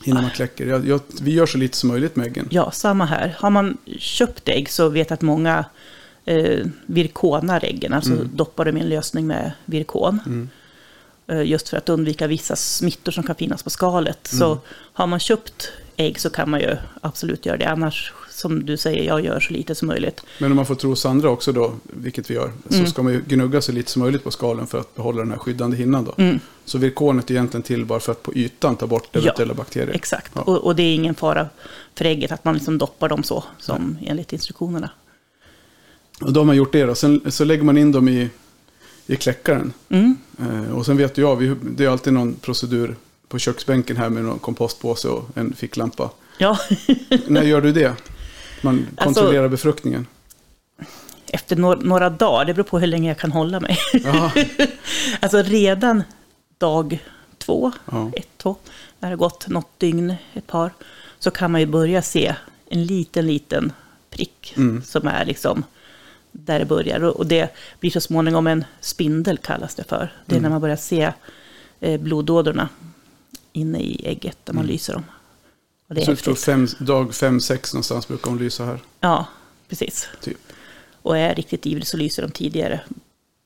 Innan 0.05 0.23
man 0.23 0.31
kläcker. 0.31 0.67
Jag, 0.67 0.87
jag, 0.87 1.01
vi 1.21 1.33
gör 1.33 1.47
så 1.47 1.59
lite 1.59 1.77
som 1.77 1.89
möjligt 1.89 2.17
med 2.17 2.27
äggen. 2.27 2.49
Ja, 2.51 2.71
samma 2.71 3.05
här. 3.05 3.37
Har 3.39 3.51
man 3.51 3.77
köpt 3.99 4.49
ägg 4.49 4.71
så 4.71 4.89
vet 4.89 5.11
jag 5.11 5.15
att 5.15 5.23
många 5.23 5.65
eh, 6.27 6.67
virkonar 6.87 7.65
äggen, 7.65 7.93
alltså 7.93 8.13
Mm. 8.13 8.31
doppar 8.35 8.65
dem 8.65 8.77
i 8.77 8.81
en 8.81 8.89
lösning 8.89 9.27
med 9.27 9.53
virkon. 9.65 10.21
Mm. 10.27 10.49
Eh, 11.29 11.43
just 11.43 11.69
för 11.69 11.77
att 11.77 11.89
undvika 11.89 12.27
vissa 12.27 12.57
smittor 12.57 13.13
som 13.13 13.23
kan 13.25 13.35
finnas 13.37 13.63
på 13.63 13.71
skalet. 13.71 14.19
Så 14.27 14.47
Mm. 14.47 14.59
har 14.93 15.07
man 15.07 15.19
köpt 15.21 15.73
ägg 15.97 16.21
så 16.21 16.31
kan 16.31 16.51
man 16.51 16.61
ju 16.61 16.77
absolut 17.01 17.47
göra 17.47 17.57
det. 17.57 17.65
Annars, 17.69 18.13
som 18.31 18.65
du 18.67 18.77
säger, 18.77 19.03
jag 19.05 19.25
gör 19.25 19.41
så 19.41 19.53
lite 19.53 19.75
som 19.75 19.89
möjligt. 19.89 20.23
Men 20.41 20.51
om 20.53 20.57
man 20.57 20.67
får 20.67 20.75
tro 20.75 20.97
Sandra 20.97 21.31
också 21.31 21.53
då, 21.53 21.73
vilket 21.83 22.31
vi 22.31 22.35
gör, 22.35 22.53
Mm. 22.71 22.85
så 22.87 22.91
ska 22.91 23.03
man 23.03 23.13
ju 23.13 23.23
gnugga 23.29 23.61
så 23.61 23.73
lite 23.73 23.91
som 23.91 24.03
möjligt 24.03 24.25
på 24.25 24.31
skalen 24.31 24.67
för 24.67 24.81
att 24.81 24.95
behålla 24.95 25.19
den 25.23 25.31
här 25.31 25.39
skyddande 25.39 25.77
hinnan 25.77 26.05
då. 26.05 26.15
Mm, 26.19 26.41
Så 26.65 26.79
virkonet 26.79 27.31
är 27.31 27.35
egentligen 27.35 27.63
till 27.63 27.85
bara 27.85 28.01
för 28.01 28.13
att 28.13 28.23
på 28.23 28.35
ytan 28.35 28.77
ta 28.77 28.87
bort 28.87 29.09
Ja, 29.13 29.21
eventuella 29.21 29.55
bakterier. 29.55 29.95
exakt. 29.95 30.33
Ja. 30.35 30.41
Och, 30.41 30.57
och 30.65 30.77
det 30.77 30.83
är 30.83 30.95
ingen 30.95 31.15
fara 31.15 31.49
för 31.95 32.05
ägget 32.05 32.33
att 32.33 32.45
man 32.45 32.55
liksom 32.55 32.79
doppar 32.79 33.09
dem 33.09 33.23
så, 33.23 33.45
som 33.59 33.99
enligt 34.07 34.33
instruktionerna. 34.33 34.91
Och 36.21 36.33
då 36.33 36.41
har 36.41 36.45
man 36.45 36.57
gjort 36.57 36.73
det 36.73 36.85
då. 36.85 36.95
Sen 36.95 37.33
så 37.33 37.45
lägger 37.45 37.63
man 37.65 37.79
in 37.79 37.93
dem 37.93 38.09
i, 38.09 38.31
i 39.07 39.17
kläckaren. 39.17 39.73
Mm. 39.89 40.17
Eh, 40.41 40.73
och 40.77 40.87
sen 40.87 40.97
vet 40.97 41.19
jag, 41.19 41.37
vi, 41.37 41.55
det 41.63 41.85
är 41.85 41.89
alltid 41.89 42.13
någon 42.13 42.35
procedur 42.35 42.97
på 43.29 43.39
köksbänken 43.39 43.97
här 43.97 44.09
med 44.09 44.25
någon 44.25 44.39
kompostpåse 44.39 45.09
och 45.09 45.29
en 45.35 45.53
ficklampa. 45.53 46.11
Ja, 46.39 46.59
När 47.27 47.43
gör 47.43 47.61
du 47.61 47.73
det? 47.73 47.95
Man 48.63 48.87
Alltså- 48.97 49.05
kontrollerar 49.05 49.49
befruktningen. 49.49 50.07
efter 51.33 51.57
några, 51.57 51.81
några 51.81 52.11
dagar, 52.11 52.45
det 52.45 52.55
beror 52.55 52.65
på 52.65 52.79
hur 52.79 52.87
länge 52.87 53.09
jag 53.11 53.19
kan 53.19 53.33
hålla 53.33 53.61
mig. 53.61 53.79
Alltså 55.21 55.43
redan 55.43 56.03
dag 56.59 56.99
två, 57.39 57.73
Ja. 57.91 58.11
ett, 58.17 58.29
två, 58.37 58.57
när 58.99 59.11
det 59.11 59.17
gått 59.17 59.49
något 59.49 59.79
dygn, 59.81 60.15
ett 60.35 60.47
par, 60.47 60.71
så 61.19 61.31
kan 61.31 61.53
man 61.53 61.61
ju 61.61 61.67
börja 61.67 62.03
se 62.03 62.35
en 62.69 62.85
liten, 62.85 63.27
liten 63.27 63.73
prick 64.11 64.55
Mm. 64.57 64.83
som 64.83 65.07
är 65.09 65.25
liksom 65.25 65.65
där 66.39 66.59
det 66.59 66.65
börjar. 66.65 67.01
Och 67.05 67.27
det 67.27 67.55
blir 67.81 67.91
så 67.91 68.01
småningom 68.01 68.47
en 68.47 68.65
spindel 68.81 69.39
kallas 69.39 69.75
det 69.75 69.85
för. 69.85 70.13
Det 70.27 70.33
är 70.35 70.39
Mm. 70.39 70.43
när 70.43 70.51
man 70.51 70.61
börjar 70.61 70.77
se 70.77 71.13
eh, 71.81 72.01
blodådrorna 72.01 72.69
inne 73.53 73.79
i 73.81 74.07
ägget, 74.07 74.39
där 74.45 74.53
man 74.53 74.65
Mm. 74.65 74.73
lyser 74.73 74.93
dem. 74.93 75.05
Och 75.89 75.95
det 75.95 76.01
är 76.01 76.05
Så 76.05 76.11
häftigt. 76.11 76.39
fem, 76.41 76.67
dag 76.79 77.11
5-6 77.15 77.75
någonstans 77.75 78.09
brukar 78.09 78.31
hon 78.31 78.39
lysa 78.39 78.65
här. 78.65 78.79
Ja, 79.01 79.27
precis. 79.69 80.09
Typ. 80.21 80.37
Och 81.03 81.17
är 81.19 81.29
jag 81.29 81.39
riktigt 81.39 81.67
ivrig 81.67 81.87
så 81.87 81.97
lyser 81.97 82.23
de 82.23 82.31
tidigare. 82.31 82.81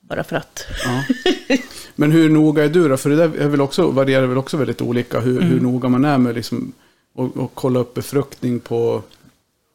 Bara 0.00 0.24
för 0.24 0.36
att. 0.36 0.64
Ja. 0.84 1.04
Men 1.96 2.12
hur 2.12 2.28
noga 2.30 2.64
är 2.64 2.68
du 2.68 2.88
då? 2.88 2.96
För 2.96 3.10
det 3.10 3.16
där 3.16 3.36
är 3.38 3.48
väl 3.48 3.60
också, 3.60 3.90
varierar 3.90 4.26
väl 4.26 4.38
också 4.38 4.56
väldigt 4.56 4.82
olika. 4.82 5.20
Hur, 5.20 5.40
hur 5.40 5.52
Mm. 5.52 5.62
noga 5.64 5.88
man 5.88 6.04
är 6.04 6.18
med 6.18 6.34
liksom, 6.34 6.72
och, 7.14 7.36
och 7.36 7.50
kolla 7.54 7.80
upp 7.80 7.94
befruktning 7.94 8.60
på, 8.60 9.02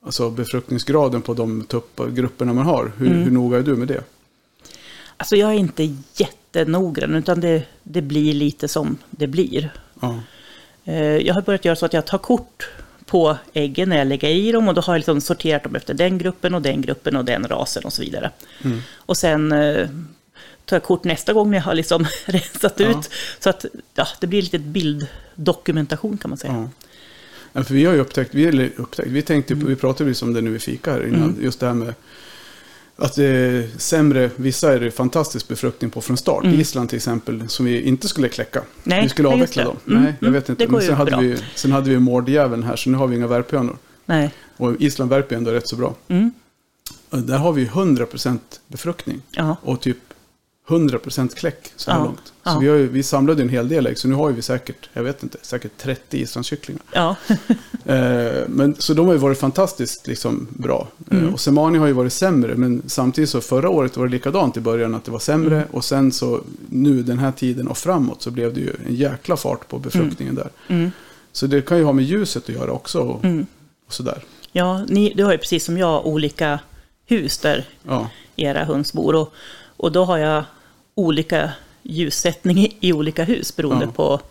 alltså 0.05 0.29
befruktningsgraden 0.29 1.21
på 1.21 1.33
de 1.33 1.65
grupperna 2.13 2.53
man 2.53 2.65
har. 2.65 2.91
Hur, 2.97 3.07
Mm. 3.07 3.23
hur 3.23 3.31
noga 3.31 3.57
är 3.57 3.61
du 3.61 3.75
med 3.75 3.87
det? 3.87 4.03
Alltså 5.17 5.35
jag 5.35 5.49
är 5.49 5.55
inte 5.57 5.95
jättenoggrann, 6.15 7.15
utan 7.15 7.39
det, 7.41 7.63
det 7.83 8.01
blir 8.01 8.33
lite 8.33 8.67
som 8.67 8.97
det 9.09 9.27
blir. 9.27 9.69
Ja. 10.01 10.19
Eh, 10.85 10.95
Jag 11.17 11.33
har 11.33 11.41
börjat 11.41 11.65
göra 11.65 11.75
så 11.75 11.85
att 11.85 11.93
jag 11.93 12.05
tar 12.05 12.17
kort 12.17 12.69
på 13.05 13.37
äggen 13.53 13.89
när 13.89 13.97
jag 13.97 14.07
lägger 14.07 14.29
i 14.29 14.51
dem 14.51 14.67
och 14.67 14.73
då 14.73 14.81
har 14.81 14.93
jag 14.93 14.99
liksom 14.99 15.21
sorterat 15.21 15.63
dem 15.63 15.75
efter 15.75 15.93
den 15.93 16.17
gruppen 16.17 16.53
och 16.55 16.61
den 16.61 16.81
gruppen 16.81 17.15
och 17.15 17.25
den 17.25 17.47
rasen 17.47 17.83
och 17.85 17.93
så 17.93 18.01
vidare. 18.01 18.31
Mm. 18.63 18.79
Och 18.95 19.17
sen 19.17 19.51
eh, 19.51 19.87
tar 20.65 20.75
jag 20.75 20.83
kort 20.83 21.03
nästa 21.03 21.33
gång 21.33 21.51
när 21.51 21.57
jag 21.57 21.63
har 21.65 21.73
liksom 21.75 22.05
rensat 22.25 22.79
Ja. 22.79 22.87
ut. 22.99 23.09
Så 23.39 23.49
att 23.49 23.65
ja, 23.95 24.07
det 24.19 24.27
blir 24.27 24.41
lite 24.41 24.59
bilddokumentation 24.59 26.17
kan 26.17 26.29
man 26.29 26.37
säga. 26.37 26.53
Ja. 26.53 26.69
Ja, 27.57 27.63
för 27.63 27.73
vi 27.73 27.85
har 27.85 27.93
ju 27.93 27.99
upptäckt, 27.99 28.33
vi, 28.33 28.45
eller 28.45 28.71
upptäckt, 28.77 29.09
vi 29.09 29.21
tänkte, 29.21 29.53
Mm. 29.53 29.67
vi 29.67 29.75
pratade 29.75 30.11
ju 30.11 30.15
om 30.21 30.33
det 30.33 30.41
nu 30.41 30.55
i 30.55 30.59
fika 30.59 30.91
här 30.91 31.07
innan, 31.07 31.37
just 31.41 31.59
det 31.59 31.67
här 31.67 31.73
med 31.73 31.93
att 32.95 33.15
det 33.15 33.25
är 33.25 33.69
sämre, 33.77 34.29
vissa 34.35 34.73
är 34.73 34.79
det 34.79 34.91
fantastisk 34.91 35.47
befruktning 35.47 35.91
på 35.91 36.01
från 36.01 36.17
start. 36.17 36.43
Mm. 36.43 36.59
Island 36.59 36.89
till 36.89 36.97
exempel, 36.97 37.49
som 37.49 37.65
vi 37.65 37.81
inte 37.81 38.07
skulle 38.07 38.29
kläcka. 38.29 38.61
Nej, 38.83 39.03
vi 39.03 39.09
skulle 39.09 39.27
just 39.29 39.33
avveckla 39.35 39.63
dem. 39.63 39.77
Mm, 39.87 40.03
Nej, 40.03 40.13
jag 40.19 40.27
mm, 40.27 40.33
vet 40.33 40.49
inte. 40.49 40.67
Men 40.67 40.81
sen 40.81 40.95
hade, 40.95 41.11
bra. 41.11 41.19
vi, 41.19 41.37
sen 41.55 41.71
hade 41.71 41.89
vi 41.89 41.99
mårdjäveln 41.99 42.63
här, 42.63 42.75
så 42.75 42.89
nu 42.89 42.97
har 42.97 43.07
vi 43.07 43.15
inga 43.15 43.27
värphönor. 43.27 43.77
Nej. 44.05 44.33
Och 44.57 44.81
Island 44.81 45.09
värper 45.09 45.35
ju 45.35 45.37
ändå 45.37 45.51
rätt 45.51 45.67
så 45.67 45.75
bra. 45.75 45.95
Mm. 46.07 46.31
Där 47.09 47.37
har 47.37 47.53
vi 47.53 47.65
100% 47.65 48.39
befruktning. 48.67 49.21
Ja. 49.31 49.57
Och 49.61 49.81
typ 49.81 49.97
100% 50.67 51.35
kläck 51.35 51.71
så 51.75 51.91
här 51.91 51.97
Ja, 51.99 52.03
långt. 52.05 52.25
Så 52.25 52.31
ja. 52.43 52.57
vi, 52.59 52.67
har 52.67 52.75
ju, 52.75 52.87
vi 52.87 53.03
samlade 53.03 53.41
en 53.41 53.49
hel 53.49 53.67
del 53.69 53.87
ägg, 53.87 53.97
så 53.97 54.07
nu 54.07 54.15
har 54.15 54.31
vi 54.31 54.41
säkert, 54.41 54.89
jag 54.93 55.03
vet 55.03 55.23
inte, 55.23 55.37
säkert 55.41 55.71
30 55.77 56.17
islandskycklingar. 56.19 56.81
Ja. 56.91 57.15
Eh, 57.87 58.43
men, 58.47 58.75
så 58.79 58.93
de 58.93 59.05
har 59.05 59.13
ju 59.13 59.19
varit 59.19 59.39
fantastiskt 59.39 60.07
liksom, 60.07 60.47
bra. 60.49 60.87
Eh, 61.11 61.17
Mm. 61.17 61.33
och 61.33 61.39
Semani 61.39 61.77
har 61.77 61.87
ju 61.87 61.93
varit 61.93 62.13
sämre, 62.13 62.55
men 62.55 62.81
samtidigt 62.87 63.29
så 63.29 63.41
förra 63.41 63.69
året 63.69 63.97
var 63.97 64.05
det 64.05 64.11
likadant 64.11 64.57
i 64.57 64.59
början, 64.59 64.95
att 64.95 65.05
det 65.05 65.11
var 65.11 65.19
sämre. 65.19 65.55
Mm. 65.55 65.67
Och 65.71 65.85
sen 65.85 66.11
så 66.11 66.41
nu 66.69 67.03
den 67.03 67.19
här 67.19 67.31
tiden 67.31 67.67
och 67.67 67.77
framåt 67.77 68.21
så 68.21 68.31
blev 68.31 68.53
det 68.53 68.59
ju 68.59 68.73
en 68.87 68.95
jäkla 68.95 69.37
fart 69.37 69.67
på 69.67 69.79
befruktningen 69.79 70.35
där. 70.35 70.49
Mm. 70.67 70.91
Så 71.31 71.47
det 71.47 71.61
kan 71.61 71.77
ju 71.77 71.83
ha 71.83 71.93
med 71.93 72.05
ljuset 72.05 72.43
att 72.43 72.55
göra 72.55 72.71
också. 72.71 72.99
Och, 72.99 73.25
Mm. 73.25 73.45
och 73.87 73.93
sådär. 73.93 74.23
Ja, 74.51 74.85
ni, 74.87 75.13
du 75.15 75.23
har 75.23 75.31
ju 75.31 75.37
precis 75.37 75.65
som 75.65 75.77
jag 75.77 76.05
olika 76.05 76.59
hus 77.05 77.37
där 77.37 77.65
era 78.35 78.63
höns 78.63 78.93
bor. 78.93 79.15
Och, 79.15 79.33
och 79.77 79.91
då 79.91 80.05
har 80.05 80.17
jag 80.17 80.43
olika 80.95 81.51
ljussättning 81.83 82.77
i, 82.79 82.93
olika 82.93 83.23
hus 83.23 83.55
beroende 83.55 83.85
Ja. 83.85 83.91
på 83.91 84.21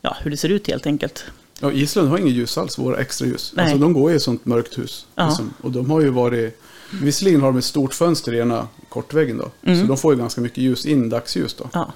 ja, 0.00 0.16
hur 0.22 0.30
det 0.30 0.36
ser 0.36 0.48
ut 0.48 0.66
helt 0.68 0.86
enkelt. 0.86 1.24
ja 1.60 1.72
Island 1.72 2.08
har 2.08 2.18
inget 2.18 2.32
ljus 2.34 2.58
alls, 2.58 2.78
våra 2.78 2.96
extra 3.00 3.26
ljus. 3.26 3.52
Nej. 3.56 3.64
Alltså 3.64 3.78
de 3.78 3.92
går 3.92 4.12
i 4.12 4.16
ett 4.16 4.22
sånt 4.22 4.44
mörkt 4.46 4.78
hus. 4.78 5.06
Ja. 5.14 5.26
Liksom. 5.28 5.54
Och 5.62 5.70
de 5.70 5.90
har 5.90 6.00
ju 6.00 6.10
varit, 6.10 6.60
visserligen 7.02 7.40
har 7.40 7.48
de 7.48 7.58
ett 7.58 7.64
stort 7.64 7.94
fönster 7.94 8.34
i 8.34 8.38
ena 8.38 8.68
kortväggen 8.88 9.38
då. 9.38 9.50
Mm. 9.62 9.80
Så 9.80 9.86
de 9.86 9.96
får 9.96 10.12
ju 10.14 10.18
ganska 10.20 10.40
mycket 10.40 10.58
ljus 10.58 10.86
in, 10.86 11.08
dagsljus 11.08 11.54
då. 11.54 11.68
Ja. 11.72 11.92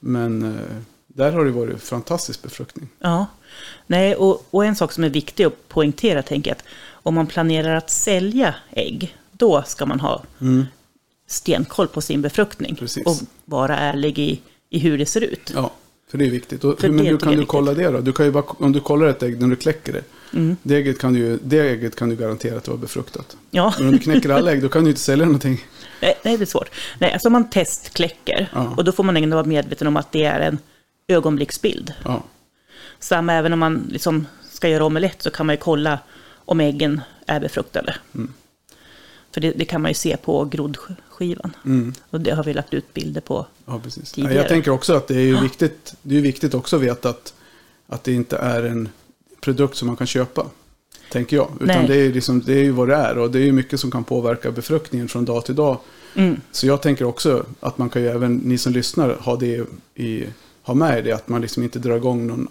Men 0.00 0.42
eh, 0.54 0.60
där 1.06 1.32
har 1.32 1.44
det 1.44 1.50
varit 1.50 1.82
fantastisk 1.82 2.42
befruktning. 2.42 2.88
ja. 3.00 3.26
Nej, 3.86 4.14
och, 4.14 4.46
och 4.50 4.64
en 4.64 4.76
sak 4.76 4.92
som 4.92 5.04
är 5.04 5.08
viktig 5.08 5.44
att 5.44 5.68
poängtera 5.68 6.22
tänker 6.22 6.50
jag 6.50 6.56
att 6.56 6.64
om 6.92 7.14
man 7.14 7.26
planerar 7.26 7.76
att 7.76 7.90
sälja 7.90 8.54
ägg, 8.70 9.16
då 9.32 9.62
ska 9.66 9.86
man 9.86 10.00
ha 10.00 10.22
stenkoll 11.26 11.88
på 11.88 12.00
sin 12.00 12.22
befruktning. 12.22 12.76
Precis. 12.76 13.06
Och 13.06 13.16
vara 13.44 13.76
ärlig 13.76 14.18
i, 14.18 14.40
i 14.70 14.78
hur 14.78 14.98
det 14.98 15.06
ser 15.06 15.20
ut. 15.20 15.52
Ja, 15.54 15.72
för 16.10 16.18
det 16.18 16.26
är 16.26 16.30
viktigt. 16.30 16.64
Och, 16.64 16.82
men 16.82 17.06
hur 17.06 17.18
kan 17.18 17.36
du 17.36 17.46
kolla 17.46 17.74
det 17.74 17.90
då? 17.90 18.00
Du 18.00 18.12
kan 18.12 18.26
ju 18.26 18.32
bara, 18.32 18.44
om 18.46 18.72
du 18.72 18.80
kollar 18.80 19.06
ett 19.06 19.22
ägg 19.22 19.40
när 19.40 19.48
du 19.48 19.56
kläcker 19.56 19.92
det. 19.92 20.02
Mm. 20.38 20.56
Det, 20.62 20.76
ägget 20.76 20.98
kan 20.98 21.12
du, 21.12 21.38
det 21.42 21.58
ägget 21.58 21.96
kan 21.96 22.08
du 22.08 22.16
garantera 22.16 22.56
att 22.56 22.64
det 22.64 22.70
var 22.70 22.78
befruktat. 22.78 23.36
Ja. 23.50 23.74
Men 23.78 23.86
om 23.86 23.92
du 23.92 23.98
knäcker 23.98 24.30
alla 24.30 24.52
ägg, 24.52 24.62
då 24.62 24.68
kan 24.68 24.84
du 24.84 24.90
inte 24.90 25.02
sälja 25.02 25.24
någonting. 25.26 25.64
Nej, 26.00 26.14
nej, 26.24 26.36
det 26.36 26.44
är 26.44 26.46
svårt. 26.46 26.70
Nej, 26.98 27.12
alltså 27.12 27.30
man 27.30 27.50
testkläcker. 27.50 28.48
Ja. 28.52 28.74
Och 28.76 28.84
då 28.84 28.92
får 28.92 29.04
man 29.04 29.16
ändå 29.16 29.36
vara 29.36 29.46
medveten 29.46 29.86
om 29.86 29.96
att 29.96 30.12
det 30.12 30.24
är 30.24 30.40
en 30.40 30.58
ögonblicksbild. 31.08 31.92
Ja, 32.04 32.22
Samma 32.98 33.32
även 33.32 33.52
om 33.52 33.58
man 33.58 33.88
liksom 33.90 34.26
ska 34.50 34.68
göra 34.68 34.84
omelett 34.84 35.22
så 35.22 35.30
kan 35.30 35.46
man 35.46 35.54
ju 35.54 35.60
kolla 35.60 35.98
om 36.34 36.60
äggen 36.60 37.00
är 37.26 37.40
befruktade. 37.40 37.94
Mm. 38.14 38.32
För 39.34 39.40
det, 39.40 39.52
det 39.52 39.64
kan 39.64 39.82
man 39.82 39.90
ju 39.90 39.94
se 39.94 40.16
på 40.16 40.44
groddskivan. 40.44 41.56
mm. 41.64 41.92
Och 42.10 42.20
det 42.20 42.30
har 42.30 42.44
vi 42.44 42.54
lagt 42.54 42.74
ut 42.74 42.94
bilder 42.94 43.20
på. 43.20 43.46
ja 43.66 43.80
precis. 43.84 44.02
Ja, 44.04 44.14
Tidigare. 44.14 44.34
jag 44.34 44.48
tänker 44.48 44.70
också 44.70 44.94
att 44.94 45.08
det 45.08 45.14
är 45.14 45.26
ju 45.26 45.40
viktigt, 45.40 45.94
det 46.02 46.16
är 46.16 46.20
viktigt 46.20 46.54
också 46.54 46.76
att 46.76 46.82
veta 46.82 47.08
att, 47.08 47.34
att 47.86 48.04
det 48.04 48.12
inte 48.12 48.36
är 48.36 48.62
en 48.62 48.88
produkt 49.40 49.76
som 49.76 49.86
man 49.86 49.96
kan 49.96 50.06
köpa. 50.06 50.46
Tänker 51.12 51.36
jag. 51.36 51.50
Utan 51.60 51.66
Nej. 51.66 51.88
det 51.88 51.96
är, 51.96 52.12
liksom, 52.12 52.40
det 52.40 52.52
är 52.52 52.62
ju 52.62 52.70
vad 52.70 52.88
det 52.88 52.94
är. 52.94 53.18
Och 53.18 53.30
det 53.30 53.38
är 53.38 53.42
ju 53.42 53.52
mycket 53.52 53.80
som 53.80 53.90
kan 53.90 54.04
påverka 54.04 54.50
befruktningen 54.50 55.08
från 55.08 55.24
dag 55.24 55.44
till 55.44 55.54
dag. 55.54 55.78
Mm. 56.14 56.40
Så 56.52 56.66
jag 56.66 56.82
tänker 56.82 57.04
också 57.04 57.46
att 57.60 57.78
man 57.78 57.88
kan 57.88 58.02
ju 58.02 58.08
även, 58.08 58.36
ni 58.36 58.58
som 58.58 58.72
lyssnar, 58.72 59.14
ha, 59.14 59.36
det 59.36 59.66
i, 59.94 60.24
ha 60.62 60.74
med 60.74 61.04
det. 61.04 61.12
Att 61.12 61.28
man 61.28 61.40
liksom 61.40 61.62
inte 61.62 61.78
drar 61.78 61.96
igång 61.96 62.26
någon... 62.26 62.48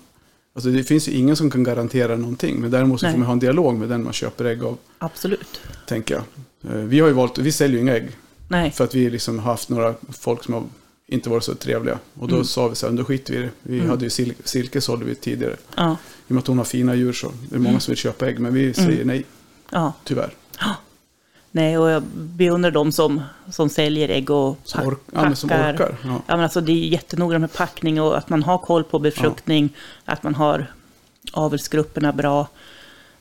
Alltså 0.53 0.69
det 0.69 0.83
finns 0.83 1.07
ju 1.07 1.11
ingen 1.11 1.35
som 1.35 1.51
kan 1.51 1.63
garantera 1.63 2.15
någonting. 2.15 2.61
Men 2.61 2.71
däremot 2.71 2.99
så 2.99 3.05
Nej. 3.05 3.13
får 3.13 3.19
man 3.19 3.25
ha 3.25 3.33
en 3.33 3.39
dialog 3.39 3.75
med 3.75 3.89
den 3.89 4.03
man 4.03 4.13
köper 4.13 4.45
ägg 4.45 4.63
av, 4.63 4.77
Absolut. 4.97 5.61
tänker 5.87 6.15
jag. 6.15 6.23
Eh, 6.69 6.75
Vi 6.75 6.99
har 6.99 7.07
ju 7.07 7.13
valt, 7.13 7.37
vi 7.37 7.51
säljer 7.51 7.75
ju 7.77 7.81
inga 7.81 7.95
ägg. 7.95 8.09
Nej. 8.47 8.71
För 8.71 8.83
att 8.83 8.95
vi 8.95 9.09
liksom 9.09 9.39
har 9.39 9.51
haft 9.51 9.69
några 9.69 9.95
folk 10.11 10.43
som 10.43 10.53
har 10.53 10.63
inte 11.07 11.29
varit 11.29 11.43
så 11.43 11.55
trevliga. 11.55 11.99
Och 12.19 12.27
då 12.27 12.35
Mm. 12.35 12.45
sa 12.45 12.67
vi 12.67 12.75
så 12.75 12.87
här, 12.89 12.93
då 12.93 13.03
skiter 13.05 13.33
vi 13.33 13.39
i 13.39 13.41
det. 13.41 13.49
Vi 13.63 13.77
Mm. 13.77 13.89
hade 13.89 14.03
ju 14.03 14.09
sil 14.15 14.29
Silke 14.43 14.81
sålde 14.81 15.05
vi 15.05 15.15
tidigare. 15.15 15.55
Ja. 15.75 15.91
I 15.91 15.95
och 16.27 16.31
med 16.31 16.41
att 16.41 16.47
hon 16.47 16.57
har 16.57 16.65
fina 16.65 16.95
djur 16.95 17.13
så 17.13 17.31
det 17.49 17.55
är 17.55 17.59
många 17.59 17.79
som 17.79 17.91
vill 17.91 17.97
köpa 17.97 18.27
ägg. 18.27 18.39
Men 18.39 18.53
vi 18.53 18.73
säger 18.73 18.89
Mm. 18.91 19.07
nej, 19.07 19.25
ja. 19.69 19.93
tyvärr. 20.03 20.33
Nej, 21.51 21.77
och 21.77 21.89
jag 21.89 22.03
beundrar 22.15 22.71
de 22.71 22.91
som, 22.91 23.21
som 23.51 23.69
säljer 23.69 24.09
ägg 24.09 24.29
och 24.29 24.57
Som, 24.63 24.77
pack, 24.79 24.87
ork 24.87 24.99
ja, 25.13 25.21
men 25.23 25.35
som 25.35 25.49
packar. 25.49 25.73
orkar. 25.73 25.97
Ja. 26.03 26.09
Ja, 26.27 26.35
men 26.35 26.39
alltså 26.43 26.61
det 26.61 26.71
är 26.71 26.75
jättenoga 26.87 27.39
med 27.39 27.53
packning 27.53 28.01
och 28.01 28.17
att 28.17 28.29
man 28.29 28.43
har 28.43 28.57
koll 28.57 28.83
på 28.83 28.99
befruktning, 28.99 29.75
att 30.05 30.23
man 30.23 30.35
har 30.35 30.71
avelsgrupperna 31.33 32.11
bra, 32.13 32.47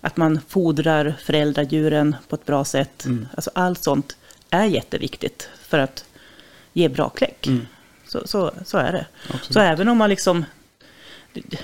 att 0.04 0.16
man 0.16 0.40
fodrar 0.48 1.14
föräldradjuren 1.22 2.16
på 2.28 2.36
ett 2.36 2.46
bra 2.46 2.64
sätt. 2.64 3.04
Mm. 3.04 3.28
Alltså 3.34 3.50
allt 3.54 3.84
sånt 3.84 4.16
är 4.50 4.64
jätteviktigt 4.64 5.48
för 5.62 5.78
att 5.78 6.04
ge 6.72 6.88
bra 6.88 7.08
kläck. 7.08 7.46
Mm. 7.46 7.66
Så, 8.06 8.26
så, 8.26 8.50
så 8.64 8.78
är 8.78 8.92
det. 8.92 9.06
Absolut. 9.24 9.52
Så 9.52 9.60
även 9.60 9.88
om 9.88 9.98
man 9.98 10.10
liksom 10.10 10.44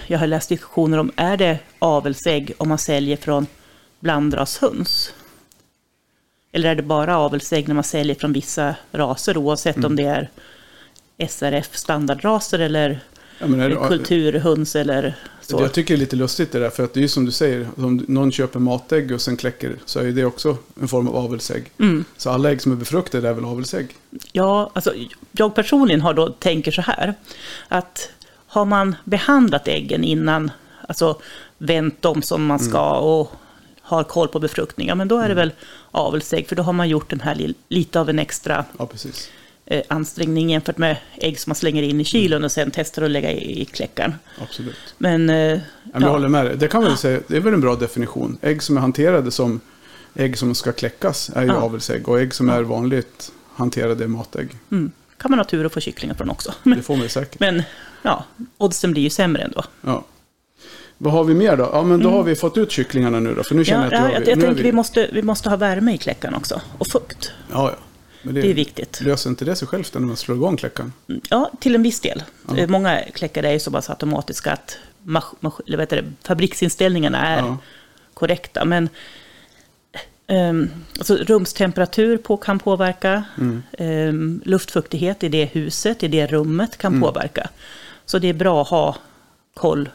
jag 0.07 0.19
har 0.19 0.27
läst 0.27 0.49
diskussioner 0.49 0.99
om, 0.99 1.13
är 1.17 1.37
det 1.37 1.59
avelsägg 1.79 2.53
om 2.59 2.69
man 2.69 2.79
säljer 2.79 3.17
från 3.17 3.47
blandrashöns? 4.01 5.15
Eller 6.53 6.71
är 6.71 6.75
det 6.75 6.83
bara 6.83 7.17
avelsägg 7.17 7.69
när 7.69 7.75
man 7.75 7.85
säljer 7.85 8.15
från 8.17 8.33
vissa 8.33 8.75
raser, 8.93 9.37
oavsett 9.37 9.77
Mm. 9.77 9.87
om 9.87 9.97
det 9.97 10.05
är 10.05 10.31
SRF 11.29 11.77
standardraser 11.77 12.59
eller 12.59 13.01
Ja, 13.41 13.89
kulturhöns 13.89 14.77
eller 14.77 15.15
så? 15.51 15.61
Jag 15.63 15.73
tycker 15.73 15.95
det 15.95 15.99
är 15.99 16.01
lite 16.01 16.17
lustigt 16.17 16.53
det 16.53 16.59
där, 16.59 16.71
för 16.71 16.85
att 16.85 16.95
det 16.95 17.01
är 17.01 17.03
ju 17.03 17.09
som 17.09 17.25
du 17.25 17.31
säger, 17.33 17.69
om 17.77 18.05
någon 18.09 18.33
köper 18.33 18.59
matägg 18.59 19.13
och 19.13 19.21
sen 19.21 19.37
kläcker 19.37 19.77
så 19.85 19.99
är 20.01 20.05
det 20.13 20.25
också 20.25 20.57
en 20.81 20.89
form 20.89 21.09
av 21.09 21.17
avelsägg. 21.17 21.71
Mm. 21.79 22.05
Så 22.17 22.31
alla 22.31 22.51
ägg 22.51 22.63
som 22.63 22.73
är 22.73 22.77
befruktade 22.77 23.29
är 23.29 23.33
väl 23.33 23.45
avelsägg? 23.45 23.87
Ja, 24.33 24.71
alltså, 24.73 24.95
jag 25.33 25.55
personligen 25.55 26.01
har 26.01 26.15
då, 26.15 26.29
tänker 26.29 26.71
så 26.73 26.83
här. 26.83 27.15
Att 27.69 28.11
har 28.47 28.65
man 28.65 28.97
behandlat 29.05 29.69
äggen 29.69 30.05
innan, 30.05 30.51
alltså 30.89 31.21
vänt 31.59 32.03
dem 32.03 32.23
som 32.23 32.47
man 32.47 32.59
ska 32.59 32.99
och 32.99 33.33
har 33.83 34.05
koll 34.05 34.29
på 34.29 34.39
befruktning, 34.41 34.89
ja, 34.89 34.95
men 34.95 35.09
då 35.09 35.19
är 35.19 35.29
det 35.29 35.35
väl 35.35 35.53
avelsägg. 35.91 36.49
För 36.49 36.57
då 36.57 36.63
har 36.63 36.73
man 36.73 36.89
gjort 36.89 37.11
den 37.11 37.21
här 37.21 37.35
li- 37.35 37.55
lite 37.69 38.01
av 38.01 38.11
en 38.11 38.19
extra 38.19 38.65
Ja, 38.79 38.87
precis. 38.87 39.31
Eh, 39.71 39.83
ansträngning 39.89 40.51
jämfört 40.51 40.79
med 40.79 40.97
ägg 41.17 41.41
som 41.41 41.51
man 41.51 41.55
slänger 41.57 41.83
in 41.83 42.01
i 42.01 42.05
kylen 42.05 42.45
och 42.45 42.53
sen 42.53 42.71
testar 42.75 43.03
att 43.03 43.11
lägga 43.11 43.33
i, 43.33 43.65
kläckaren. 43.65 44.15
Absolut. 44.43 44.95
Men, 44.99 45.31
eh, 45.31 45.37
Ja, 45.37 45.61
Jag 45.93 46.03
ja. 46.03 46.09
håller 46.09 46.29
med 46.29 46.45
dig. 46.47 46.57
Det 46.57 46.69
kan 46.69 46.81
man 46.83 46.91
väl 46.91 46.99
säga, 46.99 47.21
det 47.27 47.37
är 47.37 47.41
väl 47.41 47.55
en 47.55 47.61
bra 47.61 47.75
definition. 47.77 48.39
Ägg 48.43 48.63
som 48.63 48.77
är 48.77 48.81
hanterade 48.81 49.31
som 49.31 49.61
ägg 50.15 50.39
som 50.39 50.55
ska 50.55 50.73
kläckas 50.73 51.31
är 51.35 51.43
ju 51.43 51.49
Ja. 51.49 51.55
avelsägg. 51.55 52.09
Och 52.09 52.21
ägg 52.21 52.35
som 52.35 52.49
är 52.49 52.63
vanligt 52.63 53.33
hanterade 53.55 54.05
är 54.05 54.09
matägg. 54.09 54.49
mm, 54.71 54.91
kan 55.19 55.31
man 55.31 55.39
ha 55.39 55.45
tur 55.45 55.65
att 55.67 55.73
få 55.73 55.81
kycklingar 55.81 56.15
från 56.15 56.31
också. 56.31 56.55
Det 56.63 56.83
får 56.83 56.95
man 56.95 57.03
ju 57.03 57.09
säkert. 57.09 57.41
Men 57.41 57.63
ja, 58.03 58.25
oddsen 58.59 58.93
blir 58.93 59.03
ju 59.03 59.11
sämre 59.11 59.43
ändå. 59.43 59.65
Ja. 59.81 60.05
Vad 60.99 61.13
har 61.13 61.25
vi 61.25 61.35
mer 61.35 61.57
då? 61.57 61.71
Ja, 61.73 61.83
men 61.83 62.01
då 62.01 62.11
har 62.11 62.23
vi 62.23 62.35
fått 62.37 62.59
ut 62.59 62.71
kycklingarna 62.71 63.21
nu 63.21 63.35
då. 63.35 63.43
För 63.49 63.55
nu 63.55 63.65
känner 63.65 63.87
Mm. 63.93 63.99
Ja, 63.99 64.05
jag 64.05 64.13
ja, 64.15 64.19
att 64.23 64.27
jag, 64.29 64.37
nu 64.39 64.43
jag 64.43 64.49
har 64.49 64.55
tänker 64.55 64.63
vi 64.71 64.73
måste, 64.73 65.09
vi 65.13 65.23
måste 65.23 65.49
ha 65.49 65.57
värme 65.57 65.95
i 65.95 65.99
kläckaren 65.99 66.35
också. 66.35 66.61
Och 66.79 66.87
fukt. 66.87 67.33
Ja, 67.53 67.71
ja. 67.71 67.77
Men 68.23 68.35
det, 68.35 68.41
Det 68.43 68.51
är 68.51 68.55
viktigt. 68.55 69.01
Löser 69.01 69.31
inte 69.31 69.45
det 69.45 69.57
sig 69.57 69.69
självt 69.69 69.95
när 69.95 70.01
man 70.01 70.17
slår 70.17 70.37
igång 70.37 70.57
kläckaren? 70.57 70.93
Ja, 71.31 71.51
till 71.61 71.75
en 71.75 71.83
viss 71.83 72.01
del. 72.01 72.23
Eh, 72.57 72.69
Många 72.69 73.03
kläckare 73.15 73.49
är 73.49 73.53
ju 73.53 73.59
så 73.61 73.71
pass 73.71 73.91
automatiska 73.91 74.53
att 74.53 74.79
mas- 75.05 75.35
mas- 75.41 75.61
eller 75.67 75.77
vad 75.77 75.83
heter 75.83 76.03
det, 76.03 76.09
fabriksinställningarna 76.29 77.27
är 77.27 77.39
Ja. 77.39 77.59
korrekta. 78.15 78.65
Men 78.65 78.89
ehm, 80.27 80.71
alltså, 80.99 81.17
rumstemperatur 81.17 82.17
på, 82.19 82.37
kan 82.37 82.59
påverka. 82.59 83.25
Mm. 83.39 83.63
Ehm, 83.79 84.43
luftfuktighet 84.45 85.25
i 85.25 85.29
det 85.29 85.45
huset, 85.45 86.03
i 86.03 86.09
det 86.09 86.27
rummet 86.27 86.79
kan 86.79 86.93
Mm. 86.93 87.03
påverka. 87.03 87.51
Så 88.07 88.19
det 88.19 88.29
är 88.29 88.35
bra 88.35 88.63
att 88.63 88.69
ha 88.69 88.97
koll 89.55 89.89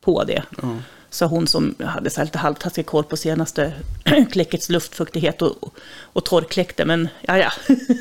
på 0.00 0.24
det. 0.24 0.42
Ja. 0.62 0.76
Så 1.16 1.26
hon 1.26 1.46
som 1.46 1.74
hade 1.78 2.10
så 2.10 2.20
här 2.20 2.24
lite 2.24 2.38
halvtaskig 2.38 2.86
koll 2.86 3.04
på 3.04 3.16
senaste 3.16 3.72
kläckets 4.32 4.68
luftfuktighet 4.68 5.42
och, 5.42 5.74
och 6.00 6.24
torrkläckte. 6.24 6.84
Men 6.84 7.08
ja, 7.20 7.38
ja. 7.38 7.52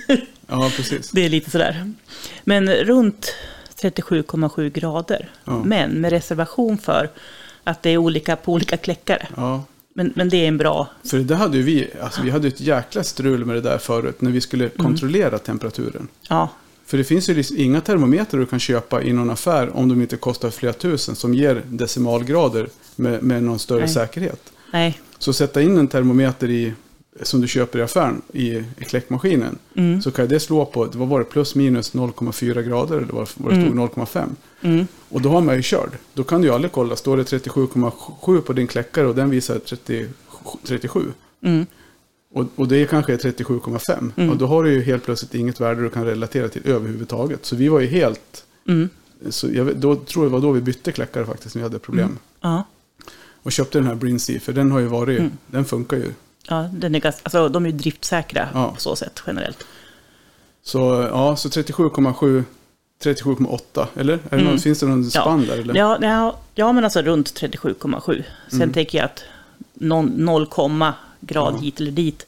ja, 0.47 0.71
precis. 0.75 1.11
Det 1.11 1.25
är 1.25 1.29
lite 1.29 1.51
sådär. 1.51 1.93
Men 2.43 2.69
runt 2.69 3.35
37,7 3.81 4.69
grader. 4.69 5.29
Ja. 5.45 5.63
Men 5.63 5.91
med 5.91 6.09
reservation 6.11 6.77
för 6.77 7.09
att 7.63 7.83
det 7.83 7.89
är 7.89 7.97
olika 7.97 8.35
på 8.35 8.53
olika 8.53 8.77
kläckare. 8.77 9.27
Ja, 9.35 9.63
Men, 9.93 10.13
men 10.15 10.29
det 10.29 10.37
är 10.37 10.47
en 10.47 10.57
bra... 10.57 10.87
för 11.09 11.17
det 11.17 11.35
hade 11.35 11.57
ju 11.57 11.63
vi, 11.63 11.89
alltså 12.01 12.21
vi 12.21 12.29
hade 12.29 12.47
ett 12.47 12.59
jäkla 12.61 13.03
strul 13.03 13.45
med 13.45 13.55
det 13.55 13.61
där 13.61 13.77
förut 13.77 14.21
när 14.21 14.31
vi 14.31 14.41
skulle 14.41 14.63
Mm. 14.65 14.77
kontrollera 14.77 15.37
temperaturen. 15.39 16.07
Ja, 16.29 16.49
För 16.85 16.97
det 16.97 17.03
finns 17.03 17.29
ju 17.29 17.33
liksom 17.33 17.57
inga 17.57 17.81
termometrar 17.81 18.39
du 18.39 18.45
kan 18.45 18.59
köpa 18.59 19.03
i 19.03 19.13
någon 19.13 19.29
affär 19.29 19.77
om 19.77 19.89
de 19.89 20.01
inte 20.01 20.17
kostar 20.17 20.49
flera 20.49 20.73
tusen 20.73 21.15
som 21.15 21.33
ger 21.33 21.61
decimalgrader 21.69 22.67
med, 22.95 23.23
med 23.23 23.43
någon 23.43 23.59
större 23.59 23.79
Nej. 23.79 23.89
säkerhet. 23.89 24.51
nej. 24.73 24.99
Så 25.17 25.33
sätta 25.33 25.61
in 25.61 25.77
en 25.77 25.87
termometer 25.87 26.49
i, 26.49 26.73
som 27.21 27.41
du 27.41 27.47
köper 27.47 27.79
i 27.79 27.81
affären 27.81 28.21
i, 28.33 28.47
i 28.55 28.85
kläckmaskinen. 28.87 29.57
Mm. 29.75 30.01
Så 30.01 30.11
kan 30.11 30.27
det 30.27 30.39
slå 30.39 30.65
på, 30.65 30.89
vad 30.93 31.07
var 31.07 31.19
det, 31.19 31.25
plus 31.25 31.55
minus 31.55 31.93
0,4 31.93 32.61
grader 32.61 32.97
eller 32.97 33.13
vad 33.13 33.29
vad 33.35 33.53
det 33.53 33.61
stod, 33.61 33.75
0,5. 33.75 34.25
Mm. 34.61 34.87
Och 35.09 35.21
då 35.21 35.29
har 35.29 35.41
man 35.41 35.55
ju 35.55 35.61
körd. 35.61 35.89
Då 36.13 36.23
kan 36.23 36.41
du 36.41 36.47
ju 36.47 36.53
aldrig 36.53 36.71
kolla, 36.71 36.95
står 36.95 37.17
det 37.17 37.23
37,7 37.23 38.41
på 38.41 38.53
din 38.53 38.67
kläckare 38.67 39.07
och 39.07 39.15
den 39.15 39.29
visar 39.29 39.59
30, 39.59 40.07
37. 40.63 41.01
Mm. 42.35 42.47
Och, 42.55 42.59
och 42.59 42.67
det 42.67 42.85
kanske 42.89 43.13
är 43.13 43.17
37,5. 43.17 44.29
Och 44.31 44.37
då 44.37 44.47
har 44.47 44.63
du 44.63 44.73
ju 44.73 44.81
helt 44.81 45.03
plötsligt 45.05 45.35
inget 45.35 45.61
värde 45.61 45.81
du 45.83 45.89
kan 45.89 46.05
relatera 46.05 46.49
till 46.49 46.61
överhuvudtaget. 46.65 47.45
Så 47.45 47.55
vi 47.55 47.67
var 47.67 47.79
ju 47.79 47.87
helt... 47.87 48.45
Mm. 48.67 48.89
Så 49.29 49.47
jag, 49.53 49.75
då 49.77 49.95
tror 49.95 50.25
jag 50.25 50.31
det 50.31 50.33
var 50.33 50.41
då 50.41 50.51
vi 50.51 50.61
bytte 50.61 50.91
kläckare 50.91 51.25
faktiskt 51.25 51.55
när 51.55 51.59
vi 51.59 51.63
hade 51.63 51.79
problem. 51.79 52.17
Ja. 52.41 52.63
Och 53.43 53.51
köpte 53.51 53.77
den 53.77 53.87
här 53.87 53.95
Brinsea, 53.95 54.39
för 54.39 54.53
den 54.53 54.71
har 54.71 54.79
ju 54.79 54.85
varit, 54.85 55.21
den 55.47 55.65
funkar 55.65 55.97
ju. 55.97 56.11
Ja, 56.47 56.69
den 56.73 56.95
är 56.95 56.99
ganska, 56.99 57.21
alltså, 57.23 57.49
de 57.49 57.65
är 57.65 57.69
ju 57.69 57.77
driftsäkra 57.77 58.49
Ja. 58.53 58.71
på 58.75 58.81
så 58.81 58.95
sätt 58.95 59.23
generellt. 59.27 59.65
Så 60.63 61.07
ja, 61.11 61.35
så 61.35 61.49
37,7, 61.49 62.43
37,8 63.03 63.85
eller? 63.95 64.19
Är 64.29 64.37
det 64.37 64.43
någon, 64.43 64.59
finns 64.59 64.79
det 64.79 64.85
någon 64.85 65.11
spann 65.11 65.45
där 65.45 65.53
eller? 65.53 65.63
Mm. 65.63 65.75
Ja, 65.75 65.97
ja, 66.01 66.39
ja, 66.55 66.71
men 66.71 66.83
alltså 66.83 67.01
runt 67.01 67.27
37,7. 67.41 68.23
Sen 68.49 68.61
Mm. 68.61 68.73
tänker 68.73 68.97
jag 68.97 69.05
att 69.05 69.23
någon 69.73 70.05
0, 70.05 70.47
grad 71.21 71.53
Ja. 71.53 71.61
hit 71.61 71.79
eller 71.79 71.91
dit 71.91 72.25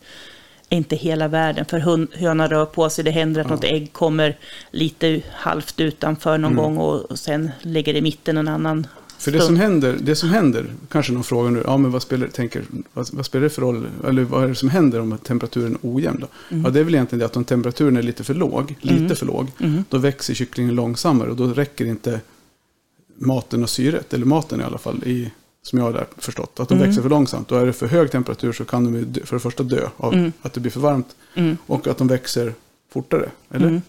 är 0.69 0.77
inte 0.77 0.95
hela 0.95 1.27
världen. 1.27 1.65
För 1.65 1.79
hön- 1.79 2.07
hönan 2.13 2.49
rör 2.49 2.65
på 2.65 2.89
sig, 2.89 3.03
det 3.03 3.11
händer 3.11 3.41
att 3.41 3.49
något 3.49 3.63
ägg 3.63 3.93
kommer 3.93 4.37
lite 4.71 5.21
halvt 5.33 5.79
utanför 5.79 6.37
någon 6.37 6.51
Mm. 6.51 6.63
gång 6.63 6.77
och, 6.77 7.19
sen 7.19 7.51
lägger 7.61 7.93
det 7.93 7.99
i 7.99 8.01
mitten 8.01 8.37
en 8.37 8.47
annan 8.47 8.87
För 9.19 9.31
det 9.31 9.37
stund. 9.37 9.47
som 9.47 9.55
händer, 9.57 9.97
det 10.01 10.15
som 10.15 10.29
händer, 10.29 10.65
kanske 10.89 11.11
någon 11.13 11.23
frågar 11.23 11.51
nu, 11.51 11.63
ja 11.65 11.77
men 11.77 11.91
vad 11.91 12.01
spelar, 12.01 12.27
tänker, 12.27 12.63
vad, 12.93 13.09
vad 13.13 13.25
spelar 13.25 13.43
det 13.43 13.49
för 13.49 13.61
roll, 13.61 13.87
eller 14.07 14.23
vad 14.23 14.43
är 14.43 14.47
det 14.47 14.55
som 14.55 14.69
händer 14.69 14.99
om 15.01 15.17
temperaturen 15.17 15.71
är 15.71 15.79
ojämn 15.81 16.19
då? 16.19 16.27
Mm. 16.51 16.63
Ja 16.65 16.69
det 16.71 16.79
är 16.79 16.83
väl 16.83 16.95
egentligen 16.95 17.19
det 17.19 17.25
att 17.25 17.37
om 17.37 17.43
temperaturen 17.45 17.97
är 17.97 18.01
lite 18.01 18.23
för 18.23 18.33
låg, 18.33 18.75
lite 18.81 19.15
för 19.15 19.25
låg, 19.25 19.47
Mm. 19.59 19.83
då 19.89 19.97
växer 19.97 20.33
kycklingen 20.33 20.75
långsammare 20.75 21.29
och 21.29 21.35
då 21.35 21.47
räcker 21.47 21.85
inte 21.85 22.19
maten 23.19 23.63
och 23.63 23.69
syret, 23.69 24.13
eller 24.13 24.25
maten 24.25 24.61
i 24.61 24.63
alla 24.63 24.77
fall, 24.77 25.03
i, 25.05 25.31
som 25.67 25.79
jag 25.79 25.85
har 25.85 25.93
där 25.93 26.05
förstått, 26.17 26.59
att 26.59 26.69
de 26.69 26.75
Mm. 26.75 26.87
växer 26.87 27.01
för 27.01 27.09
långsamt. 27.09 27.47
Då 27.47 27.55
är 27.55 27.65
det 27.65 27.73
för 27.73 27.87
hög 27.87 28.11
temperatur 28.11 28.53
så 28.53 28.65
kan 28.65 28.83
de 28.93 29.01
dö, 29.03 29.25
för 29.25 29.35
det 29.35 29.39
första 29.39 29.63
dö 29.63 29.87
av 29.97 30.13
Mm. 30.13 30.31
att 30.41 30.53
det 30.53 30.59
blir 30.59 30.71
för 30.71 30.79
varmt 30.79 31.15
och 31.67 31.87
att 31.87 31.97
de 31.97 32.07
växer 32.07 32.53
fortare, 32.93 33.29
eller? 33.51 33.67
Mm. 33.67 33.81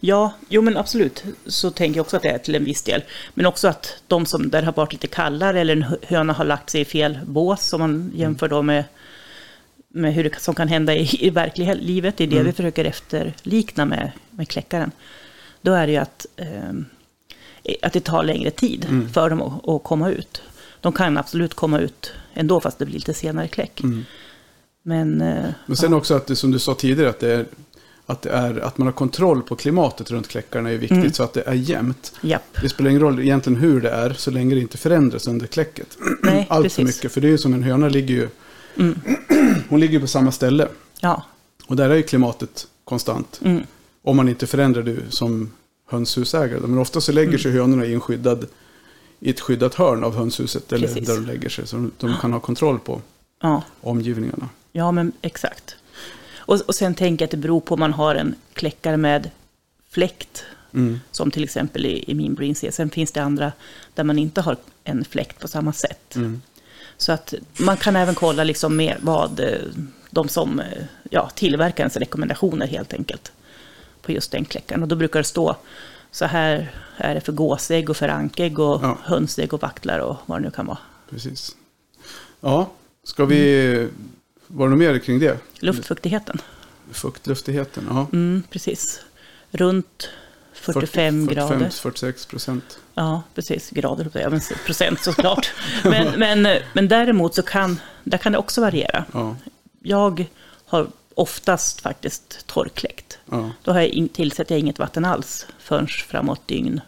Ja, 0.00 0.32
jo 0.48 0.62
men 0.62 0.76
absolut. 0.76 1.24
Så 1.46 1.70
tänker 1.70 1.98
jag 1.98 2.04
också 2.04 2.16
att 2.16 2.22
det 2.22 2.28
är 2.28 2.38
till 2.38 2.54
en 2.54 2.64
viss 2.64 2.82
del. 2.82 3.02
Men 3.34 3.46
också 3.46 3.68
att 3.68 3.94
de 4.06 4.26
som 4.26 4.50
där 4.50 4.62
har 4.62 4.72
varit 4.72 4.92
lite 4.92 5.06
kallare 5.06 5.60
eller 5.60 5.72
en 5.76 5.82
hö- 5.82 5.96
höna 6.02 6.32
har 6.32 6.44
lagt 6.44 6.70
sig 6.70 6.80
i 6.80 6.84
fel 6.84 7.18
bås, 7.26 7.72
om 7.72 7.80
man 7.80 8.12
jämför 8.14 8.48
då 8.48 8.62
med, 8.62 8.84
med 9.88 10.14
hur 10.14 10.24
det 10.24 10.40
som 10.40 10.54
kan 10.54 10.68
hända 10.68 10.94
i, 10.94 11.26
i 11.26 11.30
verkliga 11.30 11.74
livet, 11.74 12.16
det 12.16 12.24
är 12.24 12.28
det 12.28 12.42
vi 12.42 12.52
försöker 12.52 12.84
efterlikna 12.84 13.84
med, 13.84 14.12
med 14.30 14.48
kläckaren. 14.48 14.90
Då 15.62 15.72
är 15.72 15.86
det 15.86 15.92
ju 15.92 15.98
att, 15.98 16.26
ehm, 16.36 16.84
att 17.82 17.92
det 17.92 18.00
tar 18.00 18.24
längre 18.24 18.50
tid 18.50 19.08
för 19.12 19.30
dem 19.30 19.42
att, 19.42 19.68
att 19.68 19.82
komma 19.84 20.10
ut. 20.10 20.42
De 20.84 20.92
kan 20.92 21.16
absolut 21.16 21.54
komma 21.54 21.78
ut 21.78 22.12
ändå, 22.34 22.60
fast 22.60 22.78
det 22.78 22.84
blir 22.86 22.94
lite 22.94 23.14
senare 23.14 23.48
kläck. 23.48 23.80
Men, 24.82 25.20
eh, 25.20 25.44
Men 25.66 25.76
sen 25.76 25.94
också 25.94 26.14
att 26.14 26.26
det, 26.26 26.36
som 26.36 26.50
du 26.50 26.58
sa 26.58 26.74
tidigare, 26.74 27.10
att 27.10 27.20
det 27.20 27.32
är 27.34 27.46
att, 28.06 28.22
det 28.22 28.30
är, 28.30 28.58
att 28.58 28.78
man 28.78 28.86
har 28.86 28.92
kontroll 28.92 29.42
på 29.42 29.56
klimatet 29.56 30.10
runt 30.10 30.28
kläckarna 30.28 30.70
är 30.70 30.76
viktigt 30.78 30.98
Mm. 30.98 31.12
så 31.12 31.22
att 31.22 31.32
det 31.32 31.42
är 31.46 31.52
jämnt. 31.54 32.12
japp. 32.20 32.42
Det 32.62 32.68
spelar 32.68 32.90
ingen 32.90 33.02
roll 33.02 33.20
egentligen 33.20 33.58
hur 33.60 33.80
det 33.80 33.90
är 33.90 34.12
så 34.12 34.30
länge 34.30 34.54
det 34.54 34.60
inte 34.60 34.78
förändras 34.78 35.26
under 35.28 35.46
kläcket. 35.46 35.98
Nej, 36.22 36.46
Allt 36.50 36.72
för 36.72 36.82
precis. 36.82 36.96
mycket, 36.96 37.12
för 37.12 37.20
det 37.20 37.26
är 37.26 37.30
ju 37.30 37.38
som 37.38 37.54
en 37.54 37.62
höna 37.62 37.88
ligger 37.88 38.14
ju... 38.14 38.28
Mm. 38.76 38.98
Hon 39.68 39.80
ligger 39.80 40.00
på 40.00 40.06
samma 40.06 40.32
ställe. 40.32 40.68
Ja. 41.00 41.22
Och 41.66 41.76
där 41.76 41.90
är 41.90 41.94
ju 41.94 42.02
klimatet 42.02 42.66
konstant. 42.84 43.40
Mm. 43.44 43.62
Om 44.02 44.16
man 44.16 44.28
inte 44.28 44.46
förändrar 44.46 44.82
det 44.82 44.96
som 45.08 45.50
hönshusägare. 45.90 46.60
Men 46.60 46.78
ofta 46.78 47.00
så 47.00 47.12
lägger 47.12 47.38
sig 47.38 47.52
hönorna 47.52 47.84
i 47.86 47.94
en 47.94 48.00
skyddad 48.00 48.46
i 49.24 49.30
ett 49.30 49.40
skyddat 49.40 49.74
hörn 49.74 50.04
av 50.04 50.16
hönshuset. 50.16 50.72
Eller 50.72 50.86
Precis. 50.88 51.06
där 51.08 51.14
de 51.14 51.26
lägger 51.26 51.48
sig. 51.48 51.66
Så 51.66 51.90
de, 51.98 52.14
kan 52.20 52.32
ha 52.32 52.40
kontroll 52.40 52.78
på 52.78 53.00
Ja. 53.42 53.62
omgivningarna. 53.80 54.48
Ja, 54.72 54.92
men 54.92 55.12
exakt. 55.22 55.76
Och, 56.36 56.60
och 56.60 56.74
sen 56.74 56.94
tänker 56.94 57.22
jag 57.22 57.26
att 57.26 57.30
det 57.30 57.36
beror 57.36 57.60
på 57.60 57.74
om 57.74 57.80
man 57.80 57.92
har 57.92 58.14
en 58.14 58.34
kläckare 58.52 58.96
med 58.96 59.30
fläkt, 59.90 60.44
Mm. 60.74 61.00
som 61.10 61.30
till 61.30 61.44
exempel 61.44 61.86
i, 61.86 62.04
i 62.10 62.14
min 62.14 62.34
Brinsea. 62.34 62.72
Sen 62.72 62.90
finns 62.90 63.12
det 63.12 63.22
andra 63.22 63.52
där 63.94 64.04
man 64.04 64.18
inte 64.18 64.40
har 64.40 64.56
en 64.84 65.04
fläkt 65.04 65.40
på 65.40 65.48
samma 65.48 65.72
sätt. 65.72 66.16
Mm. 66.16 66.42
Så 66.96 67.12
att 67.12 67.34
man 67.56 67.76
kan 67.76 67.96
även 67.96 68.14
kolla 68.14 68.44
liksom 68.44 68.76
med 68.76 68.96
vad 69.00 69.40
eh, 69.40 69.58
de 70.10 70.28
som, 70.28 70.60
eh, 70.60 70.66
ja, 71.10 71.30
tillverkarens 71.34 71.96
rekommendationer 71.96 72.66
helt 72.66 72.92
enkelt. 72.92 73.32
På 74.02 74.12
just 74.12 74.30
den 74.32 74.44
kläckaren. 74.44 74.82
Och 74.82 74.88
då 74.88 74.96
brukar 74.96 75.20
det 75.20 75.24
stå 75.24 75.56
så 76.10 76.24
här 76.24 76.70
är 76.96 77.14
det 77.14 77.20
för 77.20 77.32
gåsägg 77.32 77.90
och 77.90 77.96
för 77.96 78.08
ankägg 78.08 78.58
och 78.58 78.80
Ja. 78.82 78.98
hönsägg 79.02 79.54
och 79.54 79.62
vaktlar 79.62 79.98
och 79.98 80.16
vad 80.26 80.38
det 80.38 80.44
nu 80.44 80.50
kan 80.50 80.66
vara. 80.66 80.78
Precis. 81.10 81.56
Ja, 82.40 82.70
ska 83.04 83.24
vi... 83.24 83.88
Var 84.46 84.66
det 84.66 84.70
något 84.70 84.78
mer 84.78 84.98
kring 84.98 85.18
det? 85.18 85.38
Luftfuktigheten. 85.58 86.38
Fuktluftigheten, 86.92 87.86
ja. 87.90 88.06
Mm, 88.12 88.42
precis. 88.50 89.00
Runt 89.50 90.08
45 90.52 91.26
grader. 91.26 91.70
46 91.70 92.26
procent. 92.26 92.78
Ja, 92.94 93.22
precis. 93.34 93.70
Grader, 93.70 94.10
ja, 94.14 94.30
men 94.30 94.40
procent 94.66 95.00
såklart. 95.02 95.52
men, 95.84 96.18
men, 96.42 96.58
men 96.72 96.88
däremot 96.88 97.34
så 97.34 97.42
kan, 97.42 97.80
där 98.04 98.18
kan 98.18 98.32
det 98.32 98.38
också 98.38 98.60
variera. 98.60 99.04
Ja, 99.12 99.36
Jag 99.82 100.26
har 100.66 100.86
oftast 101.14 101.80
faktiskt 101.80 102.46
torrkläckt. 102.46 103.03
Ja. 103.30 103.50
Då 103.62 103.72
har 103.72 103.80
jag 103.80 103.88
in, 103.88 104.08
tillsätter 104.08 104.54
jag 104.54 104.60
inget 104.60 104.78
vatten 104.78 105.04
alls 105.04 105.46
förrän 105.58 105.86
framåt 105.86 106.48
dygn 106.48 106.80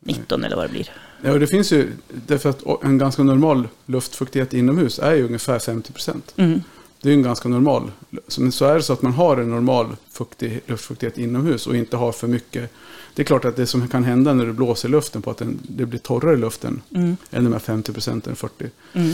19 0.00 0.44
eller 0.44 0.56
vad 0.56 0.64
det 0.64 0.72
blir. 0.72 0.90
ja, 1.22 1.38
det 1.38 1.46
finns 1.46 1.72
ju, 1.72 1.92
därför 2.26 2.50
att 2.50 2.84
en 2.84 2.98
ganska 2.98 3.22
normal 3.22 3.68
luftfuktighet 3.86 4.54
inomhus 4.54 4.98
är 4.98 5.14
ju 5.14 5.26
ungefär 5.26 5.58
50 5.58 5.92
procent. 5.92 6.34
Mm. 6.36 6.62
Det 7.02 7.08
är 7.08 7.10
ju 7.10 7.16
en 7.16 7.22
ganska 7.22 7.48
normal. 7.48 7.90
Men 8.38 8.52
så 8.52 8.64
är 8.64 8.74
det 8.74 8.82
så 8.82 8.92
att 8.92 9.02
man 9.02 9.12
har 9.12 9.36
en 9.36 9.50
normal 9.50 9.96
fuktig, 10.10 10.60
luftfuktighet 10.66 11.18
inomhus 11.18 11.66
och 11.66 11.76
inte 11.76 11.96
har 11.96 12.12
för 12.12 12.28
mycket. 12.28 12.70
Det 13.14 13.22
är 13.22 13.26
klart 13.26 13.44
att 13.44 13.56
det 13.56 13.66
som 13.66 13.88
kan 13.88 14.04
hända 14.04 14.34
när 14.34 14.46
det 14.46 14.52
blåser 14.52 14.88
luften 14.88 15.22
på 15.22 15.30
att 15.30 15.38
den, 15.38 15.58
det 15.62 15.86
blir 15.86 15.98
torrare 16.00 16.34
i 16.34 16.36
luften 16.38 16.82
Mm. 16.94 17.16
än 17.30 17.44
de 17.44 17.52
här 17.52 17.60
50 17.60 17.92
procenten, 17.92 18.36
40. 18.36 18.64
Mm. 18.92 19.10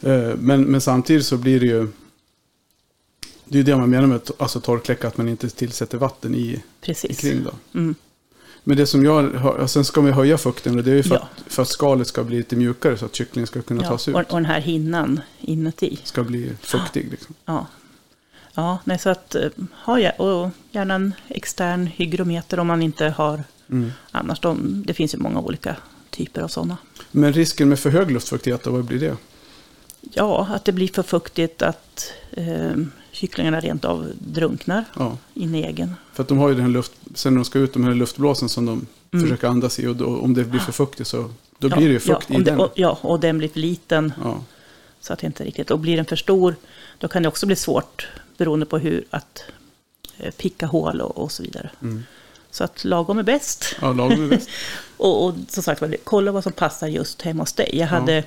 Eh, 0.00 0.36
Men, 0.38 0.62
men 0.62 0.80
samtidigt 0.80 1.26
så 1.26 1.36
blir 1.36 1.60
det 1.60 1.66
ju, 1.66 1.88
det 3.48 3.58
är 3.58 3.62
det 3.62 3.76
man 3.76 3.90
menar 3.90 4.06
med 4.06 4.16
att- 4.16 4.40
alltså 4.42 4.60
torrkläcka, 4.60 5.08
att 5.08 5.16
man 5.16 5.28
inte 5.28 5.48
tillsätter 5.50 5.98
vatten 5.98 6.34
i, 6.34 6.62
Precis. 6.80 7.18
kring 7.20 7.44
då. 7.44 7.78
Mm. 7.78 7.94
Men 8.64 8.76
det 8.76 8.86
som 8.86 9.04
jag 9.04 9.44
och 9.60 9.70
sen 9.70 9.84
ska 9.84 10.00
man 10.02 10.12
höja 10.12 10.38
fukten 10.38 10.78
och 10.78 10.84
det 10.84 10.90
är 10.90 10.94
ju 10.94 11.02
för, 11.02 11.14
Ja. 11.14 11.28
att, 11.46 11.52
för 11.52 11.62
att 11.62 11.68
skalet 11.68 12.06
ska 12.06 12.24
bli 12.24 12.36
lite 12.36 12.56
mjukare 12.56 12.96
så 12.98 13.04
att 13.04 13.14
kycklingen 13.14 13.46
ska 13.46 13.62
kunna 13.62 13.82
Ja, 13.82 13.88
tas 13.88 14.08
ut. 14.08 14.14
och, 14.14 14.20
och 14.20 14.26
den 14.36 14.44
här 14.44 14.60
hinnan 14.60 15.20
inuti. 15.40 15.98
Ska 16.04 16.22
bli 16.24 16.52
fuktig 16.60 17.08
liksom. 17.10 17.34
Ja, 17.44 17.66
ja 18.54 18.78
nej, 18.84 18.98
så 18.98 19.10
att 19.10 19.34
eh, 19.34 19.48
ha 19.84 20.10
och 20.10 20.50
gärna 20.70 20.94
en 20.94 21.14
extern 21.28 21.86
hygrometer 21.86 22.60
om 22.60 22.66
man 22.66 22.82
inte 22.82 23.08
har 23.08 23.44
Mm. 23.70 23.92
annars. 24.10 24.40
De, 24.40 24.82
det 24.86 24.94
finns 24.94 25.14
ju 25.14 25.18
många 25.18 25.40
olika 25.40 25.76
typer 26.10 26.42
av 26.42 26.48
sådana. 26.48 26.76
Men 27.10 27.32
risken 27.32 27.68
med 27.68 27.78
för 27.78 27.90
hög 27.90 28.10
luftfuktighet, 28.10 28.66
vad 28.66 28.84
blir 28.84 29.00
det? 29.00 29.16
Ja, 30.00 30.48
att 30.54 30.64
det 30.64 30.72
blir 30.72 30.88
för 30.88 31.02
fuktigt, 31.02 31.62
att 31.62 32.12
eh, 32.30 32.70
kycklingarna 33.18 33.60
rent 33.60 33.84
av 33.84 34.12
drunknar 34.18 34.84
Ja, 34.96 35.16
i 35.34 35.54
egen. 35.64 35.94
för 36.12 36.22
att 36.22 36.28
de 36.28 36.38
har 36.38 36.48
ju 36.48 36.54
den 36.54 36.62
här 36.64 36.70
luft, 36.70 36.92
sen 37.14 37.32
när 37.32 37.38
de 37.38 37.44
ska 37.44 37.58
ut, 37.58 37.72
de 37.72 37.84
här 37.84 37.94
luftblåsen 37.94 38.48
som 38.48 38.66
de 38.66 38.86
Mm. 39.12 39.24
försöker 39.24 39.48
andas 39.48 39.78
i 39.78 39.86
och 39.86 39.96
då, 39.96 40.06
om 40.18 40.34
det 40.34 40.44
blir 40.44 40.60
för 40.60 40.72
fuktigt 40.72 41.08
så 41.08 41.30
då 41.58 41.68
Ja, 41.68 41.76
blir 41.76 41.86
det 41.86 41.92
ju 41.92 42.00
fukt 42.00 42.26
ja, 42.28 42.34
i 42.34 42.38
det, 42.38 42.50
den. 42.50 42.60
och, 42.60 42.72
ja, 42.74 42.98
och 43.02 43.20
den 43.20 43.38
blir 43.38 43.48
för 43.48 43.60
liten 43.60 44.12
så 45.00 45.12
att 45.12 45.18
det 45.18 45.26
inte 45.26 45.44
riktigt... 45.44 45.70
Och 45.70 45.78
blir 45.78 45.96
den 45.96 46.04
för 46.04 46.16
stor, 46.16 46.54
då 46.98 47.08
kan 47.08 47.22
det 47.22 47.28
också 47.28 47.46
bli 47.46 47.56
svårt 47.56 48.08
beroende 48.36 48.66
på 48.66 48.78
hur 48.78 49.04
att 49.10 49.42
eh, 50.18 50.30
picka 50.30 50.66
hål 50.66 51.00
och, 51.00 51.18
och 51.18 51.32
så 51.32 51.42
vidare. 51.42 51.70
mm. 51.82 52.02
Så 52.50 52.64
att 52.64 52.84
lagom 52.84 53.18
är 53.18 53.22
bäst. 53.22 53.76
ja 53.80 53.92
lagom 53.92 54.24
är 54.24 54.28
bäst. 54.28 54.48
Och, 54.96 55.24
och 55.26 55.34
som 55.48 55.62
sagt, 55.62 55.82
kolla 56.04 56.32
vad 56.32 56.42
som 56.42 56.52
passar 56.52 56.88
just 56.88 57.22
hemma 57.22 57.42
hos 57.42 57.52
dig. 57.52 57.70
Jag 57.72 57.86
hade 57.86 58.24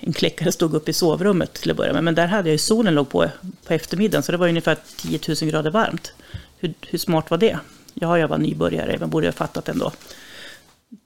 en 0.00 0.12
kläckare 0.12 0.52
stod 0.52 0.74
upp 0.74 0.88
i 0.88 0.92
sovrummet 0.92 1.52
till 1.54 1.70
att 1.70 1.76
börja 1.76 1.92
med, 1.92 2.04
men 2.04 2.14
där 2.14 2.26
hade 2.26 2.48
jag 2.48 2.52
ju 2.54 2.58
solen 2.58 2.94
låg 2.94 3.08
på 3.08 3.28
på 3.66 3.74
eftermiddagen, 3.74 4.22
så 4.22 4.32
det 4.32 4.38
var 4.38 4.48
ungefär 4.48 4.76
10 4.96 5.18
000 5.42 5.50
grader 5.50 5.70
varmt. 5.70 6.12
Hur, 6.58 6.74
hur 6.80 6.98
smart 6.98 7.30
var 7.30 7.38
det? 7.38 7.58
Ja, 7.94 8.18
jag 8.18 8.28
var 8.28 8.38
nybörjare, 8.38 8.96
men 9.00 9.10
borde 9.10 9.26
jag 9.26 9.32
ha 9.32 9.36
fattat 9.36 9.68
ändå. 9.68 9.92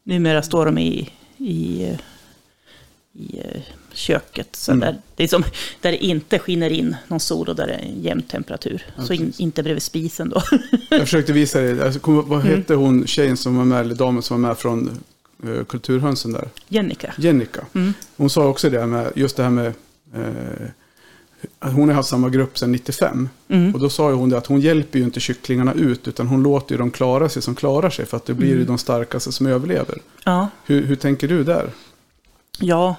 Numera 0.04 0.42
står 0.42 0.66
de 0.66 0.78
i, 0.78 1.10
i, 1.36 1.82
i 3.12 3.38
eh, 3.38 3.60
köket, 3.92 4.56
så 4.56 4.72
Mm. 4.72 4.80
där, 4.80 4.96
det 5.16 5.24
är 5.24 5.28
som, 5.28 5.44
där 5.80 5.92
det 5.92 6.04
inte 6.04 6.38
skiner 6.38 6.70
in 6.70 6.96
någon 7.08 7.20
sol 7.20 7.48
och 7.48 7.56
där 7.56 7.66
det 7.66 7.72
är 7.72 7.78
en 7.78 8.02
jämn 8.02 8.22
temperatur. 8.22 8.86
Ja, 8.96 9.04
så 9.04 9.12
in, 9.12 9.32
inte 9.38 9.62
bredvid 9.62 9.82
spisen 9.82 10.28
då. 10.28 10.42
Jag 10.90 11.00
försökte 11.00 11.32
visa 11.32 11.60
dig, 11.60 11.80
alltså, 11.82 12.00
vad 12.22 12.40
Mm. 12.40 12.56
hette 12.58 12.74
hon 12.74 13.06
tjejen 13.06 13.36
som 13.36 13.56
var 13.56 13.64
med, 13.64 13.80
eller 13.80 13.94
damen 13.94 14.22
som 14.22 14.42
var 14.42 14.48
med 14.48 14.58
från 14.58 14.90
uh, 15.44 15.64
Kulturhönsen 15.64 16.32
där? 16.32 16.48
Jennica. 16.68 17.14
Jennica. 17.18 17.60
Mm. 17.74 17.94
Hon 18.16 18.30
sa 18.30 18.46
också 18.46 18.70
det 18.70 18.86
med, 18.86 19.12
just 19.14 19.36
det 19.36 19.42
här 19.42 19.50
med, 19.50 19.72
eh, 20.14 21.70
hon 21.70 21.88
har 21.88 21.94
haft 21.94 22.08
samma 22.08 22.28
grupp 22.28 22.58
sedan 22.58 22.72
95. 22.72 23.28
Mm. 23.48 23.74
Och 23.74 23.80
då 23.80 23.90
sa 23.90 24.12
hon 24.12 24.28
det 24.30 24.38
att 24.38 24.46
hon 24.46 24.60
hjälper 24.60 24.98
ju 24.98 25.04
inte 25.04 25.20
kycklingarna 25.20 25.72
ut, 25.74 26.08
utan 26.08 26.26
hon 26.26 26.42
låter 26.42 26.74
ju 26.74 26.78
dem 26.78 26.90
klara 26.90 27.28
sig 27.28 27.42
som 27.42 27.54
klarar 27.54 27.90
sig, 27.90 28.06
för 28.06 28.16
att 28.16 28.26
det 28.26 28.34
blir 28.34 28.48
Mm. 28.48 28.58
ju 28.60 28.64
de 28.66 28.78
starkaste 28.78 29.32
som 29.32 29.46
överlever. 29.46 29.98
Ja. 30.24 30.48
Hur, 30.66 30.82
hur 30.86 30.96
tänker 30.96 31.28
du 31.28 31.44
där? 31.44 31.70
Ja, 32.58 32.96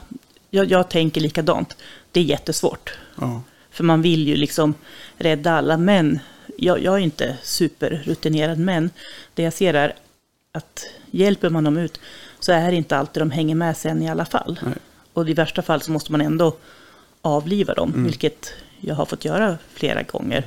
jag, 0.49 0.71
jag 0.71 0.89
tänker 0.89 1.21
likadant. 1.21 1.75
Det 2.11 2.19
är 2.19 2.23
jättesvårt. 2.23 2.97
Ja, 3.21 3.41
För 3.71 3.83
man 3.83 4.01
vill 4.01 4.27
ju 4.27 4.35
liksom 4.35 4.73
rädda 5.17 5.51
alla. 5.51 5.77
Men 5.77 6.19
jag, 6.57 6.83
jag 6.83 6.93
är 6.95 6.99
inte 6.99 7.37
superrutinerad. 7.43 8.59
Men 8.59 8.89
det 9.33 9.43
jag 9.43 9.53
ser 9.53 9.73
är 9.73 9.95
att 10.51 10.85
hjälper 11.11 11.49
man 11.49 11.63
dem 11.63 11.77
ut 11.77 11.99
så 12.39 12.51
är 12.51 12.71
det 12.71 12.77
inte 12.77 12.97
alltid 12.97 13.21
de 13.21 13.31
hänger 13.31 13.55
med 13.55 13.77
sen 13.77 14.01
i 14.01 14.09
alla 14.09 14.25
fall. 14.25 14.59
Nej. 14.63 14.73
Och 15.13 15.29
i 15.29 15.33
värsta 15.33 15.61
fall 15.61 15.81
så 15.81 15.91
måste 15.91 16.11
man 16.11 16.21
ändå 16.21 16.55
avliva 17.21 17.73
dem. 17.73 17.89
Mm. 17.89 18.03
Vilket 18.03 18.53
jag 18.79 18.95
har 18.95 19.05
fått 19.05 19.25
göra 19.25 19.57
flera 19.73 20.03
gånger. 20.03 20.43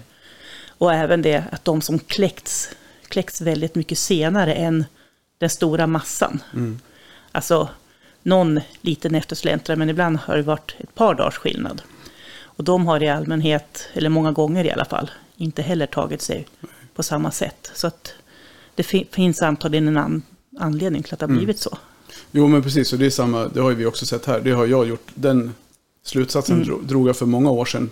Och 0.68 0.92
även 0.94 1.22
det 1.22 1.44
att 1.52 1.64
de 1.64 1.80
som 1.80 1.98
kläckts, 1.98 2.70
kläcks 3.08 3.40
väldigt 3.40 3.74
mycket 3.74 3.98
senare 3.98 4.54
än 4.54 4.84
den 5.38 5.50
stora 5.50 5.86
massan. 5.86 6.42
mm. 6.54 6.80
Alltså 7.32 7.68
någon 8.22 8.60
liten 8.80 9.14
eftersläntrare, 9.14 9.76
men 9.78 9.90
ibland 9.90 10.16
har 10.16 10.36
det 10.36 10.42
varit 10.42 10.74
ett 10.78 10.94
par 10.94 11.14
dagars 11.14 11.36
skillnad. 11.36 11.82
Och 12.42 12.64
de 12.64 12.86
har 12.86 13.02
i 13.02 13.08
allmänhet, 13.08 13.88
eller 13.92 14.08
många 14.08 14.32
gånger 14.32 14.64
i 14.64 14.70
alla 14.72 14.84
fall, 14.84 15.10
inte 15.36 15.62
heller 15.62 15.86
tagit 15.86 16.22
sig 16.22 16.46
på 16.94 17.02
samma 17.02 17.30
sätt. 17.30 17.70
Så 17.74 17.86
att 17.86 18.14
det 18.74 18.82
fi- 18.82 19.06
finns 19.10 19.42
antagligen 19.42 19.88
en 19.88 19.96
anledning 20.60 21.02
till 21.02 21.14
att 21.14 21.20
det 21.20 21.24
har 21.24 21.28
Mm. 21.30 21.38
blivit 21.38 21.58
så. 21.58 21.78
Jo, 22.32 22.48
men 22.48 22.62
precis. 22.62 22.92
Och 22.92 22.98
det 22.98 23.06
är 23.06 23.10
samma, 23.10 23.48
det 23.48 23.60
har 23.60 23.70
ju 23.70 23.76
vi 23.76 23.86
också 23.86 24.06
sett 24.06 24.26
här. 24.26 24.40
Det 24.40 24.50
har 24.50 24.66
jag 24.66 24.88
gjort. 24.88 25.06
Den 25.14 25.52
slutsatsen 26.04 26.56
Mm. 26.56 26.68
dro, 26.68 26.80
drog 26.82 27.08
jag 27.08 27.16
för 27.16 27.26
många 27.26 27.50
år 27.50 27.64
sedan. 27.64 27.90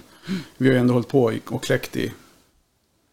Vi 0.57 0.67
har 0.69 0.75
ju 0.75 0.81
ändå 0.81 0.93
hållit 0.95 1.09
på 1.09 1.33
och 1.49 1.63
kläckt 1.63 1.97
i, 1.97 2.13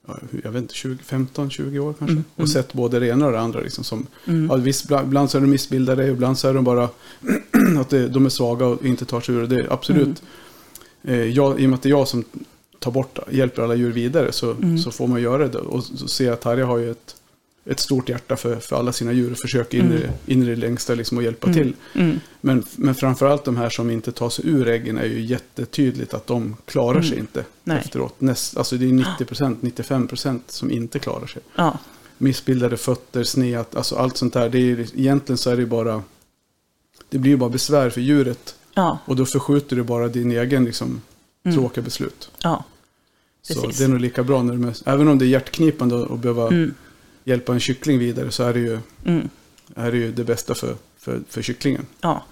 ja, 0.08 0.18
jag 0.44 0.52
vet 0.52 0.62
inte, 0.62 0.74
20, 0.74 1.04
15, 1.04 1.50
20 1.50 1.80
år 1.80 1.94
kanske. 2.00 2.12
Mm, 2.13 2.24
Och 2.34 2.39
mm. 2.39 2.48
sett 2.48 2.74
både 2.74 3.00
det 3.00 3.08
ena 3.08 3.26
och 3.26 3.32
det 3.32 3.39
andra. 3.39 3.60
Liksom, 3.60 3.84
som, 3.84 4.08
Mm. 4.28 4.46
ja, 4.50 4.56
visst, 4.56 4.89
bla- 4.89 5.04
ibland 5.04 5.30
så 5.32 5.38
är 5.38 5.41
de 5.41 5.48
missbildade, 5.50 6.08
ibland 6.08 6.38
så 6.38 6.48
är 6.48 6.54
de 6.54 6.63
bara 6.63 6.89
att 7.80 7.89
det, 7.89 8.08
de 8.08 8.26
är 8.26 8.30
svaga 8.30 8.65
och 8.65 8.86
inte 8.86 9.06
tar 9.06 9.22
sig 9.22 9.36
ur 9.36 9.48
det. 9.48 9.68
Absolut, 9.70 10.22
Mm. 11.04 11.20
eh, 11.20 11.26
jag, 11.26 11.60
i 11.60 11.65
och 11.65 11.70
med 11.70 11.78
att 11.78 11.82
det 11.84 11.89
är 11.89 11.91
jag 11.91 12.08
som 12.08 12.24
tar 12.80 12.91
bort, 12.91 13.20
hjälper 13.32 13.62
alla 13.63 13.76
djur 13.76 13.91
vidare 13.91 14.32
så, 14.32 14.52
Mm. 14.52 14.78
så 14.78 14.91
får 14.91 15.08
man 15.08 15.22
göra 15.22 15.48
det. 15.48 15.58
Och 15.58 15.84
så 15.84 16.08
ser 16.08 16.26
jag 16.26 16.34
att 16.34 16.41
Tarja 16.41 16.65
har 16.65 16.78
ju 16.78 16.91
ett, 16.91 17.15
ett 17.65 17.80
stort 17.80 18.10
hjärta 18.10 18.36
för, 18.36 18.56
för 18.60 18.75
alla 18.75 18.91
sina 18.91 19.12
djur 19.12 19.32
och 19.32 19.38
försöker 19.38 19.78
in, 19.78 19.86
Mm. 19.91 20.01
in 20.25 20.43
i 20.43 20.45
det 20.45 20.56
längsta 20.56 20.95
liksom, 20.95 21.17
och 21.17 21.23
hjälpa 21.23 21.47
Mm. 21.47 21.58
till. 21.60 21.73
Mm. 22.01 22.19
Men, 22.41 22.63
men 22.75 22.95
framförallt 22.95 23.45
de 23.45 23.58
här 23.58 23.69
som 23.69 23.89
inte 23.89 24.12
tar 24.12 24.30
sig 24.30 24.47
ur 24.49 24.67
äggen 24.67 24.97
är 24.97 25.06
ju 25.06 25.21
jättetydligt 25.21 26.13
att 26.13 26.28
de 26.28 26.56
klarar 26.65 27.01
sig 27.01 27.12
Mm. 27.12 27.19
inte 27.19 27.45
Nej. 27.63 27.78
efteråt. 27.80 28.21
Näst, 28.21 28.58
alltså 28.58 28.78
det 28.78 28.86
är 28.86 28.89
90%, 28.93 29.58
95% 29.62 30.39
som 30.47 30.71
inte 30.71 30.99
klarar 30.99 31.28
sig. 31.28 31.41
Ja, 31.56 31.78
Missbildade 32.17 32.78
fötter, 32.78 33.23
sneat, 33.23 33.75
alltså 33.75 33.95
allt 33.95 34.17
sånt 34.17 34.34
där. 34.34 34.49
Det 34.49 34.58
är, 34.58 34.62
ju- 34.62 34.88
egentligen 34.95 35.38
så 35.38 35.49
är 35.49 35.58
det 35.58 35.65
bara, 35.65 36.04
det 37.10 37.17
blir 37.17 37.32
ju 37.32 37.38
bara 37.38 37.49
besvär 37.49 37.89
för 37.89 38.01
djuret. 38.01 38.56
ja, 38.73 38.97
Och 39.06 39.15
då 39.15 39.25
förskjuter 39.25 39.75
du 39.75 39.84
bara 39.84 40.08
din 40.08 40.32
egen 40.32 40.65
liksom, 40.65 41.01
Mm. 41.45 41.58
tråkiga 41.58 41.84
beslut. 41.84 42.32
ja. 42.43 42.63
Så 43.41 43.67
det 43.67 43.82
är 43.84 43.88
nog 43.88 43.99
lika 44.01 44.23
bra 44.23 44.43
när 44.43 44.67
är, 44.67 44.73
även 44.86 45.08
om 45.08 45.17
det 45.19 45.25
är 45.25 45.28
hjärtknipande 45.28 46.04
att 46.04 46.19
behöva 46.19 46.47
Mm. 46.47 46.73
Hjälpa 47.26 47.54
en 47.54 47.60
kyckling 47.60 48.00
vidare 48.00 48.32
så 48.32 48.44
är 48.44 48.54
det 48.54 48.60
ju, 48.60 48.80
Mm. 49.06 49.30
är 49.76 49.92
det 49.92 49.98
ju 49.98 50.12
det 50.12 50.24
bästa 50.24 50.56
för, 50.56 50.76
för, 51.00 51.20
för 51.30 51.42
kycklingen 51.42 51.86
Ja, 52.02 52.24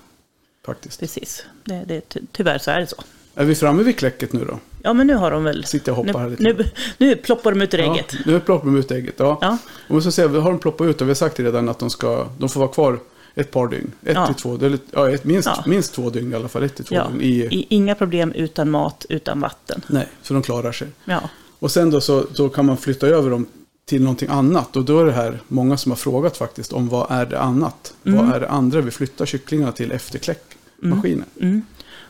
faktiskt. 0.65 0.99
precis. 0.99 1.45
Det, 1.65 1.83
det, 1.87 2.01
ty- 2.09 2.21
tyvärr 2.31 2.57
så 2.57 2.71
är 2.71 2.79
det 2.79 2.87
så. 2.87 2.95
Är 3.35 3.45
vi 3.45 3.55
framme 3.55 3.83
vid 3.83 3.97
kläcket 3.97 4.33
nu 4.33 4.45
då? 4.45 4.59
Ja, 4.83 4.93
men 4.93 5.07
nu 5.07 5.13
har 5.15 5.31
de 5.31 5.43
väl... 5.43 5.65
Sitter 5.65 5.91
jag 5.91 5.99
och 5.99 6.05
hoppar 6.05 6.19
här 6.19 6.35
Nu, 6.39 6.53
lite. 6.53 6.69
nu, 6.97 7.07
nu 7.09 7.15
ploppar 7.15 7.51
de 7.51 7.61
ut 7.61 7.73
ur 7.73 7.79
ägget. 7.79 8.13
Ja, 8.13 8.19
nu 8.25 8.39
ploppar 8.39 8.65
de 8.65 8.77
ut 8.77 8.91
ägget. 8.91 9.15
Ja. 9.17 9.37
Ja. 9.41 9.57
Och 9.89 10.05
vi, 10.17 10.21
har 10.39 10.49
de 10.51 10.59
ploppat 10.59 10.87
ut 10.87 11.01
och 11.01 11.07
vi 11.07 11.09
har 11.09 11.15
sagt 11.15 11.39
redan 11.39 11.69
att 11.69 11.79
de, 11.79 11.89
ska, 11.89 12.27
de 12.37 12.49
får 12.49 12.59
vara 12.59 12.71
kvar 12.71 12.99
ett 13.35 13.51
par 13.51 13.67
dygn. 13.67 13.91
Ett 14.05 14.15
Ja. 14.15 14.25
till 14.27 14.35
två, 14.35 14.55
eller, 14.55 14.79
ja, 14.91 15.09
ett, 15.09 15.23
minst, 15.23 15.47
Ja. 15.55 15.63
minst 15.67 15.93
två 15.93 16.09
dygn 16.09 16.31
i 16.31 16.35
alla 16.35 16.47
fall. 16.47 16.63
Ett 16.63 16.75
till 16.75 16.85
två 16.85 16.95
Ja. 16.95 17.07
dygn. 17.07 17.21
I, 17.21 17.57
I, 17.59 17.65
inga 17.69 17.95
problem 17.95 18.31
utan 18.31 18.69
mat, 18.71 19.05
utan 19.09 19.39
vatten. 19.39 19.81
nej, 19.87 20.07
så 20.21 20.33
de 20.33 20.43
klarar 20.43 20.71
sig. 20.71 20.87
Ja, 21.05 21.29
Och 21.59 21.71
sen 21.71 21.89
då 21.91 22.01
så, 22.01 22.25
så 22.33 22.49
kan 22.49 22.65
man 22.65 22.77
flytta 22.77 23.07
över 23.07 23.29
dem 23.29 23.45
till 23.85 24.01
någonting 24.01 24.29
annat. 24.29 24.75
Och 24.75 24.85
då 24.85 24.99
är 24.99 25.05
det 25.05 25.11
här 25.11 25.39
många 25.47 25.77
som 25.77 25.91
har 25.91 25.97
frågat 25.97 26.37
faktiskt 26.37 26.73
om 26.73 26.89
vad 26.89 27.11
är 27.11 27.25
det 27.25 27.39
annat? 27.39 27.93
Mm. 28.05 28.17
Vad 28.17 28.35
är 28.35 28.39
det 28.39 28.49
andra 28.49 28.81
vi 28.81 28.91
flyttar 28.91 29.25
kycklingarna 29.25 29.71
till 29.71 29.91
efter 29.91 30.19
kläckmaskinen? 30.19 31.25
Mm. 31.41 31.65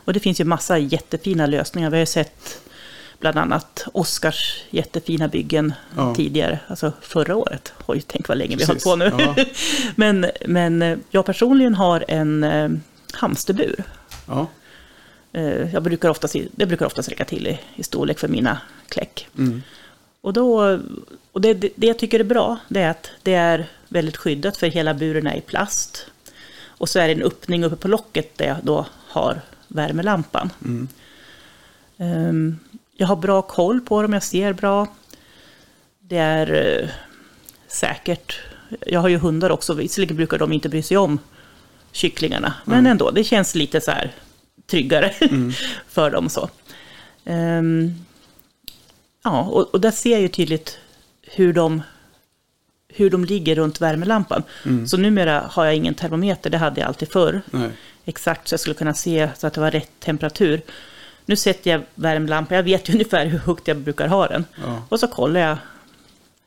Och 0.05 0.13
det 0.13 0.19
finns 0.19 0.41
ju 0.41 0.45
massa 0.45 0.77
jättefina 0.77 1.45
lösningar. 1.45 1.89
Vi 1.89 1.95
har 1.95 1.99
ju 1.99 2.05
sett 2.05 2.59
bland 3.19 3.37
annat 3.37 3.85
Oscars 3.93 4.63
jättefina 4.69 5.27
byggen 5.27 5.73
Ja. 5.95 6.15
tidigare, 6.15 6.59
alltså 6.67 6.93
förra 7.01 7.35
året. 7.35 7.73
Oj, 7.85 8.03
tänk 8.07 8.27
vad 8.27 8.37
länge 8.37 8.55
vi 8.55 8.63
har 8.63 8.73
Precis. 8.73 8.85
hållit 8.85 9.11
på 9.11 9.17
nu. 9.17 9.23
Ja. 9.37 9.45
men, 9.95 10.25
men 10.47 10.81
eh, 10.81 10.97
jag 11.09 11.25
personligen 11.25 11.75
har 11.75 12.05
en 12.07 12.43
eh, 12.43 12.69
hamsterbur. 13.13 13.83
Ja. 14.27 14.47
Eh, 15.33 15.73
jag 15.73 15.83
brukar 15.83 16.09
oftast, 16.09 16.35
det 16.51 16.65
brukar 16.65 16.85
oftast 16.85 17.09
räcka 17.09 17.25
till 17.25 17.47
i, 17.47 17.59
i 17.75 17.83
storlek 17.83 18.19
för 18.19 18.27
mina 18.27 18.57
kläck. 18.89 19.27
Mm. 19.37 19.61
Och, 20.21 20.33
då, 20.33 20.79
och 21.33 21.41
det, 21.41 21.53
det, 21.53 21.69
det 21.75 21.87
jag 21.87 21.99
tycker 21.99 22.19
är 22.19 22.23
bra, 22.23 22.57
det 22.67 22.79
är 22.79 22.89
att 22.89 23.09
det 23.23 23.33
är 23.33 23.69
väldigt 23.87 24.17
skyddat 24.17 24.57
för 24.57 24.67
hela 24.67 24.93
buren 24.93 25.27
är 25.27 25.35
i 25.35 25.41
plast. 25.41 26.05
Och 26.65 26.89
så 26.89 26.99
är 26.99 27.07
det 27.07 27.13
en 27.13 27.23
öppning 27.23 27.63
uppe 27.63 27.75
på 27.75 27.87
locket 27.87 28.37
där 28.37 28.47
jag 28.47 28.57
då 28.63 28.85
har 29.07 29.41
värmelampan. 29.67 30.49
Ehm, 31.97 32.59
jag 32.95 33.07
har 33.07 33.15
bra 33.15 33.41
koll 33.41 33.81
på 33.81 34.01
dem, 34.01 34.13
jag 34.13 34.23
ser 34.23 34.53
bra. 34.53 34.87
Det 35.99 36.17
är 36.17 36.81
eh, 36.81 36.89
säkert. 37.67 38.39
Jag 38.87 38.99
har 38.99 39.09
ju 39.09 39.17
hundar 39.17 39.49
också, 39.49 39.73
visserligen 39.73 40.15
brukar 40.15 40.37
de 40.37 40.53
inte 40.53 40.69
bry 40.69 40.83
sig 40.83 40.97
om 40.97 41.19
kycklingarna. 41.91 42.53
Men 42.65 42.87
ändå, 42.87 43.11
det 43.11 43.23
känns 43.23 43.55
lite 43.55 43.81
så 43.81 43.91
här 43.91 44.11
tryggare 44.67 45.13
för 45.87 46.11
dem. 46.11 46.29
så. 46.29 46.49
Ehm, 47.25 48.05
ja, 49.23 49.41
och, 49.41 49.73
och 49.73 49.81
där 49.81 49.91
ser 49.91 50.11
jag 50.11 50.21
ju 50.21 50.27
tydligt 50.27 50.79
hur 51.35 51.53
de, 51.53 51.81
hur 52.87 53.09
de 53.09 53.25
ligger 53.25 53.55
runt 53.55 53.81
värmelampan. 53.81 54.43
Så 54.87 54.97
numera 54.97 55.39
har 55.51 55.65
jag 55.65 55.75
ingen 55.75 55.93
termometer, 55.93 56.49
det 56.49 56.57
hade 56.57 56.81
jag 56.81 56.87
alltid 56.87 57.11
förr. 57.11 57.41
Nej. 57.51 57.69
Exakt 58.05 58.47
så 58.47 58.53
jag 58.53 58.59
skulle 58.59 58.73
kunna 58.73 58.93
se 58.93 59.29
så 59.37 59.47
att 59.47 59.53
det 59.53 59.61
var 59.61 59.71
rätt 59.71 59.89
temperatur. 59.99 60.61
Nu 61.25 61.35
sätter 61.35 61.71
jag 61.71 61.81
värmelampan, 61.95 62.55
jag 62.55 62.63
vet 62.63 62.89
ju 62.89 62.93
ungefär 62.97 63.25
hur 63.25 63.37
högt 63.39 63.67
jag 63.67 63.77
brukar 63.77 64.07
ha 64.07 64.27
den. 64.27 64.45
Ja. 64.63 64.83
Och 64.89 64.99
så 64.99 65.07
kollar 65.07 65.39
jag, 65.41 65.57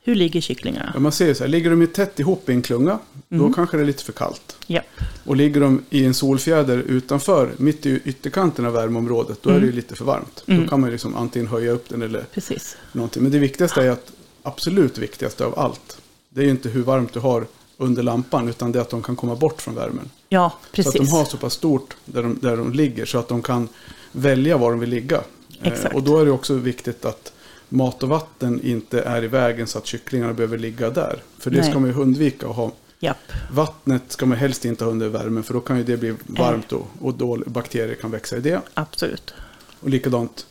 hur 0.02 0.14
ligger 0.14 0.40
kycklingarna? 0.40 0.90
Ja, 0.94 1.00
man 1.00 1.12
ser 1.12 1.34
så 1.34 1.44
här, 1.44 1.48
ligger 1.48 1.70
de 1.70 1.86
tätt 1.86 2.20
ihop 2.20 2.48
i 2.48 2.52
en 2.52 2.62
klunga, 2.62 2.98
Mm. 3.30 3.46
då 3.48 3.52
kanske 3.54 3.76
det 3.76 3.82
är 3.82 3.86
lite 3.86 4.04
för 4.04 4.12
kallt. 4.12 4.56
Ja, 4.66 4.80
Och 5.24 5.36
ligger 5.36 5.60
de 5.60 5.84
i 5.90 6.04
en 6.04 6.14
solfjäder 6.14 6.78
utanför, 6.78 7.50
mitt 7.56 7.86
i 7.86 8.00
ytterkanten 8.04 8.66
av 8.66 8.72
värmeområdet, 8.72 9.42
då 9.42 9.50
är 9.50 9.54
Mm. 9.54 9.66
det 9.66 9.70
ju 9.70 9.76
lite 9.76 9.94
för 9.96 10.04
varmt. 10.04 10.42
Då 10.46 10.66
kan 10.68 10.80
man 10.80 10.90
liksom 10.90 11.16
antingen 11.16 11.48
höja 11.48 11.70
upp 11.70 11.88
den 11.88 12.02
eller 12.02 12.20
precis. 12.34 12.76
någonting. 12.92 13.22
Men 13.22 13.32
det 13.32 13.38
viktigaste 13.38 13.82
är 13.82 13.90
att, 13.90 14.12
absolut 14.46 14.98
viktigaste 14.98 15.44
av 15.46 15.58
allt, 15.58 16.00
det 16.28 16.40
är 16.40 16.44
ju 16.44 16.50
inte 16.50 16.68
hur 16.68 16.82
varmt 16.82 17.12
du 17.12 17.20
har 17.20 17.46
under 17.76 18.02
lampan, 18.02 18.48
utan 18.48 18.72
det 18.72 18.78
är 18.78 18.80
att 18.80 18.90
de 18.90 19.02
kan 19.02 19.16
komma 19.16 19.34
bort 19.34 19.62
från 19.62 19.74
värmen. 19.74 20.10
Ja, 20.28 20.52
Så 20.62 20.76
precis. 20.76 20.94
att 21.00 21.06
de 21.06 21.08
har 21.08 21.24
så 21.24 21.36
pass 21.36 21.52
stort 21.52 21.96
där 22.04 22.22
de, 22.22 22.38
där 22.42 22.56
de 22.56 22.72
ligger, 22.72 23.04
så 23.06 23.18
att 23.18 23.28
de 23.28 23.42
kan 23.42 23.68
välja 24.12 24.56
var 24.56 24.70
de 24.70 24.80
vill 24.80 24.90
ligga. 24.90 25.16
Eh, 25.62 25.72
Exakt. 25.72 25.94
och 25.94 26.02
då 26.02 26.18
är 26.18 26.24
det 26.24 26.30
också 26.30 26.54
viktigt 26.54 27.04
att 27.04 27.32
mat 27.68 28.02
och 28.02 28.08
vatten 28.08 28.60
inte 28.62 29.00
är 29.02 29.24
i 29.24 29.28
vägen 29.28 29.66
så 29.66 29.78
att 29.78 29.86
kycklingarna 29.86 30.32
behöver 30.32 30.58
ligga 30.58 30.90
där. 30.90 31.22
För 31.38 31.50
det 31.50 31.60
Nej. 31.60 31.70
ska 31.70 31.78
man 31.78 31.90
ju 31.90 31.96
undvika 31.96 32.48
att 32.48 32.56
ha. 32.56 32.72
Japp, 32.98 33.16
Vattnet 33.52 34.02
ska 34.08 34.26
man 34.26 34.38
helst 34.38 34.64
inte 34.64 34.84
ha 34.84 34.90
under 34.90 35.08
värmen 35.08 35.42
för 35.42 35.54
då 35.54 35.60
kan 35.60 35.76
ju 35.78 35.84
det 35.84 35.96
bli 35.96 36.14
varmt 36.26 36.72
och, 36.72 36.86
och 37.00 37.14
då 37.14 37.42
bakterier 37.46 37.94
kan 37.94 38.10
växa 38.10 38.36
i 38.36 38.40
det. 38.40 38.60
absolut. 38.74 39.34
Och 39.80 39.90
likadant 39.90 40.46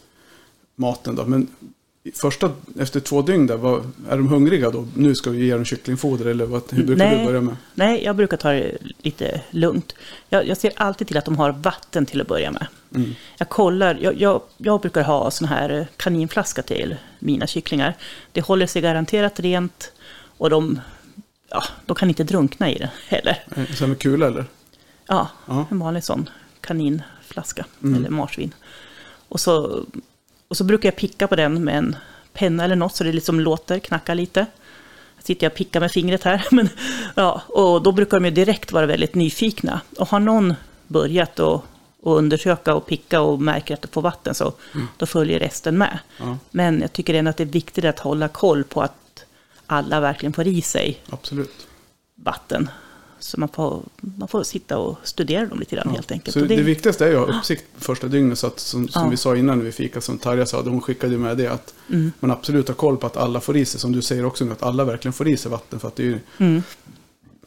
maten 0.76 1.16
då. 1.16 1.26
Men 1.26 1.48
första, 2.14 2.52
efter 2.80 3.00
två 3.00 3.22
dygn 3.22 3.48
där, 3.48 3.58
vad, 3.58 3.92
är 4.10 4.18
de 4.18 4.28
hungriga 4.28 4.70
då? 4.70 4.88
Nu 4.96 5.16
ska 5.16 5.30
vi 5.30 5.46
ge 5.46 5.54
dem 5.54 5.66
kycklingfoder 5.66 6.26
eller 6.26 6.46
vad, 6.46 6.62
hur 6.70 6.84
brukar 6.84 7.06
Nej. 7.06 7.20
du 7.20 7.26
börja 7.26 7.42
med? 7.42 7.56
Nej, 7.74 8.04
jag 8.04 8.16
brukar 8.16 8.38
ta 8.38 8.52
det 8.52 8.78
lite 9.02 9.42
lugnt. 9.50 9.96
Jag, 10.30 10.48
jag 10.48 10.58
ser 10.58 10.72
alltid 10.76 11.08
till 11.08 11.18
att 11.18 11.26
de 11.26 11.38
har 11.38 11.52
vatten 11.52 12.06
till 12.06 12.22
att 12.22 12.28
börja 12.28 12.52
med. 12.52 12.68
Mm. 12.96 13.16
Jag 13.38 13.50
kollar, 13.50 13.98
jag, 14.02 14.22
jag, 14.22 14.42
jag 14.58 14.82
brukar 14.82 15.04
ha 15.04 15.32
sån 15.32 15.48
här 15.48 15.88
kaninflaska 15.98 16.62
till 16.62 16.96
mina 17.20 17.48
kycklingar. 17.48 17.94
Det 18.32 18.42
håller 18.42 18.68
sig 18.68 18.82
garanterat 18.82 19.40
rent 19.40 19.92
och 20.38 20.50
de, 20.50 20.80
ja, 21.50 21.64
de 21.86 21.96
kan 21.96 22.10
inte 22.10 22.24
drunkna 22.24 22.72
i 22.72 22.78
den 22.78 22.90
heller. 23.08 23.44
Eh, 23.56 23.64
här 23.80 23.88
med 23.88 24.00
kula 24.00 24.28
eller? 24.28 24.46
Ja, 25.08 25.28
Ja. 25.46 25.66
en 25.72 25.80
vanlig 25.80 26.04
sån 26.04 26.30
kaninflaska 26.62 27.66
eller 27.84 28.10
marsvin. 28.10 28.54
Och 29.30 29.40
så, 29.40 29.86
och 30.48 30.58
så 30.58 30.64
brukar 30.64 30.90
jag 30.90 30.96
picka 30.96 31.28
på 31.28 31.36
den 31.36 31.64
med 31.64 31.78
en 31.78 31.96
penna 32.34 32.64
eller 32.64 32.76
något 32.76 32.96
så 32.96 33.04
det 33.04 33.12
liksom 33.12 33.40
låter, 33.40 33.80
knacka 33.80 34.14
lite. 34.14 34.46
Jag 35.16 35.26
sitter 35.26 35.46
jag 35.46 35.52
och 35.52 35.58
pickar 35.58 35.80
med 35.80 35.92
fingret 35.92 36.24
här. 36.24 36.48
Men, 36.52 36.70
ja, 37.16 37.42
och 37.48 37.84
då 37.84 37.92
brukar 37.92 38.20
de 38.20 38.26
ju 38.26 38.32
direkt 38.32 38.72
vara 38.72 38.86
väldigt 38.86 39.16
nyfikna. 39.16 39.82
Och 39.98 40.10
har 40.10 40.20
någon 40.20 40.54
börjat 40.88 41.40
att 41.40 41.64
och 42.06 42.18
undersöka 42.18 42.76
och 42.76 42.86
picka 42.86 43.22
och 43.22 43.42
märker 43.42 43.74
att 43.74 43.82
det 43.82 43.88
får 43.88 44.02
vatten 44.02 44.36
så 44.36 44.54
då 44.98 45.06
följer 45.06 45.40
resten 45.40 45.78
med. 45.78 46.00
Ja. 46.18 46.38
Men 46.52 46.82
jag 46.82 46.94
tycker 46.94 47.14
ändå 47.14 47.30
att 47.30 47.38
det 47.38 47.44
är 47.44 47.48
viktigt 47.48 47.86
att 47.86 48.00
hålla 48.00 48.28
koll 48.28 48.64
på 48.64 48.82
att 48.82 49.26
alla 49.66 50.00
verkligen 50.00 50.34
får 50.34 50.48
i 50.48 50.62
sig 50.62 51.02
Absolut. 51.10 51.68
vatten. 52.16 52.70
Så 53.26 53.40
man 53.40 53.50
får, 53.50 53.84
man 54.18 54.28
får 54.28 54.44
sitta 54.44 54.78
och 54.78 54.98
studera 55.04 55.46
dem 55.46 55.60
lite 55.60 55.76
grann 55.76 55.90
helt 55.90 56.12
enkelt. 56.12 56.34
Så 56.34 56.40
det, 56.40 56.56
det, 56.56 56.62
viktigaste 56.62 57.06
är 57.06 57.10
ju 57.10 57.18
att 57.18 57.30
ha 57.30 57.38
uppsikt 57.38 57.64
första 57.78 58.08
dygnet. 58.08 58.40
Så 58.40 58.48
att, 58.48 58.60
som, 58.60 58.88
som 58.88 59.04
Ja. 59.04 59.10
vi 59.10 59.18
sa 59.18 59.36
innan 59.36 59.58
när 59.58 59.66
vi 59.66 59.72
fika, 59.72 60.02
som 60.02 60.18
Tarja 60.18 60.46
sa, 60.46 60.62
hon 60.62 60.82
skickade 60.82 61.18
med 61.18 61.38
det. 61.38 61.48
Att 61.48 61.74
Mm. 61.90 62.12
man 62.20 62.32
absolut 62.32 62.68
har 62.68 62.76
koll 62.76 62.98
på 62.98 63.08
att 63.08 63.18
alla 63.18 63.42
får 63.42 63.58
i 63.58 63.66
sig, 63.66 63.80
som 63.80 63.92
du 63.92 64.02
säger 64.02 64.26
också, 64.26 64.46
nu, 64.46 64.52
att 64.52 64.64
alla 64.64 64.84
verkligen 64.86 65.14
får 65.14 65.28
i 65.28 65.38
sig 65.38 65.52
vatten. 65.52 65.80
För 65.80 65.88
att 65.88 65.96
det 65.96 66.04
är 66.04 66.08
ju, 66.08 66.20
Mm. 66.38 66.62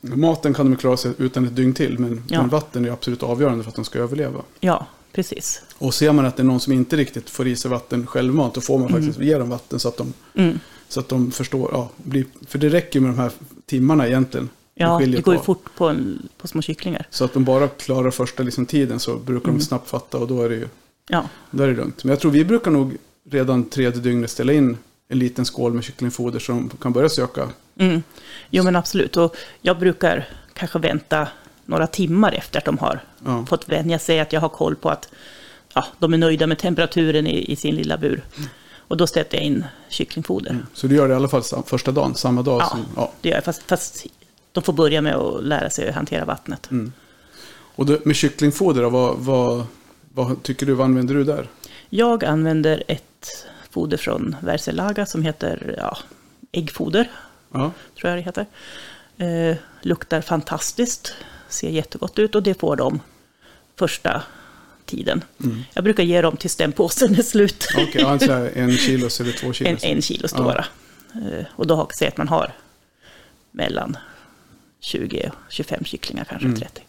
Maten 0.00 0.54
kan 0.54 0.70
de 0.70 0.76
klara 0.76 0.96
sig 0.96 1.12
utan 1.18 1.44
ett 1.46 1.56
dygn 1.56 1.74
till, 1.74 1.98
men, 1.98 2.22
Ja. 2.28 2.40
men 2.40 2.50
vatten 2.50 2.84
är 2.84 2.90
absolut 2.90 3.22
avgörande 3.22 3.64
för 3.64 3.68
att 3.70 3.76
de 3.76 3.84
ska 3.84 3.98
överleva. 3.98 4.40
ja, 4.60 4.86
precis. 5.12 5.62
Och 5.78 5.94
ser 5.94 6.12
man 6.12 6.26
att 6.26 6.36
det 6.36 6.42
är 6.42 6.44
någon 6.44 6.60
som 6.60 6.72
inte 6.72 6.96
riktigt 6.96 7.30
får 7.30 7.48
i 7.48 7.56
sig 7.56 7.70
vatten 7.70 8.06
självmant, 8.06 8.54
då 8.54 8.60
får 8.60 8.78
man 8.78 8.88
faktiskt 8.88 9.18
ge 9.20 9.38
dem 9.38 9.50
vatten 9.50 9.80
så 9.80 9.88
att 9.88 9.96
de, 9.96 10.12
Mm. 10.34 10.60
så 10.88 11.00
att 11.00 11.08
de 11.08 11.30
förstår. 11.30 11.70
Ja, 11.72 11.88
blir, 11.96 12.24
för 12.46 12.58
det 12.58 12.68
räcker 12.68 13.00
med 13.00 13.10
de 13.10 13.18
här 13.18 13.30
timmarna 13.66 14.06
egentligen. 14.06 14.48
Ja, 14.78 14.98
det 15.06 15.20
går 15.20 15.34
ju 15.34 15.40
fort 15.40 15.64
på, 15.76 15.88
en, 15.88 16.28
på 16.38 16.48
små 16.48 16.62
kycklingar. 16.62 17.06
Så 17.10 17.24
att 17.24 17.32
de 17.32 17.44
bara 17.44 17.68
klarar 17.68 18.10
första 18.10 18.42
liksom, 18.42 18.66
tiden 18.66 19.00
så 19.00 19.16
brukar 19.16 19.48
Mm. 19.48 19.58
de 19.58 19.64
snabbt 19.64 19.90
fatta 19.90 20.18
och 20.18 20.28
då 20.28 20.42
är 20.42 20.48
det 20.48 20.54
ju 20.54 20.68
Ja, 21.08 21.28
då 21.50 21.62
är 21.62 21.68
det 21.68 21.74
lugnt. 21.74 22.04
Men 22.04 22.10
jag 22.10 22.20
tror 22.20 22.30
vi 22.30 22.44
brukar 22.44 22.70
nog 22.70 22.96
redan 23.30 23.64
tredje 23.64 24.00
dygnet 24.00 24.30
ställa 24.30 24.52
in 24.52 24.76
en 25.08 25.18
liten 25.18 25.44
skål 25.44 25.72
med 25.72 25.84
kycklingfoder 25.84 26.38
så 26.38 26.52
de 26.52 26.70
kan 26.80 26.92
börja 26.92 27.08
söka. 27.08 27.48
mm. 27.78 28.02
jo 28.50 28.62
men 28.64 28.76
absolut. 28.76 29.16
Och 29.16 29.36
jag 29.60 29.78
brukar 29.78 30.28
kanske 30.52 30.78
vänta 30.78 31.28
några 31.64 31.86
timmar 31.86 32.32
efter 32.32 32.58
att 32.58 32.64
de 32.64 32.78
har 32.78 33.00
Ja. 33.24 33.46
fått 33.48 33.68
vänja 33.68 33.98
sig, 33.98 34.20
att 34.20 34.32
jag 34.32 34.40
har 34.40 34.48
koll 34.48 34.76
på 34.76 34.90
att 34.90 35.08
ja, 35.74 35.84
de 35.98 36.12
är 36.14 36.18
nöjda 36.18 36.46
med 36.46 36.58
temperaturen 36.58 37.26
i, 37.26 37.52
i 37.52 37.56
sin 37.56 37.74
lilla 37.74 37.98
bur. 37.98 38.24
Och 38.76 38.96
då 38.96 39.06
sätter 39.06 39.36
jag 39.38 39.44
in 39.46 39.64
kycklingfoder. 39.88 40.66
Så 40.74 40.86
du 40.86 40.94
gör 40.96 41.08
det 41.08 41.12
i 41.12 41.16
alla 41.16 41.28
fall 41.28 41.42
första 41.66 41.92
dagen, 41.92 42.14
samma 42.14 42.42
dag. 42.42 42.60
Ja, 42.60 42.66
Som, 42.68 42.84
ja. 42.96 43.12
det 43.20 43.28
gör 43.28 43.36
jag. 43.36 43.44
Fast, 43.44 43.62
fast 43.62 44.06
de 44.52 44.62
får 44.62 44.72
börja 44.72 45.00
med 45.00 45.14
att 45.14 45.44
lära 45.44 45.70
sig 45.70 45.88
att 45.88 45.94
hantera 45.94 46.24
vattnet. 46.24 46.70
Mm. 46.70 46.92
Och 47.74 47.86
då, 47.86 47.98
med 48.04 48.16
kycklingfoder, 48.16 48.82
då, 48.82 48.90
vad, 48.90 49.16
vad, 49.18 49.66
vad 50.14 50.42
tycker 50.42 50.66
du, 50.66 50.74
vad 50.74 50.84
använder 50.84 51.14
du 51.14 51.24
där? 51.24 51.48
Jag 51.88 52.24
använder 52.24 52.82
ett 52.88 53.46
foder 53.70 53.96
från 53.96 54.36
Vercelaga 54.40 55.06
som 55.06 55.22
heter 55.22 55.74
ja, 55.78 55.98
äggfoder. 56.52 57.10
Ja, 57.52 57.72
tror 58.00 58.10
jag 58.10 58.18
det 58.18 58.22
heter. 58.22 58.46
Eh, 59.18 59.56
luktar 59.82 60.20
fantastiskt, 60.20 61.14
ser 61.48 61.70
jättegott 61.70 62.18
ut 62.18 62.34
och 62.34 62.42
det 62.42 62.54
får 62.60 62.76
de 62.76 63.00
första 63.76 64.22
tiden. 64.84 65.24
Jag 65.74 65.84
brukar 65.84 66.02
ge 66.02 66.22
dem 66.22 66.36
tills 66.36 66.56
den 66.56 66.72
påsen 66.72 67.14
är 67.14 67.22
slut. 67.22 67.68
okej, 67.76 68.02
ja, 68.20 68.48
en, 68.54 68.76
kilos 68.76 69.20
eller 69.20 69.32
två 69.32 69.52
kilos. 69.52 69.84
en, 69.84 69.96
en 69.96 70.02
kilo 70.02 70.20
Ja. 70.22 70.28
stora. 70.28 70.64
Eh, 71.14 71.44
och 71.50 71.66
då 71.66 71.74
har 71.76 71.90
jag 72.00 72.08
att 72.08 72.16
man 72.16 72.28
har 72.28 72.52
mellan 73.50 73.96
20 74.80 75.30
och 75.46 75.52
25 75.52 75.84
kycklingar, 75.84 76.24
kanske 76.24 76.46
Mm. 76.48 76.60
30. 76.60 76.82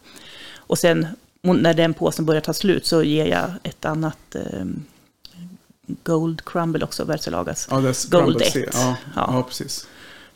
Och 0.56 0.78
sen 0.78 1.06
när 1.42 1.74
den 1.74 1.94
påsen 1.94 2.24
börjar 2.26 2.40
ta 2.40 2.52
slut 2.52 2.86
så 2.86 3.02
ger 3.02 3.26
jag 3.26 3.50
ett 3.62 3.84
annat 3.84 4.34
eh, 4.34 4.64
Gold 6.02 6.44
Crumble 6.44 6.84
också, 6.84 7.04
Vercelagas. 7.04 7.68
Ja, 7.70 7.76
det 7.80 7.88
är 7.88 8.10
Gold 8.10 8.26
crumble 8.26 8.46
1. 8.46 8.52
C. 8.52 8.68
Ja, 8.72 8.96
ja. 9.16 9.30
Ja. 9.34 9.42
precis. 9.42 9.86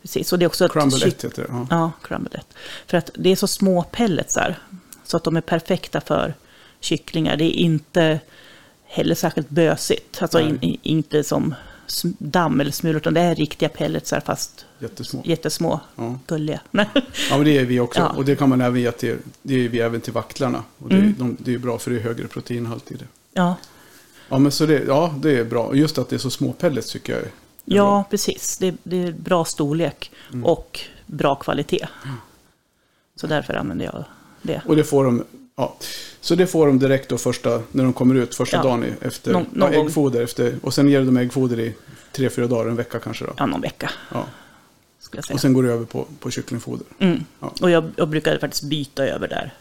Precis, 0.02 0.32
och 0.32 0.38
det 0.38 0.44
är 0.44 0.46
också 0.46 0.68
Crumble 0.68 0.98
kyck- 0.98 1.06
1 1.08 1.24
heter 1.24 1.42
det. 1.42 1.48
Ja. 1.50 1.66
Ja, 1.70 1.92
crumble 2.02 2.38
it. 2.40 2.56
För 2.86 2.96
att 2.98 3.10
det 3.14 3.30
är 3.30 3.36
så 3.36 3.46
små 3.46 3.82
pelletsar. 3.82 4.58
Så 5.04 5.16
att 5.16 5.24
de 5.24 5.36
är 5.36 5.40
perfekta 5.40 6.00
för 6.00 6.34
kycklingar. 6.80 7.36
Det 7.36 7.44
är 7.44 7.50
inte 7.60 8.20
heller 8.84 9.14
särskilt 9.14 9.48
bösigt. 9.48 10.22
Alltså 10.22 10.40
in, 10.40 10.58
i- 10.64 10.80
inte 10.82 11.24
som 11.24 11.54
damm 12.18 12.60
eller 12.60 12.70
smulor. 12.70 12.96
Utan 12.96 13.14
det 13.14 13.20
är 13.20 13.34
riktiga 13.34 13.68
pelletsar 13.68 14.20
fast 14.20 14.66
Jättesmå. 14.78 15.22
jättesmå. 15.24 15.80
Ja. 15.96 16.18
Gulliga. 16.26 16.60
ja, 16.70 16.86
men 17.30 17.44
det 17.44 17.58
är 17.58 17.64
vi 17.64 17.80
också. 17.80 18.00
Ja. 18.00 18.08
Och 18.08 18.24
det 18.24 18.36
kan 18.36 18.48
man 18.48 18.60
även 18.60 18.80
ge 18.80 18.92
till, 18.92 19.16
det 19.42 19.54
är 19.64 19.68
vi 19.68 19.80
även 19.80 20.00
till 20.00 20.12
vaktlarna. 20.12 20.62
Och 20.78 20.88
det, 20.88 20.96
Mm. 20.96 21.14
de, 21.18 21.36
det 21.40 21.54
är 21.54 21.58
bra 21.58 21.78
för 21.78 21.90
det 21.90 21.96
är 21.96 22.00
högre 22.00 22.28
proteinhalt 22.28 22.90
i 22.90 22.94
det. 22.94 23.04
ja. 23.32 23.56
Ja, 24.28 24.38
men 24.38 24.52
så 24.52 24.66
det, 24.66 24.82
ja, 24.86 25.14
det 25.18 25.38
är 25.38 25.44
bra. 25.44 25.74
Just 25.74 25.98
att 25.98 26.08
det 26.08 26.16
är 26.16 26.18
så 26.18 26.30
små 26.30 26.52
pellets 26.52 26.92
tycker 26.92 27.12
jag 27.12 27.22
är 27.22 27.26
är 27.26 27.28
bra. 27.28 27.76
ja, 27.76 28.04
precis. 28.10 28.58
Det, 28.58 28.74
det 28.82 29.02
är 29.02 29.12
bra 29.12 29.44
storlek 29.44 30.10
Mm. 30.32 30.44
och 30.44 30.80
bra 31.06 31.34
kvalitet. 31.34 31.86
Så 33.16 33.26
därför 33.26 33.54
använder 33.54 33.84
jag 33.84 34.04
det. 34.42 34.62
Och 34.66 34.76
det 34.76 34.84
får 34.84 35.04
de, 35.04 35.24
ja. 35.56 35.76
Så 36.20 36.34
det 36.34 36.46
får 36.46 36.66
de 36.66 36.78
direkt 36.78 37.08
då 37.08 37.18
första, 37.18 37.62
när 37.72 37.84
de 37.84 37.92
kommer 37.92 38.14
ut 38.14 38.34
första 38.34 38.56
Ja. 38.56 38.62
dagen 38.62 38.84
efter, 39.00 39.32
Någon- 39.32 39.46
någon 39.52 39.72
ja, 39.72 39.84
äggfoder 39.84 40.22
efter, 40.22 40.58
och 40.62 40.74
sen 40.74 40.88
ger 40.88 41.00
dem 41.02 41.16
äggfoder 41.16 41.60
i 41.60 41.74
tre, 42.12 42.30
fyra 42.30 42.46
dagar, 42.46 42.70
en 42.70 42.76
vecka 42.76 42.98
kanske 42.98 43.24
då. 43.24 43.32
Ja, 43.36 43.46
någon 43.46 43.60
vecka 43.60 43.90
Ja. 44.12 44.26
jag. 45.12 45.24
Och 45.34 45.40
sen 45.40 45.52
går 45.52 45.62
du 45.62 45.72
över 45.72 45.84
på, 45.84 46.06
på 46.20 46.30
kycklingfoder. 46.30 46.86
Mm. 46.98 47.24
Ja. 47.40 47.52
Och 47.60 47.70
jag, 47.70 47.90
jag 47.96 48.08
brukar 48.08 48.38
faktiskt 48.38 48.62
byta 48.62 49.06
över 49.06 49.28
där 49.28 49.54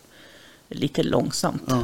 lite 0.70 1.04
långsamt. 1.04 1.64
Ja. 1.68 1.84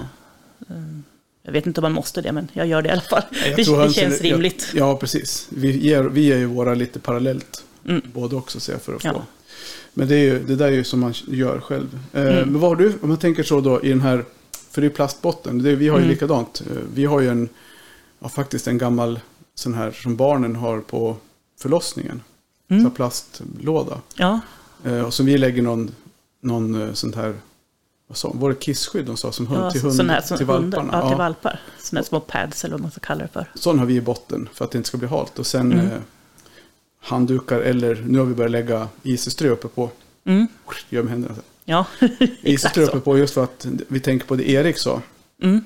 Jag 1.43 1.51
vet 1.51 1.65
inte 1.67 1.79
om 1.79 1.83
man 1.83 1.91
måste 1.93 2.21
det, 2.21 2.31
men 2.31 2.47
jag 2.53 2.67
gör 2.67 2.81
det 2.81 2.89
i 2.89 2.91
alla 2.91 3.01
fall. 3.01 3.23
Jag 3.31 3.55
Det, 3.55 3.85
det 3.85 3.93
känns 3.93 4.21
rimligt. 4.21 4.67
Ja, 4.73 4.79
ja, 4.79 4.97
precis. 4.97 5.47
Vi 5.49 5.77
ger, 5.77 6.03
vi 6.03 6.21
ger 6.21 6.37
ju 6.37 6.45
våra 6.45 6.73
lite 6.73 6.99
parallellt. 6.99 7.63
Mm. 7.87 8.01
Både 8.13 8.35
också 8.35 8.59
så 8.59 8.71
jag, 8.71 8.81
för 8.81 8.95
att 8.95 9.03
Ja. 9.03 9.23
Men 9.93 10.07
det, 10.07 10.15
är 10.15 10.23
ju, 10.23 10.43
det 10.43 10.55
där 10.55 10.65
är 10.67 10.71
ju 10.71 10.83
som 10.83 10.99
man 10.99 11.13
gör 11.27 11.59
själv. 11.59 11.99
Eh, 12.13 12.21
Mm. 12.21 12.35
Men 12.49 12.59
vad 12.61 12.69
har 12.69 12.75
du, 12.75 12.93
om 13.01 13.09
man 13.09 13.17
tänker 13.17 13.43
så 13.43 13.61
då 13.61 13.81
i 13.83 13.89
den 13.89 14.01
här, 14.01 14.25
för 14.71 14.81
det 14.81 14.87
är 14.87 14.91
plastbotten, 14.91 15.63
det, 15.63 15.75
vi 15.75 15.87
har 15.87 15.97
ju 15.97 16.03
Mm. 16.03 16.13
likadant. 16.13 16.61
Eh, 16.71 16.77
Vi 16.93 17.05
har 17.05 17.19
ju 17.21 17.29
en, 17.29 17.49
ja, 18.19 18.29
faktiskt 18.29 18.67
en 18.67 18.77
gammal 18.77 19.19
sån 19.55 19.73
här 19.73 19.91
som 19.91 20.15
barnen 20.15 20.55
har 20.55 20.79
på 20.81 21.15
förlossningen. 21.59 22.21
Mm. 22.69 22.83
Så 22.83 22.89
plastlåda. 22.89 24.01
Ja, 24.15 24.39
Eh, 24.83 25.01
och 25.01 25.13
som 25.13 25.25
vi 25.25 25.37
lägger 25.37 25.61
någon, 25.61 25.91
någon 26.41 26.95
sånt 26.95 27.15
här, 27.15 27.33
vad 28.07 28.17
sa 28.17 28.31
var 28.33 28.49
det 28.49 28.55
kissskydd 28.59 29.05
de 29.05 29.17
sa 29.17 29.31
som 29.31 29.47
hund, 29.47 29.63
ja 29.63 29.71
till, 29.71 29.81
hund, 29.81 29.95
sån 29.95 30.09
här, 30.09 30.21
som 30.21 30.37
till 30.37 30.45
valparna? 30.45 30.89
Ja, 31.01 31.07
till 31.09 31.17
valpar. 31.17 31.59
Här 31.93 32.03
små 32.03 32.19
pads 32.19 32.63
eller 32.63 32.71
vad 32.73 32.81
man 32.81 32.91
ska 32.91 32.99
kalla 32.99 33.21
det 33.21 33.27
för. 33.27 33.45
Sån 33.55 33.79
har 33.79 33.85
vi 33.85 33.95
i 33.95 34.01
botten 34.01 34.49
för 34.53 34.65
att 34.65 34.71
det 34.71 34.77
inte 34.77 34.87
ska 34.87 34.97
bli 34.97 35.07
halt. 35.07 35.39
Och 35.39 35.47
sen 35.47 35.71
Mm. 35.73 35.87
Handdukar 36.99 37.59
eller 37.61 38.03
nu 38.07 38.19
har 38.19 38.25
vi 38.25 38.33
börjat 38.33 38.51
lägga 38.51 38.87
iseströ 39.03 39.49
uppe 39.49 39.67
på. 39.67 39.89
Mm. 40.25 40.47
Gör 40.89 41.03
med 41.03 41.11
händerna. 41.11 41.35
Ja, 41.65 41.85
Iseströ 42.41 42.83
uppe 42.85 42.99
på 42.99 43.17
just 43.17 43.33
för 43.33 43.43
att 43.43 43.67
vi 43.87 43.99
tänker 43.99 44.27
på 44.27 44.35
det 44.35 44.49
Erik 44.49 44.77
sa. 44.77 45.01
Mm. 45.41 45.61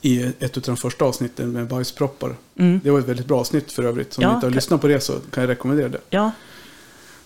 i 0.00 0.22
ett 0.38 0.56
av 0.56 0.62
de 0.62 0.76
första 0.76 1.04
avsnitten 1.04 1.52
med 1.52 1.68
bajsproppar. 1.68 2.36
Mm. 2.56 2.80
Det 2.84 2.90
var 2.90 2.98
ett 2.98 3.08
väldigt 3.08 3.26
bra 3.26 3.40
avsnitt 3.40 3.72
för 3.72 3.82
övrigt. 3.84 4.12
Så 4.12 4.20
om 4.20 4.22
Ja, 4.22 4.28
ni 4.28 4.34
inte 4.34 4.46
har 4.46 4.50
kan- 4.50 4.54
lyssnat 4.56 4.80
på 4.80 4.86
det 4.86 5.00
så 5.00 5.12
kan 5.30 5.42
jag 5.42 5.50
rekommendera 5.50 5.88
det. 5.88 6.00
Ja, 6.10 6.30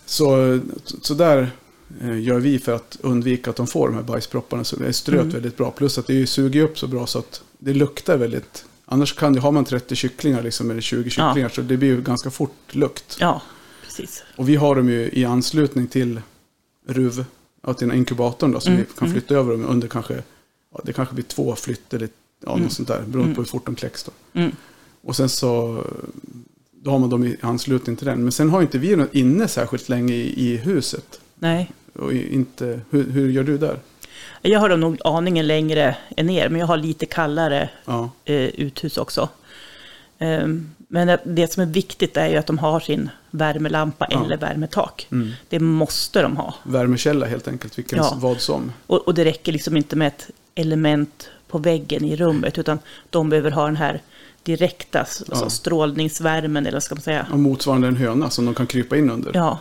Så, 0.06 0.60
så 1.02 1.14
där 1.14 1.50
eh, 2.02 2.20
gör 2.20 2.38
vi 2.38 2.58
för 2.58 2.72
att 2.72 2.98
undvika 3.00 3.50
att 3.50 3.56
de 3.56 3.66
får 3.66 3.88
de 3.88 3.94
här 3.94 4.02
bajspropparna. 4.02 4.64
Så 4.64 4.82
är 4.84 4.92
ströt 4.92 5.20
Mm. 5.20 5.30
väldigt 5.30 5.56
bra. 5.56 5.70
Plus 5.70 5.98
att 5.98 6.06
det 6.06 6.26
suger 6.26 6.62
upp 6.62 6.78
så 6.78 6.86
bra 6.86 7.06
så 7.06 7.18
att 7.18 7.42
det 7.58 7.72
luktar 7.74 8.16
väldigt. 8.16 8.64
Annars 8.90 9.12
kan 9.14 9.32
det, 9.32 9.40
har 9.40 9.52
man 9.52 9.64
30 9.64 9.96
kycklingar 9.96 10.42
liksom, 10.42 10.70
eller 10.70 10.80
20 10.80 11.02
Ja. 11.04 11.10
kycklingar 11.10 11.48
så 11.48 11.60
det 11.62 11.76
blir 11.76 11.88
ju 11.88 12.02
ganska 12.02 12.30
fort 12.30 12.74
lukt. 12.74 13.16
ja, 13.20 13.42
precis. 13.84 14.22
Och 14.36 14.48
vi 14.48 14.56
har 14.56 14.76
dem 14.76 14.88
ju 14.88 15.10
i 15.12 15.24
anslutning 15.24 15.86
till 15.86 16.20
RUV, 16.88 17.24
ja, 17.66 17.74
till 17.74 17.92
inkubatorn 17.92 18.52
då, 18.52 18.60
så 18.60 18.68
Mm, 18.70 18.80
vi 18.80 18.98
kan 18.98 19.10
flytta 19.12 19.34
över 19.34 19.52
dem 19.52 19.64
under 19.66 19.88
kanske, 19.88 20.22
ja, 20.74 20.80
det 20.84 20.92
kanske 20.92 21.14
blir 21.14 21.24
två 21.24 21.54
flytt 21.56 21.94
eller 21.94 22.08
ja, 22.44 22.50
Mm. 22.52 22.62
något 22.62 22.72
sånt 22.72 22.88
där, 22.88 23.02
beroende 23.06 23.34
på 23.34 23.40
hur 23.40 23.46
fort 23.48 23.66
de 23.66 23.74
kläcks 23.74 24.04
då. 24.04 24.12
Mm. 24.40 24.52
Och 25.02 25.16
sen 25.16 25.28
så, 25.28 25.84
då 26.82 26.90
har 26.90 26.98
man 26.98 27.10
dem 27.10 27.24
i 27.24 27.36
anslutning 27.40 27.96
till 27.96 28.06
den. 28.06 28.22
Men 28.22 28.32
sen 28.32 28.50
har 28.50 28.62
inte 28.62 28.78
vi 28.78 28.96
något 28.96 29.14
inne 29.14 29.48
särskilt 29.48 29.88
länge 29.88 30.14
i, 30.14 30.52
i 30.52 30.56
huset. 30.56 31.20
Nej, 31.34 31.70
Och 31.92 32.12
inte, 32.12 32.80
hur, 32.90 33.10
hur 33.10 33.30
gör 33.30 33.44
du 33.44 33.58
där? 33.58 33.80
Jag 34.42 34.60
har 34.60 34.68
dem 34.68 34.80
nog 34.80 34.98
aningen 35.04 35.46
längre 35.46 35.96
än 36.16 36.30
er, 36.30 36.48
men 36.48 36.60
jag 36.60 36.66
har 36.66 36.76
lite 36.76 37.06
kallare 37.06 37.68
Ja, 37.84 38.10
eh, 38.24 38.34
uthus 38.36 38.96
också. 38.98 39.28
Ehm, 40.18 40.70
men 40.88 41.18
det- 41.24 41.52
som 41.52 41.62
är 41.62 41.66
viktigt 41.66 42.16
är 42.16 42.28
ju 42.28 42.36
att 42.36 42.46
de 42.46 42.58
har 42.58 42.80
sin 42.80 43.10
värmelampa 43.30 44.06
Ja. 44.10 44.24
eller 44.24 44.36
värmetak. 44.36 45.06
mm. 45.12 45.32
Det 45.48 45.60
måste 45.60 46.22
de 46.22 46.36
ha. 46.36 46.54
värmekälla 46.62 47.26
helt 47.26 47.48
enkelt, 47.48 47.78
vilken, 47.78 47.98
Ja. 47.98 48.14
vad 48.16 48.40
som. 48.40 48.72
Och, 48.86 48.98
och 49.08 49.14
det 49.14 49.24
räcker 49.24 49.52
liksom 49.52 49.76
inte 49.76 49.96
med 49.96 50.08
ett 50.08 50.30
element 50.54 51.30
på 51.48 51.58
väggen 51.58 52.04
i 52.04 52.16
rummet, 52.16 52.58
utan 52.58 52.78
de 53.10 53.30
behöver 53.30 53.50
ha 53.50 53.64
den 53.66 53.76
här 53.76 54.00
direkta 54.42 55.00
s- 55.00 55.22
Ja. 55.26 55.32
alltså 55.34 55.50
strålningsvärmen, 55.50 56.66
eller 56.66 56.76
vad 56.76 56.82
ska 56.82 56.94
man 56.94 57.02
säga. 57.02 57.26
Och 57.32 57.38
motsvarande 57.38 57.88
en 57.88 57.96
höna 57.96 58.30
som 58.30 58.44
de 58.44 58.54
kan 58.54 58.66
krypa 58.66 58.96
in 58.96 59.10
under. 59.10 59.30
Ja, 59.34 59.58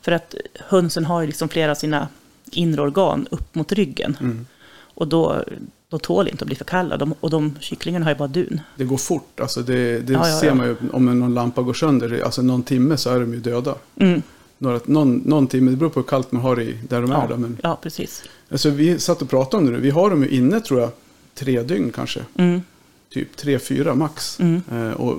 för 0.00 0.12
att 0.12 0.34
hönsen 0.68 1.04
har 1.04 1.20
ju 1.20 1.26
liksom 1.26 1.48
flera 1.48 1.70
av 1.70 1.74
sina 1.74 2.08
inre 2.50 2.82
organ 2.82 3.26
upp 3.30 3.54
mot 3.54 3.72
ryggen. 3.72 4.16
Mm. 4.20 4.46
Och 4.94 5.08
då, 5.08 5.44
då 5.88 5.98
tål 5.98 6.28
inte 6.28 6.42
att 6.44 6.46
bli 6.46 6.56
för 6.56 6.64
kalla. 6.64 6.96
De, 6.96 7.14
och 7.20 7.30
de 7.30 7.56
kycklingarna 7.60 8.04
har 8.04 8.12
ju 8.12 8.18
bara 8.18 8.28
dun. 8.28 8.60
Det 8.76 8.84
går 8.84 8.96
fort, 8.96 9.40
alltså 9.40 9.62
det, 9.62 9.98
det 9.98 10.12
Ja, 10.12 10.28
ja, 10.28 10.40
ser 10.40 10.54
man 10.54 10.66
ju 10.66 10.76
om 10.92 11.18
någon 11.18 11.34
lampa 11.34 11.62
går 11.62 11.74
sönder. 11.74 12.22
Alltså 12.24 12.42
någon 12.42 12.62
timme 12.62 12.96
så 12.96 13.10
är 13.10 13.20
de 13.20 13.34
ju 13.34 13.40
döda. 13.40 13.74
Mm. 13.96 14.22
Några, 14.58 14.80
någon, 14.84 15.16
någon 15.16 15.46
timme, 15.46 15.70
det 15.70 15.76
beror 15.76 15.90
på 15.90 16.00
hur 16.00 16.06
kallt 16.06 16.32
man 16.32 16.42
har 16.42 16.60
i 16.60 16.78
där 16.88 17.02
de 17.02 17.12
är. 17.12 17.28
Då, 17.28 17.36
men, 17.36 17.58
ja, 17.62 17.78
precis. 17.82 18.22
alltså, 18.50 18.70
vi 18.70 18.98
satt 18.98 19.22
och 19.22 19.30
pratade 19.30 19.56
om 19.56 19.66
det 19.66 19.72
nu. 19.72 19.80
Vi 19.80 19.90
har 19.90 20.10
dem 20.10 20.22
ju 20.22 20.28
inne 20.28 20.60
tror 20.60 20.80
jag 20.80 20.90
tre 21.34 21.62
dygn 21.62 21.92
kanske. 21.94 22.20
Mm. 22.34 22.62
Typ 23.10 23.36
tre, 23.36 23.58
fyra 23.58 23.94
max. 23.94 24.40
Mm. 24.40 24.62
Eh, 24.72 24.92
och, 24.92 25.18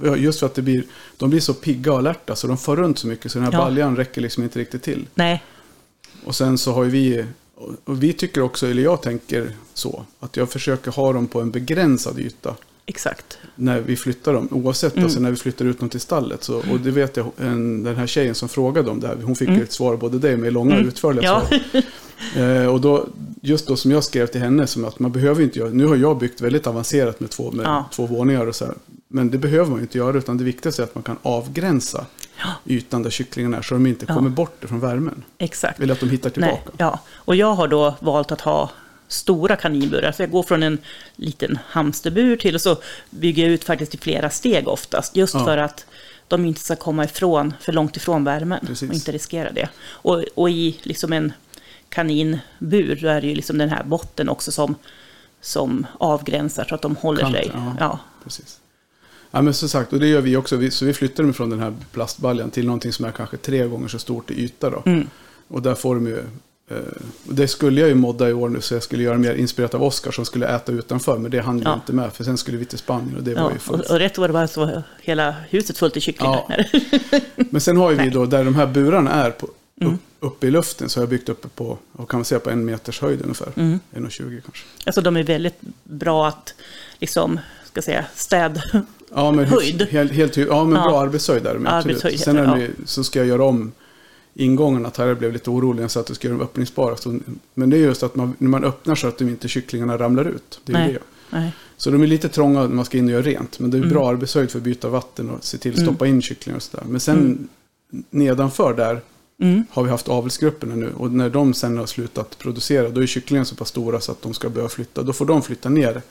och 0.00 0.18
just 0.18 0.40
för 0.40 0.46
att 0.46 0.54
det 0.54 0.62
blir, 0.62 0.84
de 1.16 1.30
blir 1.30 1.40
så 1.40 1.54
pigga 1.54 1.92
och 1.92 1.98
alerta 1.98 2.36
så 2.36 2.46
de 2.46 2.58
får 2.58 2.76
runt 2.76 2.98
så 2.98 3.06
mycket 3.06 3.32
så 3.32 3.38
den 3.38 3.44
här 3.44 3.52
Ja. 3.52 3.58
baljan 3.58 3.96
räcker 3.96 4.20
liksom 4.20 4.42
inte 4.42 4.58
riktigt 4.58 4.82
till. 4.82 5.06
Nej, 5.14 5.42
Och 6.26 6.34
sen 6.34 6.58
så 6.58 6.72
har 6.72 6.84
ju 6.84 6.90
vi, 6.90 7.24
och- 7.54 8.02
vi 8.02 8.12
tycker 8.12 8.40
också, 8.40 8.66
eller 8.66 8.82
jag 8.82 9.02
tänker 9.02 9.50
så, 9.74 10.04
att 10.20 10.36
jag 10.36 10.50
försöker 10.50 10.90
ha 10.90 11.12
dem 11.12 11.26
på 11.26 11.40
en 11.40 11.50
begränsad 11.50 12.18
yta. 12.18 12.54
exakt. 12.88 13.38
när 13.54 13.80
vi 13.80 13.96
flyttar 13.96 14.32
dem. 14.32 14.48
Oavsett 14.50 14.92
Mm. 14.92 15.04
alltså 15.04 15.20
när 15.20 15.30
vi 15.30 15.36
flyttar 15.36 15.64
ut 15.64 15.80
dem 15.80 15.88
till 15.88 16.00
stallet. 16.00 16.44
Så, 16.44 16.56
och 16.56 16.80
det 16.84 16.90
vet 16.90 17.16
jag, 17.16 17.26
en, 17.38 17.82
den 17.82 17.96
här 17.96 18.06
tjejen 18.06 18.34
som 18.34 18.48
frågade 18.48 18.90
om 18.90 19.00
det 19.00 19.06
här. 19.06 19.16
Hon 19.22 19.36
fick 19.36 19.48
Mm. 19.48 19.62
ett 19.62 19.72
svar 19.72 19.96
både 19.96 20.18
dig 20.18 20.36
med 20.36 20.52
långa 20.52 20.70
och 20.70 20.76
Mm. 20.76 20.88
utförliga 20.88 21.24
Ja. 21.24 21.42
svar. 21.48 21.82
Eh, 22.36 22.66
och 22.66 22.80
då, 22.80 23.06
just 23.40 23.66
då 23.66 23.76
som 23.76 23.90
jag 23.90 24.04
skrev 24.04 24.26
till 24.26 24.40
henne, 24.40 24.66
som 24.66 24.84
att 24.84 24.98
man 24.98 25.12
behöver 25.12 25.42
inte 25.42 25.58
göra, 25.58 25.70
nu 25.70 25.86
har 25.86 25.96
jag 25.96 26.18
byggt 26.18 26.40
väldigt 26.40 26.66
avancerat 26.66 27.20
med 27.20 27.30
två, 27.30 27.50
med 27.50 27.66
Ja. 27.66 27.84
två 27.92 28.06
våningar 28.06 28.46
och 28.46 28.54
så 28.54 28.64
här. 28.64 28.74
Men 29.08 29.30
det 29.30 29.38
behöver 29.38 29.66
man 29.70 29.76
ju 29.78 29.82
inte 29.82 29.98
göra, 29.98 30.18
utan 30.18 30.38
det 30.38 30.44
viktigaste 30.44 30.82
är 30.82 30.84
att 30.84 30.94
man 30.94 31.04
kan 31.04 31.18
avgränsa 31.22 32.06
Ja. 32.38 32.52
ytan 32.64 33.02
där 33.02 33.10
kycklingarna 33.10 33.56
är, 33.56 33.62
så 33.62 33.74
de 33.74 33.86
inte 33.86 34.04
Ja. 34.08 34.14
kommer 34.14 34.30
bort 34.30 34.56
från 34.68 34.80
värmen. 34.80 35.22
Exakt. 35.38 35.80
Eller 35.80 35.92
att 35.94 36.00
de 36.00 36.10
hittar 36.10 36.32
Nej, 36.36 36.50
tillbaka. 36.50 36.70
ja. 36.78 37.00
Och 37.14 37.36
jag 37.36 37.54
har 37.54 37.68
då 37.68 37.94
valt 38.00 38.32
att 38.32 38.40
ha 38.40 38.70
stora 39.08 39.56
kaninburar. 39.56 40.12
Så 40.12 40.22
jag 40.22 40.30
går 40.30 40.42
från 40.42 40.62
en 40.62 40.78
liten 41.16 41.58
hamsterbur 41.66 42.36
till 42.36 42.54
och 42.54 42.60
så 42.60 42.76
bygger 43.10 43.42
jag 43.42 43.52
ut 43.52 43.64
faktiskt 43.64 43.94
i 43.94 43.98
flera 43.98 44.30
steg 44.30 44.68
oftast. 44.68 45.16
Just 45.16 45.34
Ja. 45.34 45.44
för 45.44 45.58
att 45.58 45.86
de 46.28 46.44
inte 46.44 46.60
ska 46.60 46.76
komma 46.76 47.04
ifrån, 47.04 47.54
för 47.60 47.72
långt 47.72 47.96
ifrån 47.96 48.24
värmen. 48.24 48.66
Precis. 48.66 48.88
Och 48.88 48.94
inte 48.94 49.12
riskera 49.12 49.52
det. 49.52 49.68
Och, 49.88 50.24
och 50.34 50.50
i 50.50 50.80
liksom 50.82 51.12
en 51.12 51.32
kaninbur, 51.88 52.98
då 53.02 53.08
är 53.08 53.20
det 53.20 53.26
ju 53.26 53.34
liksom 53.34 53.58
den 53.58 53.68
här 53.68 53.82
botten 53.84 54.28
också 54.28 54.52
som, 54.52 54.74
som 55.40 55.86
avgränsar 55.98 56.64
så 56.68 56.74
att 56.74 56.82
de 56.82 56.96
håller 56.96 57.20
Kanten, 57.20 57.42
sig. 57.42 57.50
ja. 57.54 57.76
Ja. 57.80 57.98
Precis. 58.24 58.60
Ja, 59.36 59.42
men 59.42 59.54
som 59.54 59.68
sagt, 59.68 59.92
och 59.92 60.00
det 60.00 60.06
gör 60.06 60.20
vi 60.20 60.36
också. 60.36 60.56
Vi, 60.56 60.70
så 60.70 60.84
vi 60.84 60.92
flyttar 60.94 61.22
dem 61.22 61.32
från 61.34 61.50
den 61.50 61.60
här 61.60 61.74
plastbaljan 61.92 62.50
till 62.50 62.66
någonting 62.66 62.92
som 62.92 63.04
är 63.04 63.10
kanske 63.10 63.36
tre 63.36 63.66
gånger 63.66 63.88
så 63.88 63.98
stort 63.98 64.30
i 64.30 64.34
yta. 64.44 64.70
Då. 64.70 64.82
Mm. 64.86 65.08
Och 65.48 65.62
där 65.62 65.74
får 65.74 65.94
de 65.94 66.06
ju... 66.06 66.18
Eh, 66.70 66.76
och 67.28 67.34
det 67.34 67.48
skulle 67.48 67.80
jag 67.80 67.88
ju 67.88 67.94
modda 67.94 68.28
i 68.28 68.32
år 68.32 68.48
nu, 68.48 68.60
så 68.60 68.74
jag 68.74 68.82
skulle 68.82 69.02
göra 69.02 69.18
mer 69.18 69.34
inspirerat 69.34 69.74
av 69.74 69.82
Oskar 69.82 70.10
som 70.10 70.24
skulle 70.24 70.46
äta 70.48 70.72
utanför. 70.72 71.18
Men 71.18 71.30
det 71.30 71.38
hann 71.40 71.62
Ja. 71.64 71.74
inte 71.74 71.92
med, 71.92 72.12
för 72.12 72.24
sen 72.24 72.38
skulle 72.38 72.56
vi 72.58 72.64
till 72.64 72.78
Spanien 72.78 73.16
och 73.16 73.22
det 73.22 73.30
Ja, 73.30 73.42
var 73.42 73.50
ju 73.50 73.56
och, 73.56 73.62
fullt. 73.62 73.90
och 73.90 73.98
rätt 73.98 74.18
vad 74.18 74.28
det 74.30 74.34
var 74.34 74.46
så 74.46 74.60
var 74.66 74.82
hela 75.00 75.34
huset 75.50 75.78
fullt 75.78 75.96
i 75.96 76.00
kycklingar. 76.00 76.68
Ja. 76.72 77.20
Men 77.50 77.60
sen 77.60 77.76
har 77.76 77.90
ju 77.90 77.96
vi 77.96 78.10
då, 78.10 78.26
där 78.26 78.44
de 78.44 78.54
här 78.54 78.66
burarna 78.66 79.10
är 79.12 79.30
på, 79.30 79.46
upp, 79.46 79.52
Mm. 79.80 79.98
uppe 80.20 80.46
i 80.46 80.50
luften, 80.50 80.88
så 80.88 81.00
har 81.00 81.02
jag 81.02 81.10
byggt 81.10 81.28
uppe 81.28 81.48
på, 81.48 81.78
vad 81.92 82.08
kan 82.08 82.18
man 82.18 82.24
säga, 82.24 82.38
på 82.38 82.50
en 82.50 82.64
meters 82.64 83.00
höjd 83.00 83.22
ungefär. 83.22 83.48
Mm. 83.56 83.80
1,20 83.94 84.40
kanske. 84.40 84.64
Alltså 84.86 85.00
de 85.00 85.16
är 85.16 85.22
väldigt 85.22 85.60
bra 85.84 86.26
att 86.28 86.54
liksom, 86.98 87.40
ska 87.64 87.82
säga, 87.82 88.04
städ. 88.14 88.62
Ja, 89.14 89.32
men 89.32 89.44
Höjd. 89.44 89.82
Helt, 89.82 90.12
helt, 90.12 90.36
ja, 90.36 90.64
men 90.64 90.76
Ja. 90.82 90.88
bra 90.88 91.00
arbetshöjd 91.00 91.42
där. 91.42 91.50
Absolut. 91.54 91.96
Arbetshöjd 91.96 92.20
Sen 92.20 92.36
är 92.36 92.56
det, 92.56 92.60
ju- 92.62 92.70
så 92.84 93.04
ska 93.04 93.18
jag 93.18 93.28
göra 93.28 93.44
om 93.44 93.72
ingångarna. 94.34 94.90
Tarja 94.90 95.14
blev 95.14 95.32
lite 95.32 95.50
orolig 95.50 95.76
när 95.76 95.82
jag 95.82 95.90
sa 95.90 96.00
att 96.00 96.06
du 96.06 96.14
ska 96.14 96.28
göra 96.28 96.38
dem 96.38 96.46
öppningsbara. 96.46 96.96
Men 97.54 97.70
det 97.70 97.76
är 97.76 97.80
just 97.80 98.02
att 98.02 98.14
man, 98.16 98.34
när 98.38 98.48
man 98.48 98.64
öppnar 98.64 98.94
så 98.94 99.06
att 99.08 99.18
de 99.18 99.28
inte 99.28 99.48
kycklingarna 99.48 99.98
ramlar 99.98 100.24
ut. 100.24 100.60
Det 100.64 100.72
är 100.72 100.78
Nej. 100.78 100.92
det. 100.92 100.98
Nej. 101.30 101.52
Så 101.76 101.90
de 101.90 102.02
är 102.02 102.06
lite 102.06 102.28
trånga 102.28 102.60
när 102.60 102.68
man 102.68 102.84
ska 102.84 102.98
in 102.98 103.04
och 103.04 103.10
göra 103.10 103.22
rent. 103.22 103.58
Men 103.58 103.70
det 103.70 103.76
är 103.76 103.78
Mm. 103.78 103.90
bra 103.90 104.08
arbetshöjd 104.10 104.50
för 104.50 104.58
att 104.58 104.62
byta 104.64 104.88
vatten 104.88 105.30
och 105.30 105.44
se 105.44 105.58
till 105.58 105.72
att 105.72 105.78
Mm. 105.78 105.88
stoppa 105.90 106.06
in 106.06 106.22
kycklingar 106.22 106.56
och 106.56 106.62
sådär. 106.62 106.84
Men 106.88 107.00
sen 107.00 107.16
Mm. 107.18 107.48
nedanför 108.10 108.74
där 108.74 109.00
Mm. 109.42 109.64
har 109.70 109.82
vi 109.84 109.90
haft 109.90 110.08
avelsgrupperna 110.08 110.74
nu. 110.74 110.92
Och 110.96 111.12
när 111.12 111.30
de 111.30 111.54
sen 111.54 111.78
har 111.78 111.86
slutat 111.86 112.38
producera, 112.38 112.88
då 112.88 113.02
är 113.02 113.06
kycklingarna 113.06 113.44
så 113.44 113.54
pass 113.54 113.68
stora 113.68 114.00
så 114.00 114.12
att 114.12 114.22
de 114.22 114.34
ska 114.34 114.48
behöva 114.48 114.68
flytta. 114.68 115.02
Då 115.02 115.12
får 115.12 115.26
de 115.26 115.42
flytta 115.42 115.68
ner 115.68 116.02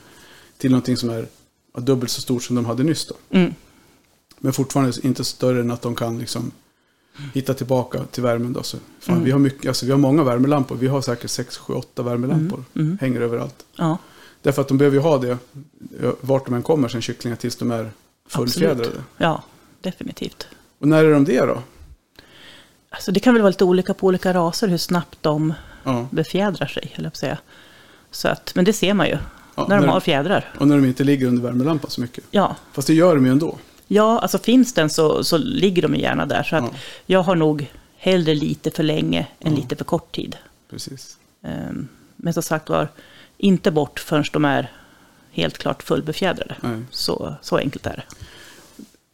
till 0.58 0.70
någonting 0.70 0.96
som 0.96 1.10
är 1.10 1.18
ja, 1.20 1.26
dubbelt 1.82 2.10
så 2.10 2.20
stort 2.20 2.42
som 2.42 2.56
de 2.56 2.64
hade 2.64 2.82
nyss. 2.82 3.06
Då. 3.06 3.14
Mm. 3.30 3.54
Men 4.38 4.52
fortfarande 4.52 4.92
inte 5.02 5.24
större 5.24 5.60
än 5.60 5.70
att 5.70 5.82
de 5.82 5.94
kan 5.94 6.18
liksom 6.18 6.50
hitta 7.34 7.54
tillbaka 7.54 8.04
till 8.04 8.22
värmen. 8.22 8.52
Då. 8.52 8.62
Så, 8.62 8.76
fan, 9.00 9.14
Mm. 9.14 9.24
vi, 9.24 9.30
har 9.30 9.38
mycket, 9.38 9.68
alltså, 9.68 9.86
vi 9.86 9.92
har 9.92 9.98
många 9.98 10.24
värmelampor. 10.24 10.76
Vi 10.76 10.86
har 10.88 11.00
säkert 11.00 11.30
6, 11.30 11.56
7, 11.56 11.72
8 11.74 12.02
värmelampor. 12.02 12.64
Mm. 12.74 12.86
Mm. 12.86 12.98
Hänger 13.00 13.20
överallt. 13.20 13.64
Ja, 13.76 13.98
Därför 14.42 14.62
att 14.62 14.68
de 14.68 14.78
behöver 14.78 14.96
ju 14.96 15.02
ha 15.02 15.18
det 15.18 15.30
eh, 15.30 16.10
vart 16.20 16.44
de 16.44 16.54
än 16.54 16.62
kommer 16.62 16.88
sen 16.88 17.02
kycklingar 17.02 17.36
tills 17.36 17.56
de 17.56 17.70
är 17.70 17.90
fullfjädrade. 18.28 18.80
Absolut. 18.82 19.00
ja, 19.16 19.42
definitivt. 19.80 20.46
Och 20.78 20.88
när 20.88 21.04
är 21.04 21.12
de 21.12 21.24
det 21.24 21.40
då? 21.40 21.62
Alltså 22.90 23.12
det 23.12 23.20
kan 23.20 23.34
väl 23.34 23.42
vara 23.42 23.50
lite 23.50 23.64
olika 23.64 23.94
på 23.94 24.06
olika 24.06 24.34
raser 24.34 24.68
hur 24.68 24.78
snabbt 24.78 25.18
de 25.20 25.54
Ja. 25.84 26.06
befjädrar 26.10 26.66
sig, 26.66 26.92
eller 26.96 27.10
säga. 27.10 27.38
Så 28.10 28.28
att, 28.28 28.54
men 28.54 28.64
det 28.64 28.72
ser 28.72 28.94
man 28.94 29.06
ju, 29.06 29.18
Ja, 29.56 29.66
när 29.68 29.76
de 29.76 29.86
när- 29.86 29.92
har 29.92 30.00
fjädrar. 30.00 30.54
Och 30.60 30.68
när 30.68 30.76
de 30.76 30.84
inte 30.84 31.04
ligger 31.04 31.26
under 31.26 31.42
värmelampan 31.42 31.90
så 31.90 32.00
mycket. 32.00 32.24
Ja, 32.30 32.56
Fast 32.72 32.86
det 32.88 32.94
gör 32.94 33.14
de 33.14 33.26
ju 33.26 33.32
ändå. 33.32 33.58
ja 33.88 34.18
alltså 34.18 34.38
finns 34.38 34.74
den 34.74 34.90
så, 34.90 35.24
så 35.24 35.38
ligger 35.38 35.82
de 35.82 35.94
gärna 35.94 36.26
där. 36.26 36.42
Så 36.42 36.56
att 36.56 36.64
Ja. 36.64 36.78
jag 37.06 37.22
har 37.22 37.34
nog 37.36 37.70
hellre 37.96 38.34
lite 38.34 38.70
för 38.70 38.82
länge 38.82 39.26
än 39.40 39.52
Ja. 39.52 39.56
lite 39.58 39.76
för 39.76 39.84
kort 39.84 40.14
tid. 40.14 40.36
Precis. 40.70 41.16
Ehm, 41.42 41.88
Men 42.16 42.32
som 42.34 42.42
sagt 42.42 42.68
var, 42.68 42.88
inte 43.38 43.70
bort 43.70 44.00
förrän 44.00 44.24
de 44.32 44.44
är 44.44 44.72
helt 45.30 45.58
klart 45.58 45.82
fullbefjädrade. 45.82 46.54
Nej. 46.60 46.82
Så, 46.90 47.34
så 47.42 47.56
enkelt 47.56 47.86
är 47.86 47.96
det. 47.96 48.02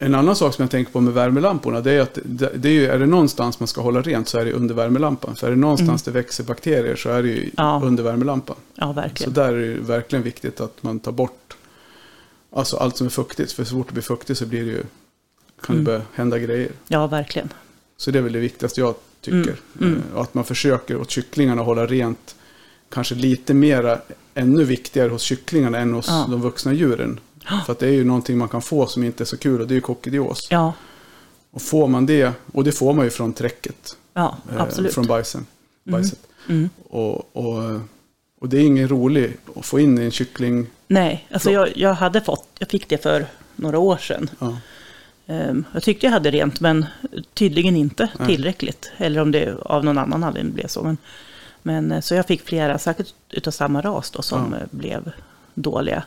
En 0.05 0.15
annan 0.15 0.35
sak 0.35 0.53
som 0.53 0.63
jag 0.63 0.71
tänker 0.71 0.91
på 0.91 1.01
med 1.01 1.13
värmelamporna, 1.13 1.81
det 1.81 1.91
är 1.91 2.01
att 2.01 2.17
det, 2.23 2.65
är, 2.65 2.73
ju, 2.73 2.85
är 2.87 2.99
det 2.99 3.05
någonstans 3.05 3.59
man 3.59 3.67
ska 3.67 3.81
hålla 3.81 4.01
rent 4.01 4.27
så 4.29 4.37
är 4.37 4.45
det 4.45 4.51
under 4.51 4.75
värmelampan. 4.75 5.35
För 5.35 5.47
är 5.47 5.51
det 5.51 5.57
någonstans 5.57 6.03
det 6.03 6.11
växer 6.11 6.43
bakterier 6.43 6.95
så 6.95 7.09
är 7.09 7.23
det 7.23 7.29
ju 7.29 7.37
Mm. 7.39 7.51
Ja. 7.57 7.81
under 7.83 8.03
värmelampan. 8.03 8.55
Ja, 8.75 8.87
Så 8.87 8.93
verkligen. 8.93 9.33
där 9.33 9.53
är 9.53 9.67
det 9.75 9.79
verkligen 9.81 10.23
viktigt 10.23 10.61
att 10.61 10.83
man 10.83 10.99
tar 10.99 11.11
bort 11.11 11.57
alltså 12.55 12.77
allt 12.77 12.97
som 12.97 13.07
är 13.07 13.11
fuktigt. 13.11 13.51
För 13.51 13.63
så 13.63 13.75
fort 13.75 13.87
det 13.87 13.93
blir 13.93 14.03
fuktigt 14.03 14.39
så 14.39 14.45
blir 14.45 14.65
det 14.65 14.71
ju, 14.71 14.83
kan 15.61 15.75
Mm. 15.75 15.77
det 15.85 15.91
börja 15.91 16.01
hända 16.13 16.39
grejer. 16.39 16.71
Ja, 16.87 17.07
verkligen. 17.07 17.49
Så 17.97 18.11
det 18.11 18.19
är 18.19 18.23
väl 18.23 18.33
det 18.33 18.39
viktigaste 18.39 18.79
jag 18.81 18.95
tycker. 19.21 19.37
Mm, 19.39 19.55
mm. 19.81 20.03
Eh, 20.13 20.19
att 20.21 20.33
man 20.33 20.43
försöker 20.43 20.97
åt 21.01 21.09
kycklingarna 21.11 21.61
hålla 21.61 21.85
rent. 21.85 22.35
Kanske 22.89 23.15
lite 23.15 23.53
mera, 23.53 23.99
ännu 24.33 24.63
viktigare 24.63 25.09
hos 25.09 25.21
kycklingarna 25.21 25.77
än 25.77 25.93
hos 25.93 26.07
Ja. 26.07 26.27
de 26.29 26.41
vuxna 26.41 26.73
djuren. 26.73 27.19
För 27.65 27.71
att 27.71 27.79
det 27.79 27.87
är 27.87 27.91
ju 27.91 28.03
någonting 28.03 28.37
man 28.37 28.49
kan 28.49 28.61
få 28.61 28.87
som 28.87 29.03
inte 29.03 29.23
är 29.23 29.25
så 29.25 29.37
kul 29.37 29.61
och 29.61 29.67
det 29.67 29.73
är 29.73 29.75
ju 29.75 29.81
kokidios. 29.81 30.39
Ja, 30.49 30.73
Och 31.51 31.61
får 31.61 31.87
man 31.87 32.05
det, 32.05 32.33
och 32.53 32.63
det 32.63 32.71
får 32.71 32.93
man 32.93 33.05
ju 33.05 33.11
från 33.11 33.33
träcket. 33.33 33.97
ja 34.13 34.37
eh, 34.51 34.61
absolut. 34.61 34.93
Från 34.93 35.07
bajsen. 35.07 35.45
bajset. 35.83 36.19
Mm. 36.49 36.69
Och, 36.89 37.35
och, 37.37 37.79
och 38.41 38.49
det 38.49 38.57
är 38.57 38.61
ingen 38.61 38.87
rolig 38.87 39.37
att 39.55 39.65
få 39.65 39.79
in 39.79 39.97
i 39.99 40.01
en 40.05 40.11
kyckling. 40.11 40.67
Nej, 40.87 41.27
alltså 41.31 41.47
Så. 41.49 41.53
jag, 41.53 41.77
jag 41.77 41.93
hade 41.93 42.21
fått, 42.21 42.47
jag 42.59 42.69
fick 42.69 42.89
det 42.89 42.97
för 43.03 43.25
några 43.55 43.79
år 43.79 43.97
sedan. 43.97 44.29
Ja. 44.39 44.57
Ehm, 45.27 45.65
Jag 45.73 45.83
tyckte 45.83 46.05
jag 46.05 46.11
hade 46.11 46.31
rent, 46.31 46.59
men 46.59 46.85
tydligen 47.33 47.75
inte 47.75 48.09
Nej. 48.19 48.27
tillräckligt. 48.27 48.91
Eller 48.97 49.21
om 49.21 49.31
det 49.31 49.55
av 49.65 49.85
någon 49.85 49.97
annan 49.97 50.23
anledning 50.23 50.53
blev 50.53 50.67
så. 50.67 50.83
Men, 50.83 50.97
men, 51.61 51.91
eh, 51.91 52.01
så 52.01 52.15
jag 52.15 52.25
fick 52.27 52.41
flera, 52.41 52.79
säkert 52.79 53.13
utav 53.29 53.51
samma 53.51 53.81
ras 53.81 54.11
då, 54.11 54.21
som 54.21 54.51
Ja. 54.53 54.57
eh, 54.59 54.63
blev 54.71 55.11
dåliga. 55.53 56.03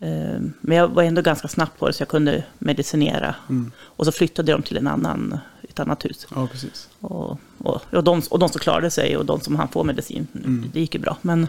Ehm, 0.00 0.52
Men 0.60 0.76
jag 0.76 0.88
var 0.88 1.02
ändå 1.02 1.22
ganska 1.22 1.48
snabbt 1.48 1.78
på 1.78 1.86
det, 1.86 1.92
så 1.92 2.00
jag 2.00 2.08
kunde 2.08 2.44
medicinera. 2.58 3.34
Mm. 3.48 3.72
Och 3.78 4.04
så 4.06 4.12
flyttade 4.12 4.52
de 4.52 4.62
till 4.62 4.76
en 4.76 4.86
annan, 4.86 5.38
ett 5.68 5.80
annat 5.80 6.04
hus. 6.04 6.26
ja, 6.34 6.46
precis. 6.52 6.88
Och, 7.00 7.38
och, 7.58 7.82
och, 7.92 8.04
de, 8.04 8.22
och 8.30 8.38
de 8.38 8.48
som 8.48 8.58
klarade 8.60 8.90
sig 8.90 9.16
och 9.16 9.26
de 9.26 9.40
som 9.40 9.56
han 9.56 9.68
får 9.68 9.84
medicin, 9.84 10.26
Mm. 10.34 10.70
det 10.72 10.80
gick 10.80 10.94
ju 10.94 11.00
bra. 11.00 11.16
Men, 11.22 11.46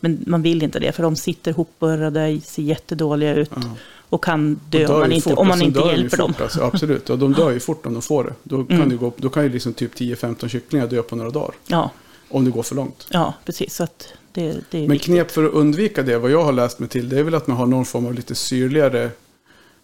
men 0.00 0.24
man 0.26 0.42
vill 0.42 0.62
inte 0.62 0.78
det, 0.80 0.92
för 0.92 1.02
de 1.02 1.16
sitter 1.16 1.52
hopburrade, 1.52 2.40
ser 2.44 2.62
jättedåliga 2.62 3.34
ut. 3.34 3.50
Ja. 3.54 3.62
Och 4.08 4.24
kan 4.24 4.52
Och 4.64 4.70
dö 4.70 4.86
om 4.86 4.92
dör 4.92 5.00
man 5.00 5.12
inte, 5.12 5.22
fort, 5.28 5.32
om 5.32 5.38
och 5.38 5.46
man 5.46 5.58
sen 5.58 5.66
inte 5.66 5.80
hjälper 5.80 6.16
dem. 6.16 6.32
fort, 6.34 6.40
Alltså, 6.42 6.62
absolut, 6.62 7.10
och 7.10 7.18
de 7.18 7.32
dör 7.32 7.50
ju 7.50 7.60
fort 7.60 7.86
om 7.86 7.92
de 7.92 8.02
får 8.02 8.24
det. 8.24 8.32
Då 8.42 8.64
kan, 8.64 8.76
Mm. 8.76 8.88
det 8.88 8.96
gå, 8.96 9.12
då 9.16 9.28
kan 9.28 9.42
ju 9.42 9.48
liksom 9.48 9.72
typ 9.74 9.94
10-15 9.94 10.48
kycklingar 10.48 10.86
dö 10.86 11.02
på 11.02 11.16
några 11.16 11.30
dagar. 11.30 11.54
Ja, 11.66 11.90
Om 12.28 12.44
det 12.44 12.50
går 12.50 12.62
för 12.62 12.74
långt. 12.74 13.06
ja, 13.10 13.34
precis. 13.44 13.74
Så 13.74 13.84
att 13.84 14.08
det, 14.32 14.52
det 14.70 14.78
Men 14.78 14.88
viktigt. 14.88 15.04
knep 15.06 15.30
för 15.30 15.44
att 15.44 15.52
undvika 15.52 16.02
det, 16.02 16.18
vad 16.18 16.30
jag 16.30 16.44
har 16.44 16.52
läst 16.52 16.78
mig 16.78 16.88
till, 16.88 17.08
det 17.08 17.18
är 17.18 17.22
väl 17.22 17.34
att 17.34 17.46
man 17.46 17.56
har 17.56 17.66
någon 17.66 17.84
form 17.84 18.06
av 18.06 18.14
lite 18.14 18.34
syrligare, 18.34 19.10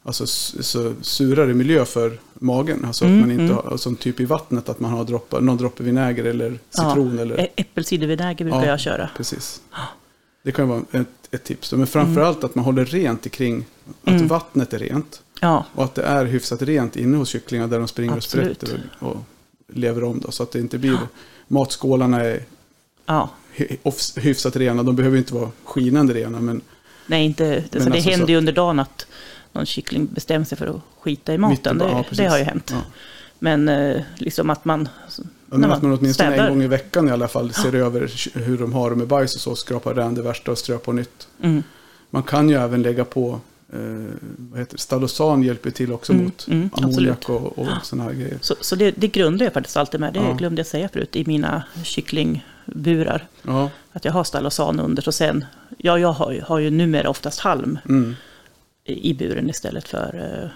alltså 0.03 0.27
så 0.27 0.95
surare 1.03 1.55
miljö 1.55 1.85
för 1.85 2.19
magen. 2.35 2.85
Alltså 2.85 3.05
Mm, 3.05 3.17
att 3.17 3.21
man 3.21 3.31
inte 3.31 3.53
mm. 3.55 3.57
har, 3.65 3.77
som 3.77 3.97
typ 3.97 4.21
i 4.21 4.25
vattnet, 4.25 4.69
att 4.69 4.81
man 4.81 4.91
har 4.91 5.05
droppar, 5.05 5.41
någon 5.41 5.57
droppe 5.57 5.83
vinäger 5.83 6.25
eller 6.25 6.59
citron 6.71 7.15
ja. 7.17 7.23
eller... 7.23 7.49
Äppelcidervinäger 7.57 8.45
brukar 8.45 8.61
Ja. 8.63 8.67
jag 8.67 8.81
köra. 8.81 9.11
Precis. 9.17 9.61
Det 10.43 10.53
kan 10.53 10.69
vara 10.69 10.83
ett, 10.93 11.09
ett 11.31 11.45
tips. 11.45 11.73
Men 11.73 11.87
framförallt 11.87 12.45
att 12.45 12.55
man 12.55 12.65
håller 12.65 12.85
rent 12.85 13.31
kring, 13.33 13.65
att 14.05 14.09
Mm. 14.15 14.27
vattnet 14.29 14.73
är 14.73 14.79
rent. 14.79 15.23
Ja, 15.41 15.65
Och 15.75 15.85
att 15.85 15.95
det 15.95 16.03
är 16.03 16.25
hyfsat 16.25 16.63
rent 16.63 16.97
inne 16.97 17.17
hos 17.17 17.29
kycklingar 17.29 17.67
där 17.69 17.79
de 17.79 17.89
springer 17.89 18.17
Absolut. 18.17 18.63
och 18.63 18.69
sprätter 18.69 18.91
och, 18.99 19.09
och 19.13 19.17
lever 19.73 20.05
om. 20.05 20.21
Då, 20.21 20.31
så 20.31 20.43
att 20.43 20.51
det 20.53 20.59
inte 20.61 20.79
blir... 20.79 20.99
Matskålarna 21.49 22.21
är 22.25 22.45
ja. 23.07 23.31
Hyfsat 24.17 24.57
rena. 24.57 24.83
De 24.83 24.97
behöver 24.97 25.19
inte 25.19 25.35
vara 25.35 25.51
skinande 25.65 26.15
rena. 26.15 26.41
Men 26.41 26.61
Nej, 27.07 27.25
inte, 27.25 27.55
alltså, 27.57 27.79
det 27.79 27.85
alltså 27.95 28.11
händer 28.11 28.29
ju 28.29 28.37
under 28.37 28.53
dagen 28.53 28.79
att 28.79 29.07
någon 29.53 29.67
kyckling 29.67 30.07
bestämmer 30.13 30.45
sig 30.45 30.59
för 30.59 30.67
att 30.67 30.81
skita 31.01 31.35
i 31.35 31.39
maten. 31.39 31.79
bara- 31.79 31.89
Det, 31.89 31.95
ja, 31.95 32.05
det 32.11 32.27
har 32.27 32.39
ju 32.39 32.45
hänt. 32.45 32.71
Ja. 32.75 32.81
Men 33.39 33.69
eh, 33.69 34.03
liksom 34.17 34.51
att 34.51 34.65
man... 34.65 34.89
Men 35.47 35.61
när 35.61 35.69
att 35.69 35.83
man 35.83 35.93
åtminstone 35.93 36.31
städar- 36.31 36.47
en 36.49 36.53
gång 36.55 36.63
i 36.63 36.67
veckan 36.67 37.09
i 37.09 37.11
alla 37.11 37.29
fall 37.29 37.53
ser 37.53 37.75
över 37.75 38.07
ky- 38.09 38.31
hur 38.41 38.59
de 38.59 38.73
har 38.73 38.91
det 38.91 38.97
med 38.97 39.07
bajs 39.07 39.35
och 39.35 39.41
så. 39.41 39.57
Skrapar 39.57 39.95
rän 39.95 40.15
det 40.15 40.23
värsta 40.23 40.51
och 40.51 40.59
strö 40.59 40.79
på 40.79 40.93
nytt. 40.93 41.29
Mm, 41.43 41.63
Man 42.11 42.23
kan 42.23 42.49
ju 42.49 42.55
även 42.57 42.83
lägga 42.83 43.05
på 43.05 43.41
eh, 43.73 43.79
vad 44.37 44.59
heter 44.61 44.77
det? 44.77 44.81
Stalosan 44.81 45.43
hjälper 45.43 45.71
till 45.71 45.93
också 45.93 46.13
Mm, 46.13 46.25
mot 46.25 46.47
mm, 46.49 46.71
ammoniak 46.73 47.29
och, 47.29 47.59
och 47.59 47.67
sådana 47.83 48.05
här 48.11 48.17
grejer. 48.17 48.39
så 48.41 48.55
så 48.61 48.77
det, 48.77 48.91
det 48.91 49.09
grundar 49.09 49.47
jag 49.47 49.53
faktiskt 49.53 49.77
alltid 49.77 50.01
med. 50.01 50.13
Det 50.15 50.21
Ja. 50.21 50.33
glömde 50.33 50.61
jag 50.61 50.67
säga 50.67 50.89
förut 50.89 51.17
i 51.17 51.25
mina 51.27 51.63
kycklingburar. 52.73 53.29
Ja, 53.43 53.71
Att 53.93 54.05
jag 54.05 54.13
har 54.13 54.25
stalosan 54.25 54.81
under. 54.81 55.09
Och 55.09 55.15
sen, 55.15 55.45
ja, 55.79 55.99
jag 55.99 56.13
har, 56.13 56.41
har 56.47 56.59
ju 56.59 56.71
numera 56.71 57.11
oftast 57.11 57.41
halm 57.41 57.79
mm. 57.89 58.15
i 58.85 59.11
i 59.11 59.15
buren 59.15 59.51
istället 59.51 59.89
för 59.89 60.15
eh, 60.15 60.51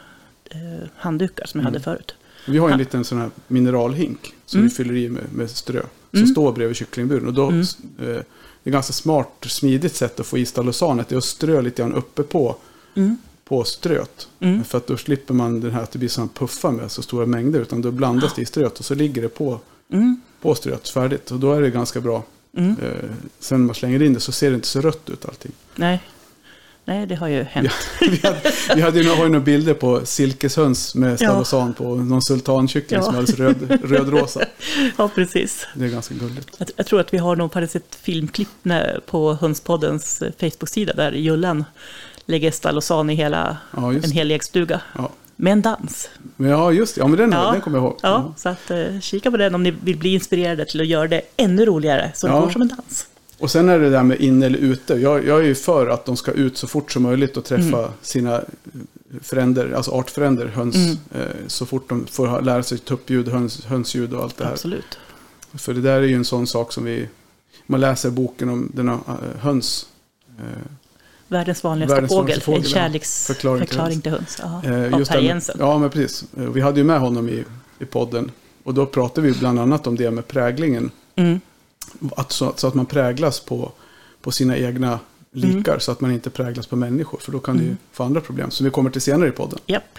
eh, 0.58 0.88
handdukar 0.96 1.46
som 1.46 1.60
jag 1.60 1.64
Mm. 1.68 1.72
hade 1.72 1.84
förut. 1.84 2.14
Vi 2.46 2.58
har 2.58 2.70
en 2.70 2.78
liten 2.78 3.04
sån 3.04 3.18
här 3.20 3.30
mineralhink 3.48 4.34
som 4.46 4.58
Mm. 4.60 4.68
vi 4.68 4.74
fyller 4.74 4.94
i 4.96 5.08
med, 5.08 5.22
med 5.32 5.50
strö. 5.50 5.80
Som 6.10 6.18
Mm. 6.18 6.26
står 6.30 6.52
bredvid 6.52 6.76
kycklingburen. 6.76 7.26
Och 7.26 7.34
då, 7.34 7.46
Mm. 7.48 7.60
eh, 7.60 8.22
det 8.62 8.70
är 8.70 8.72
ganska 8.72 8.92
smart, 8.92 9.28
smidigt 9.40 9.94
sätt 9.96 10.20
att 10.20 10.26
få 10.26 10.38
i 10.38 10.46
stalosanet. 10.46 11.08
Det 11.08 11.14
är 11.14 11.16
att 11.18 11.24
strö 11.24 11.60
lite 11.62 11.82
grann 11.82 11.94
uppe 11.94 12.22
på, 12.22 12.56
Mm. 12.94 13.16
på 13.44 13.64
ströt. 13.64 14.28
Mm. 14.40 14.64
För 14.64 14.78
att 14.78 14.86
då 14.86 14.96
slipper 14.96 15.34
man 15.34 15.60
den 15.60 15.70
här 15.70 15.82
att 15.82 15.90
det 15.92 15.98
blir 15.98 16.08
sån 16.08 16.28
puffar 16.28 16.70
med 16.70 16.90
så 16.90 17.02
stora 17.02 17.26
mängder. 17.26 17.60
Utan 17.60 17.82
då 17.82 17.90
blandas 17.90 18.34
det 18.34 18.42
i 18.42 18.46
ströt 18.46 18.78
och 18.78 18.84
så 18.84 18.94
ligger 18.94 19.22
det 19.22 19.28
på, 19.28 19.60
På 20.42 20.54
ströt 20.54 20.88
färdigt. 20.88 21.30
Och 21.30 21.38
då 21.38 21.52
är 21.52 21.62
det 21.62 21.70
ganska 21.70 22.00
bra. 22.00 22.24
Mm. 22.56 22.76
Eh, 22.82 23.10
sen 23.40 23.66
man 23.66 23.74
slänger 23.74 24.02
in 24.02 24.12
det 24.14 24.20
så 24.20 24.32
ser 24.32 24.50
det 24.50 24.54
inte 24.54 24.68
så 24.68 24.80
rött 24.80 25.10
ut 25.10 25.24
allting. 25.24 25.52
Nej. 25.74 26.00
Nej, 26.84 27.06
det 27.06 27.14
har 27.14 27.28
ju 27.28 27.42
hänt. 27.42 27.70
vi 28.00 28.20
hade, 28.22 28.40
vi 28.74 28.80
hade 28.80 29.00
ju, 29.00 29.08
har 29.08 29.24
ju 29.24 29.28
några 29.30 29.44
bilder 29.44 29.74
på 29.74 30.06
silkeshöns 30.06 30.94
med 30.94 31.18
stalosan 31.18 31.74
på 31.74 31.94
någon 31.94 32.22
sultankyckling 32.22 33.00
Ja. 33.00 33.04
som 33.06 33.14
är 33.14 33.18
alldeles 33.18 33.38
röd, 33.40 33.80
rödrosa. 33.90 34.40
Ja, 34.98 35.08
precis. 35.14 35.66
Det 35.74 35.84
är 35.84 35.88
ganska 35.88 36.14
gulligt. 36.14 36.48
Jag, 36.58 36.68
jag 36.76 36.86
tror 36.86 37.00
att 37.00 37.14
vi 37.14 37.18
har 37.18 37.36
nog 37.36 37.52
faktiskt 37.52 37.76
ett 37.76 37.94
filmklipp 37.94 38.48
på 39.06 39.34
Hönspoddens 39.34 40.22
eh, 40.22 40.32
Facebook-sida 40.40 40.92
där 40.94 41.12
Jullen 41.12 41.64
lägger 42.26 42.50
stalosan 42.50 43.10
i 43.10 43.14
hela, 43.14 43.56
Ja, 43.76 43.92
en 43.92 44.10
hel 44.10 44.28
lekstuga. 44.28 44.80
Ja. 44.96 45.10
Med 45.42 45.52
en 45.52 45.62
dans. 45.62 46.10
Ja, 46.36 46.72
just 46.72 46.94
det. 46.94 47.00
Ja, 47.00 47.06
men 47.06 47.18
den, 47.18 47.32
Ja. 47.32 47.50
den 47.52 47.60
kommer 47.60 47.78
jag 47.78 47.84
ihåg. 47.84 47.98
Ja, 48.02 48.34
så 48.36 48.48
att 48.48 48.70
eh, 48.70 49.00
kika 49.00 49.30
på 49.30 49.36
den 49.36 49.54
om 49.54 49.62
ni 49.62 49.70
vill 49.70 49.98
bli 49.98 50.14
inspirerade 50.14 50.64
till 50.64 50.80
att 50.80 50.86
göra 50.86 51.08
det 51.08 51.22
ännu 51.36 51.64
roligare. 51.64 52.12
Så 52.14 52.26
det 52.26 52.32
Ja. 52.32 52.40
går 52.40 52.50
som 52.50 52.62
en 52.62 52.68
dans. 52.68 53.06
Och 53.38 53.50
sen 53.50 53.68
är 53.68 53.78
det 53.78 53.90
där 53.90 54.02
med 54.02 54.20
inne 54.20 54.46
eller 54.46 54.58
ute. 54.58 54.94
Jag, 54.94 55.26
jag 55.26 55.38
är 55.40 55.44
ju 55.44 55.54
för 55.54 55.86
att 55.86 56.04
de 56.04 56.16
ska 56.16 56.32
ut 56.32 56.56
så 56.56 56.66
fort 56.66 56.92
som 56.92 57.02
möjligt 57.02 57.36
och 57.36 57.44
träffa 57.44 57.92
sina 58.02 58.34
eh, 58.36 58.42
fränder, 59.22 59.72
alltså 59.72 59.90
artfränder, 59.90 60.46
höns. 60.46 60.76
Mm. 60.76 60.96
Eh, 61.14 61.36
så 61.46 61.66
fort 61.66 61.88
de 61.88 62.06
får 62.06 62.42
lära 62.42 62.62
sig 62.62 62.78
tuppljud, 62.78 63.28
höns, 63.28 63.64
hönsljud 63.64 64.14
och 64.14 64.22
allt 64.22 64.36
det 64.36 64.44
här. 64.44 64.52
Absolut. 64.52 64.98
För 65.54 65.74
det 65.74 65.80
där 65.80 65.96
är 65.96 66.02
ju 66.06 66.14
en 66.16 66.24
sån 66.24 66.46
sak 66.46 66.72
som 66.72 66.84
vi... 66.84 67.08
Man 67.66 67.80
läser 67.80 68.10
boken 68.10 68.48
om 68.48 68.70
denna 68.74 68.92
eh, 68.92 69.40
höns. 69.40 69.86
Eh, 70.38 70.44
Världens 71.32 71.64
vanligaste 71.64 71.94
Världens 71.94 72.10
fågel. 72.12 72.18
vanligaste 72.20 72.44
fågel, 72.44 72.62
en 72.64 72.68
kärleksförklaring 72.70 73.66
Förklaring 73.66 73.92
till 73.94 74.02
till 74.02 74.12
höns. 74.12 74.38
Ja, 74.42 74.62
Eh, 74.64 74.94
av 74.94 75.04
Per 75.04 75.18
Jensen. 75.20 75.56
Ja, 75.58 75.78
men 75.78 75.90
precis. 75.90 76.24
Eh, 76.36 76.42
Vi 76.44 76.60
hade 76.60 76.80
ju 76.80 76.84
med 76.84 77.00
honom 77.00 77.28
i, 77.28 77.44
i 77.78 77.84
podden. 77.84 78.30
Och 78.64 78.74
då 78.74 78.86
pratade 78.86 79.26
vi 79.26 79.32
bland 79.38 79.60
annat 79.60 79.86
om 79.86 79.96
det 79.96 80.10
med 80.10 80.28
präglingen. 80.28 80.90
Mm. 81.16 81.40
Att, 82.16 82.32
så, 82.32 82.52
så 82.56 82.66
att 82.66 82.74
man 82.74 82.86
präglas 82.86 83.40
på, 83.40 83.72
på 84.22 84.30
sina 84.30 84.56
egna 84.56 84.98
likar. 85.32 85.78
Så 85.78 85.92
att 85.92 86.00
man 86.00 86.10
inte 86.12 86.30
präglas 86.30 86.66
på 86.66 86.76
människor. 86.76 87.18
För 87.18 87.32
då 87.32 87.38
kan 87.38 87.56
det 87.56 87.62
ju 87.62 87.66
Mm. 87.68 87.78
få 87.92 88.02
andra 88.04 88.20
problem. 88.20 88.50
Som 88.50 88.64
vi 88.64 88.70
kommer 88.70 88.90
till 88.90 89.00
senare 89.00 89.28
i 89.28 89.32
podden. 89.32 89.58
Japp. 89.66 89.98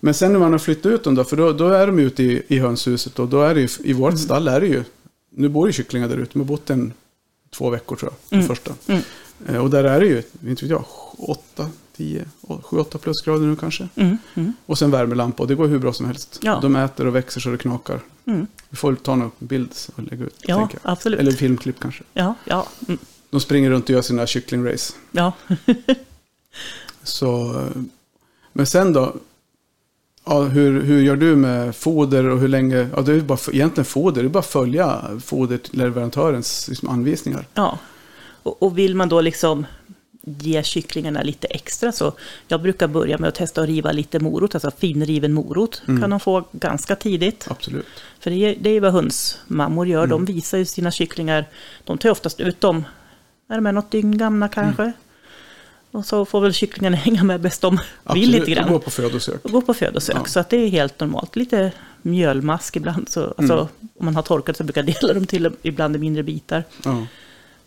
Men 0.00 0.14
sen 0.14 0.32
när 0.32 0.38
man 0.38 0.52
har 0.52 0.58
flyttat 0.58 0.86
ut 0.92 1.04
dem 1.04 1.14
då. 1.14 1.24
För 1.24 1.36
då, 1.36 1.52
då 1.52 1.68
är 1.68 1.86
de 1.86 1.98
ute 1.98 2.22
i, 2.22 2.42
i 2.48 2.58
hönshuset. 2.58 3.18
Och 3.18 3.28
då 3.28 3.42
är 3.42 3.54
det 3.54 3.60
ju, 3.60 3.68
i 3.84 3.90
Mm. 3.90 3.98
vårt 4.02 4.18
stall 4.18 4.48
är 4.48 4.60
det 4.60 4.66
ju. 4.66 4.84
Nu 5.30 5.48
bor 5.48 5.66
ju 5.66 5.72
kycklingar 5.72 6.08
där 6.08 6.16
ute. 6.16 6.30
De 6.32 6.38
har 6.38 6.46
bott 6.46 6.70
en 6.70 6.92
två 7.56 7.70
veckor 7.70 7.96
tror 7.96 8.12
jag. 8.12 8.18
Den 8.30 8.38
Mm. 8.38 8.48
första. 8.56 8.72
Mm. 8.86 9.02
Eh, 9.46 9.56
Och 9.56 9.70
där 9.70 9.84
är 9.84 10.00
det 10.00 10.06
ju, 10.06 10.22
inte 10.46 10.64
vet 10.64 10.70
jag, 10.70 10.84
8, 11.18 11.70
10, 11.96 12.24
7, 12.62 12.78
8 12.78 12.98
plusgrader 12.98 13.46
nu 13.46 13.56
kanske. 13.56 13.88
Mm. 13.94 14.18
Mm. 14.34 14.52
Och 14.66 14.78
sen 14.78 14.90
värmelampa 14.90 15.42
och 15.42 15.48
det 15.48 15.54
går 15.54 15.68
hur 15.68 15.78
bra 15.78 15.92
som 15.92 16.06
helst. 16.06 16.38
Ja. 16.42 16.58
De 16.62 16.76
äter 16.76 17.06
och 17.06 17.14
växer 17.16 17.40
så 17.40 17.48
det 17.50 17.58
knakar. 17.58 18.00
Mm. 18.24 18.46
Vi 18.68 18.76
får 18.76 18.94
ta 18.94 19.16
någon 19.16 19.30
bild 19.38 19.74
och 19.96 20.02
lägga 20.02 20.24
ut. 20.24 20.36
Ja, 20.40 20.68
absolut. 20.82 21.20
Eller 21.20 21.32
filmklipp 21.32 21.80
kanske. 21.80 22.04
Ja, 22.14 22.34
ja. 22.44 22.66
Mm. 22.88 22.98
De 23.30 23.40
springer 23.40 23.70
runt 23.70 23.84
och 23.84 23.90
gör 23.90 24.02
sina 24.02 24.26
kycklingrace. 24.26 24.94
ja. 25.10 25.32
Så, 27.02 27.60
eh, 27.60 27.82
men 28.52 28.66
sen 28.66 28.92
då? 28.92 29.14
Ja, 30.24 30.42
hur, 30.42 30.82
hur 30.82 31.00
gör 31.02 31.16
du 31.16 31.36
med 31.36 31.76
foder 31.76 32.24
och 32.28 32.38
hur 32.40 32.48
länge? 32.48 32.88
Ja, 32.96 33.02
det 33.02 33.12
är 33.12 33.20
bara, 33.20 33.38
egentligen 33.52 33.84
foder, 33.84 34.22
det 34.22 34.28
är 34.28 34.30
bara 34.30 34.38
att 34.38 34.46
följa 34.46 35.04
foderleverantörens 35.24 36.68
liksom, 36.68 36.88
anvisningar. 36.88 37.46
Ja, 37.54 37.78
och, 38.48 38.62
och 38.62 38.78
vill 38.78 38.94
man 38.94 39.08
då 39.08 39.20
liksom 39.20 39.66
ge 40.22 40.62
kycklingarna 40.62 41.22
lite 41.22 41.46
extra 41.46 41.92
så 41.92 42.12
jag 42.48 42.62
brukar 42.62 42.88
börja 42.88 43.18
med 43.18 43.28
att 43.28 43.34
testa 43.34 43.60
att 43.62 43.68
riva 43.68 43.92
lite 43.92 44.18
morot, 44.18 44.54
alltså 44.54 44.70
finriven 44.78 45.32
morot 45.32 45.82
Mm. 45.88 46.00
kan 46.00 46.10
de 46.10 46.20
få 46.20 46.44
ganska 46.52 46.96
tidigt. 46.96 47.46
Absolut. 47.50 47.86
För 48.20 48.30
det 48.30 48.36
är, 48.36 48.56
det 48.60 48.70
är 48.70 48.80
vad 48.80 48.92
hönsmammor 48.92 49.86
gör, 49.86 50.04
Mm. 50.04 50.10
de 50.10 50.24
visar 50.32 50.58
ju 50.58 50.64
sina 50.64 50.90
kycklingar, 50.90 51.44
de 51.84 51.98
tar 51.98 52.10
oftast 52.10 52.40
ut 52.40 52.60
dem, 52.60 52.84
är 53.48 53.54
de 53.54 53.66
är 53.66 53.72
något 53.72 53.90
dygn 53.90 54.18
gamla 54.18 54.48
kanske. 54.48 54.92
Och 55.90 56.04
så 56.06 56.24
får 56.24 56.40
väl 56.40 56.52
kycklingarna 56.52 56.96
hänga 57.06 57.24
med 57.24 57.40
bäst 57.40 57.60
de 57.60 57.70
vill 57.76 57.80
Absolut, 58.04 58.28
lite 58.30 58.42
och 58.42 58.48
grann. 58.48 58.68
gå 58.72 58.78
på 58.78 58.90
födosök. 58.90 59.44
Och 59.44 59.50
gå 59.50 59.60
på 59.60 59.74
födosök. 59.74 60.16
Ja. 60.16 60.24
Så 60.24 60.40
att 60.40 60.50
det 60.50 60.56
är 60.56 60.68
helt 60.68 61.00
normalt. 61.00 61.36
Lite 61.36 61.72
mjölmask 62.02 62.76
ibland. 62.76 63.08
Så, 63.08 63.34
alltså, 63.38 63.54
Mm. 63.54 63.66
Om 63.98 64.04
man 64.04 64.16
har 64.16 64.22
torkat 64.22 64.56
så 64.56 64.64
brukar 64.64 64.84
jag 64.84 64.94
dela 65.00 65.14
dem 65.14 65.26
till 65.26 65.50
ibland 65.62 65.96
i 65.96 65.98
mindre 65.98 66.22
bitar. 66.22 66.64
Ja. 66.84 67.06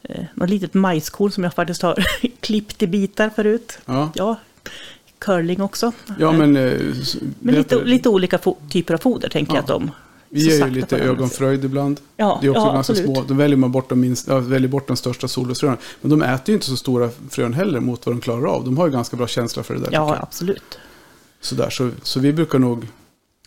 Eh, 0.03 0.23
något 0.35 0.49
litet 0.49 0.73
majskorn 0.73 1.31
som 1.31 1.43
jag 1.43 1.53
faktiskt 1.53 1.81
har 1.81 2.05
klippt 2.39 2.83
i 2.83 2.87
bitar 2.87 3.29
förut. 3.29 3.79
Ja. 3.85 4.11
Ja, 4.15 4.35
curling 5.19 5.61
också. 5.61 5.91
ja, 6.19 6.31
men... 6.31 6.57
eh, 6.57 6.79
Men 7.39 7.55
lite, 7.55 7.75
lite 7.83 8.09
olika 8.09 8.39
typer 8.69 8.93
av 8.93 8.97
foder 8.97 9.29
tänker 9.29 9.51
Ja. 9.51 9.55
jag 9.57 9.61
att 9.61 9.67
de... 9.67 9.91
Vi 10.33 10.41
ger 10.41 10.65
ju 10.67 10.71
lite 10.71 10.97
ögonfröjd 10.97 11.65
ibland. 11.65 11.99
Ja, 12.17 12.37
Det 12.41 12.47
är 12.47 12.49
också 12.51 12.61
ja, 12.61 12.73
ganska 12.73 12.93
absolut. 12.93 13.15
små. 13.17 13.23
Då 13.27 13.33
väljer 13.33 13.57
man 13.57 13.71
bort 13.71 13.89
de, 13.89 13.99
minst, 13.99 14.27
ja, 14.27 14.39
väljer 14.39 14.69
bort 14.69 14.87
de 14.87 14.97
största 14.97 15.27
solrosfröna. 15.27 15.77
Men 16.01 16.09
de 16.11 16.21
äter 16.21 16.49
ju 16.49 16.53
inte 16.53 16.65
så 16.65 16.77
stora 16.77 17.09
frön 17.29 17.53
heller 17.53 17.79
mot 17.79 18.05
vad 18.05 18.15
de 18.15 18.21
klarar 18.21 18.45
av. 18.45 18.65
De 18.65 18.77
har 18.77 18.85
ju 18.87 18.91
ganska 18.91 19.17
bra 19.17 19.27
känsla 19.27 19.63
för 19.63 19.73
det 19.73 19.79
där. 19.79 19.89
Ja, 19.91 20.17
absolut. 20.21 20.79
Sådär, 21.41 21.69
så, 21.69 21.89
så 22.03 22.19
vi 22.19 22.33
brukar 22.33 22.59
nog 22.59 22.87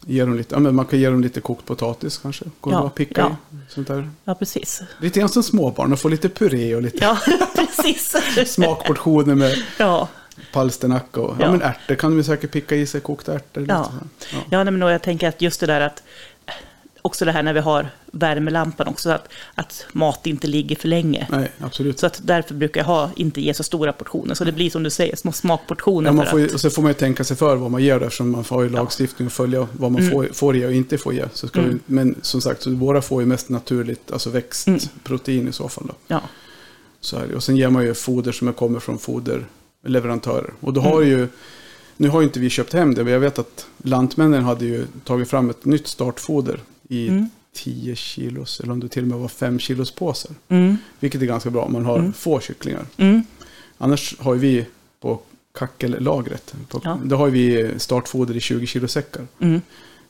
ge 0.06 0.20
dem 0.24 0.36
lite, 0.36 0.54
ja, 0.54 0.58
men 0.58 0.74
man 0.74 0.84
kan 0.86 0.98
ge 0.98 1.10
dem 1.10 1.20
lite 1.22 1.40
kokt 1.40 1.66
potatis 1.66 2.18
kanske. 2.18 2.44
Går 2.60 2.72
Ja, 2.72 2.86
att 2.86 2.94
picka 2.94 3.20
ja. 3.20 3.36
i. 3.58 3.72
Sånt 3.72 3.88
där. 3.88 4.10
Ja, 4.24 4.34
precis. 4.34 4.82
Lite 5.00 5.18
grann 5.20 5.28
som 5.28 5.42
småbarn 5.42 5.92
och 5.92 5.98
få 5.98 6.08
lite 6.08 6.28
puré 6.28 6.74
och 6.74 6.82
lite 6.82 6.98
Ja, 7.04 7.18
precis. 7.54 8.16
smakportioner 8.54 9.34
med 9.34 9.54
Ja, 9.78 10.08
palsternacka 10.52 11.20
och 11.20 11.36
ja. 11.38 11.44
Ja. 11.44 11.50
men 11.50 11.62
ärtor 11.62 11.94
kan 11.94 12.16
de 12.16 12.24
säkert 12.24 12.50
picka 12.50 12.76
i 12.76 12.86
sig, 12.86 13.00
kokta 13.00 13.34
ärtor. 13.34 13.64
Ja. 13.68 13.92
Ja. 14.32 14.38
ja 14.50 14.64
nej, 14.64 14.72
men 14.72 14.88
jag 14.88 15.02
tänker 15.02 15.28
att 15.28 15.42
just 15.42 15.60
det 15.60 15.66
där 15.66 15.80
att 15.80 16.02
också 17.06 17.24
det 17.24 17.32
här 17.32 17.42
när 17.42 17.52
vi 17.52 17.60
har 17.60 17.88
värmelampan 18.12 18.86
också, 18.88 19.10
att, 19.10 19.28
att 19.54 19.86
mat 19.92 20.26
inte 20.26 20.46
ligger 20.46 20.76
för 20.76 20.88
länge. 20.88 21.26
Nej, 21.30 21.50
absolut. 21.60 21.98
Så 21.98 22.06
att 22.06 22.20
därför 22.24 22.54
brukar 22.54 22.80
jag 22.80 22.86
ha, 22.86 23.10
inte 23.16 23.40
ge 23.40 23.54
så 23.54 23.62
stora 23.62 23.92
portioner. 23.92 24.34
Så 24.34 24.44
det 24.44 24.52
blir 24.52 24.70
som 24.70 24.82
du 24.82 24.90
säger, 24.90 25.16
små 25.16 25.32
smakportioner. 25.32 26.08
Ja, 26.10 26.12
man 26.12 26.26
får 26.26 26.40
ju, 26.40 26.46
att, 26.46 26.52
och 26.54 26.60
så 26.60 26.70
får 26.70 26.82
man 26.82 26.90
ju 26.90 26.94
tänka 26.94 27.24
sig 27.24 27.36
för 27.36 27.56
vad 27.56 27.70
man 27.70 27.82
ger 27.82 28.02
eftersom 28.02 28.30
man 28.30 28.44
får 28.44 28.62
ju 28.64 28.68
lagstiftning 28.70 29.26
och 29.26 29.32
följa 29.32 29.68
vad 29.72 29.92
man 29.92 30.02
Mm. 30.02 30.12
får, 30.12 30.28
får 30.32 30.56
ge 30.56 30.66
och 30.66 30.72
inte 30.72 30.98
får 30.98 31.14
ge. 31.14 31.24
Så 31.32 31.48
ska 31.48 31.58
Mm. 31.60 31.70
vi, 31.86 31.94
men 31.94 32.14
som 32.22 32.40
sagt, 32.40 32.62
så 32.62 32.70
våra 32.70 33.02
får 33.02 33.22
ju 33.22 33.26
mest 33.26 33.48
naturligt, 33.48 34.10
alltså 34.12 34.30
växtprotein 34.30 35.48
i 35.48 35.52
så 35.52 35.68
fall. 35.68 35.84
Då. 35.86 35.94
ja, 36.06 36.20
Så 37.00 37.16
är 37.16 37.26
det. 37.26 37.34
Och 37.36 37.42
sen 37.42 37.56
ger 37.56 37.68
man 37.70 37.84
ju 37.84 37.94
foder 37.94 38.32
som 38.32 38.52
kommer 38.52 38.80
från 38.80 38.98
foderleverantörer. 39.82 40.52
Och 40.60 40.72
då 40.72 40.80
har 40.80 40.96
Mm. 41.02 41.08
ju, 41.08 41.28
nu 41.96 42.08
har 42.08 42.22
inte 42.22 42.40
vi 42.40 42.50
köpt 42.50 42.72
hem 42.72 42.94
det, 42.94 43.04
men 43.04 43.12
jag 43.12 43.20
vet 43.20 43.38
att 43.38 43.66
Lantmännen 43.82 44.44
hade 44.44 44.64
ju 44.64 44.86
tagit 45.04 45.28
fram 45.30 45.50
ett 45.50 45.64
nytt 45.64 45.86
startfoder 45.88 46.60
i 46.88 47.08
Mm. 47.08 47.28
10 47.52 47.96
kilos, 47.96 48.60
eller 48.60 48.72
om 48.72 48.80
det 48.80 48.88
till 48.88 49.02
och 49.02 49.08
med 49.08 49.18
var 49.18 49.28
5 49.28 49.58
kilos 49.58 49.90
påsar. 49.90 50.30
mm, 50.48 50.76
Vilket 51.00 51.22
är 51.22 51.26
ganska 51.26 51.50
bra 51.50 51.62
om 51.62 51.72
man 51.72 51.84
har 51.84 51.98
Mm. 51.98 52.12
få 52.12 52.40
kycklingar. 52.40 52.86
mm, 52.96 53.22
Annars 53.78 54.18
har 54.18 54.34
vi 54.34 54.66
på 55.00 55.20
kackellagret, 55.58 56.54
på, 56.68 56.80
Ja. 56.84 56.98
då 57.04 57.16
har 57.16 57.28
vi 57.30 57.70
startfoder 57.78 58.36
i 58.36 58.40
20 58.40 58.66
kilo 58.66 58.88
säckar. 58.88 59.26
mm. 59.40 59.60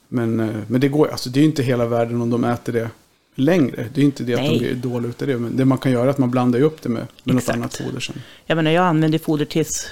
Men, 0.07 0.39
eh, 0.39 0.55
men 0.67 0.81
det 0.81 0.87
går 0.87 1.07
alltså 1.07 1.29
det 1.29 1.39
är 1.39 1.43
inte 1.43 1.63
hela 1.63 1.85
världen 1.85 2.21
om 2.21 2.29
de 2.29 2.43
äter 2.43 2.73
det 2.73 2.89
längre. 3.35 3.89
Det 3.93 4.01
är 4.01 4.05
inte 4.05 4.23
det 4.23 4.33
att 4.33 4.41
Nej. 4.41 4.51
de 4.51 4.57
blir 4.59 4.73
dåliga 4.75 5.09
utav 5.09 5.27
det. 5.27 5.37
Men 5.37 5.57
det 5.57 5.65
man 5.65 5.77
kan 5.77 5.91
göra 5.91 6.03
är 6.03 6.07
att 6.07 6.17
man 6.17 6.31
blandar 6.31 6.59
upp 6.61 6.81
det 6.81 6.89
med, 6.89 7.07
med 7.23 7.35
något 7.35 7.49
annat 7.49 7.77
foder 7.77 7.99
sen. 7.99 8.21
Jag 8.45 8.55
menar, 8.55 8.71
jag 8.71 8.85
använder 8.85 9.19
foder 9.19 9.45
tills, 9.45 9.87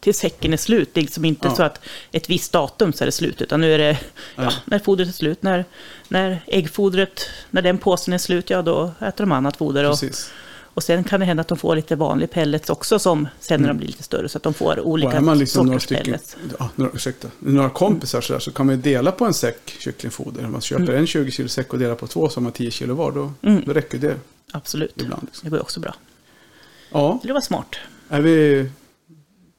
tills 0.00 0.18
säcken 0.18 0.52
är 0.52 0.56
slut. 0.56 0.90
Det 0.94 1.00
är 1.00 1.02
liksom 1.02 1.24
inte 1.24 1.48
Ja. 1.48 1.54
så 1.56 1.62
att 1.62 1.80
ett 2.12 2.30
visst 2.30 2.52
datum 2.52 2.92
så 2.92 3.04
är 3.04 3.06
det 3.06 3.12
slut, 3.12 3.42
utan 3.42 3.60
nu 3.60 3.74
är 3.74 3.78
det 3.78 3.98
ja, 4.36 4.42
Ja. 4.42 4.52
när 4.64 4.78
fodret 4.78 5.08
är 5.08 5.12
slut. 5.12 5.42
När, 5.42 5.64
när 6.08 6.42
äggfodret, 6.46 7.20
när 7.50 7.62
den 7.62 7.78
påsen 7.78 8.14
är 8.14 8.18
slut, 8.18 8.50
ja 8.50 8.62
då 8.62 8.92
äter 9.00 9.24
de 9.24 9.32
annat 9.32 9.56
foder. 9.56 9.84
Och, 9.84 9.90
Precis. 10.00 10.30
och 10.58 10.82
sen 10.82 11.04
kan 11.04 11.20
det 11.20 11.26
hända 11.26 11.40
att 11.40 11.48
de 11.48 11.58
får 11.58 11.76
lite 11.76 11.96
vanlig 11.96 12.30
pellets 12.30 12.70
också, 12.70 12.98
som 12.98 13.28
sen 13.40 13.60
när 13.60 13.68
de 13.68 13.70
Mm. 13.70 13.76
blir 13.76 13.86
lite 13.86 14.02
större, 14.02 14.28
så 14.28 14.36
att 14.38 14.42
de 14.42 14.54
får 14.54 14.78
Och 14.78 14.88
olika 14.88 15.12
är 15.12 15.20
man 15.20 15.38
liksom 15.38 15.66
några 15.66 15.80
sorters 15.80 15.84
stycken, 15.84 16.04
pellets. 16.04 16.36
ja, 16.58 16.68
några, 16.74 16.92
ursäkta, 16.94 17.28
några 17.38 17.70
kompisar 17.70 18.20
så, 18.20 18.32
där, 18.32 18.40
så 18.40 18.50
kan 18.52 18.66
man 18.66 18.74
ju 18.74 18.82
dela 18.82 19.12
på 19.12 19.24
en 19.24 19.34
säck 19.34 19.76
kycklingfoder. 19.78 20.44
Om 20.44 20.52
man 20.52 20.60
köper 20.60 20.82
Mm. 20.82 20.96
en 20.96 21.06
20 21.06 21.30
kilo 21.30 21.48
säck 21.48 21.72
och 21.72 21.78
delar 21.78 21.94
på 21.94 22.06
två 22.06 22.28
så 22.28 22.36
har 22.36 22.42
man 22.42 22.52
10 22.52 22.70
kilo 22.70 22.94
var. 22.94 23.12
Då, 23.12 23.32
Mm. 23.42 23.62
då 23.66 23.72
räcker 23.72 23.98
det 23.98 24.16
Absolut, 24.52 24.92
ibland. 25.02 25.22
Liksom. 25.26 25.50
det 25.50 25.56
går 25.56 25.62
också 25.62 25.80
bra. 25.80 25.94
Ja, 26.92 27.20
Det 27.22 27.32
var 27.32 27.40
smart. 27.40 27.76
är 28.08 28.20
vi 28.20 28.70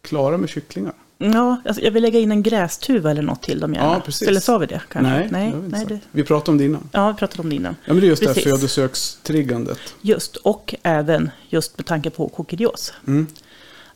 klara 0.09 0.37
med 0.37 0.49
kycklingar? 0.49 0.93
Ja, 1.17 1.61
alltså 1.65 1.83
jag 1.83 1.91
vill 1.91 2.03
lägga 2.03 2.19
in 2.19 2.31
en 2.31 2.43
grästuva 2.43 3.11
eller 3.11 3.21
något 3.21 3.41
till 3.41 3.59
dem 3.59 3.73
gärna. 3.73 3.93
Ja, 3.93 4.01
precis. 4.05 4.27
Eller 4.27 4.39
sa 4.39 4.57
vi 4.57 4.65
det? 4.65 4.81
Kanske? 4.91 5.11
Nej, 5.13 5.27
nej, 5.31 5.51
det 5.51 5.57
nej 5.67 5.85
det, 5.85 5.99
Vi 6.11 6.23
pratade 6.23 6.51
om 6.51 6.57
det 6.57 6.65
innan. 6.65 6.89
ja, 6.91 7.11
vi 7.11 7.17
pratade 7.17 7.41
om 7.43 7.49
det 7.49 7.55
innan. 7.55 7.75
Ja, 7.85 7.93
men 7.93 8.01
det 8.01 8.07
är 8.07 8.09
just 8.09 8.21
det 8.21 8.27
här 8.27 8.33
Precis. 8.33 8.51
födosökstriggandet. 8.53 9.79
Just, 10.01 10.35
och 10.35 10.75
även 10.83 11.31
just 11.49 11.77
med 11.77 11.85
tanke 11.85 12.09
på 12.09 12.27
kokerios. 12.29 12.93
Mm. 13.07 13.27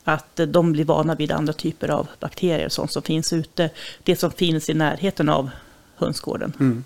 Att 0.04 0.40
eh, 0.40 0.46
de 0.46 0.72
blir 0.72 0.84
vana 0.84 1.14
vid 1.14 1.32
andra 1.32 1.52
typer 1.52 1.88
av 1.88 2.08
bakterier, 2.20 2.68
sånt 2.68 2.92
som 2.92 3.02
finns 3.02 3.32
ute. 3.32 3.70
Det 4.02 4.16
som 4.16 4.30
finns 4.30 4.70
i 4.70 4.74
närheten 4.74 5.28
av 5.28 5.50
hönsgården, 5.96 6.52
Mm. 6.60 6.84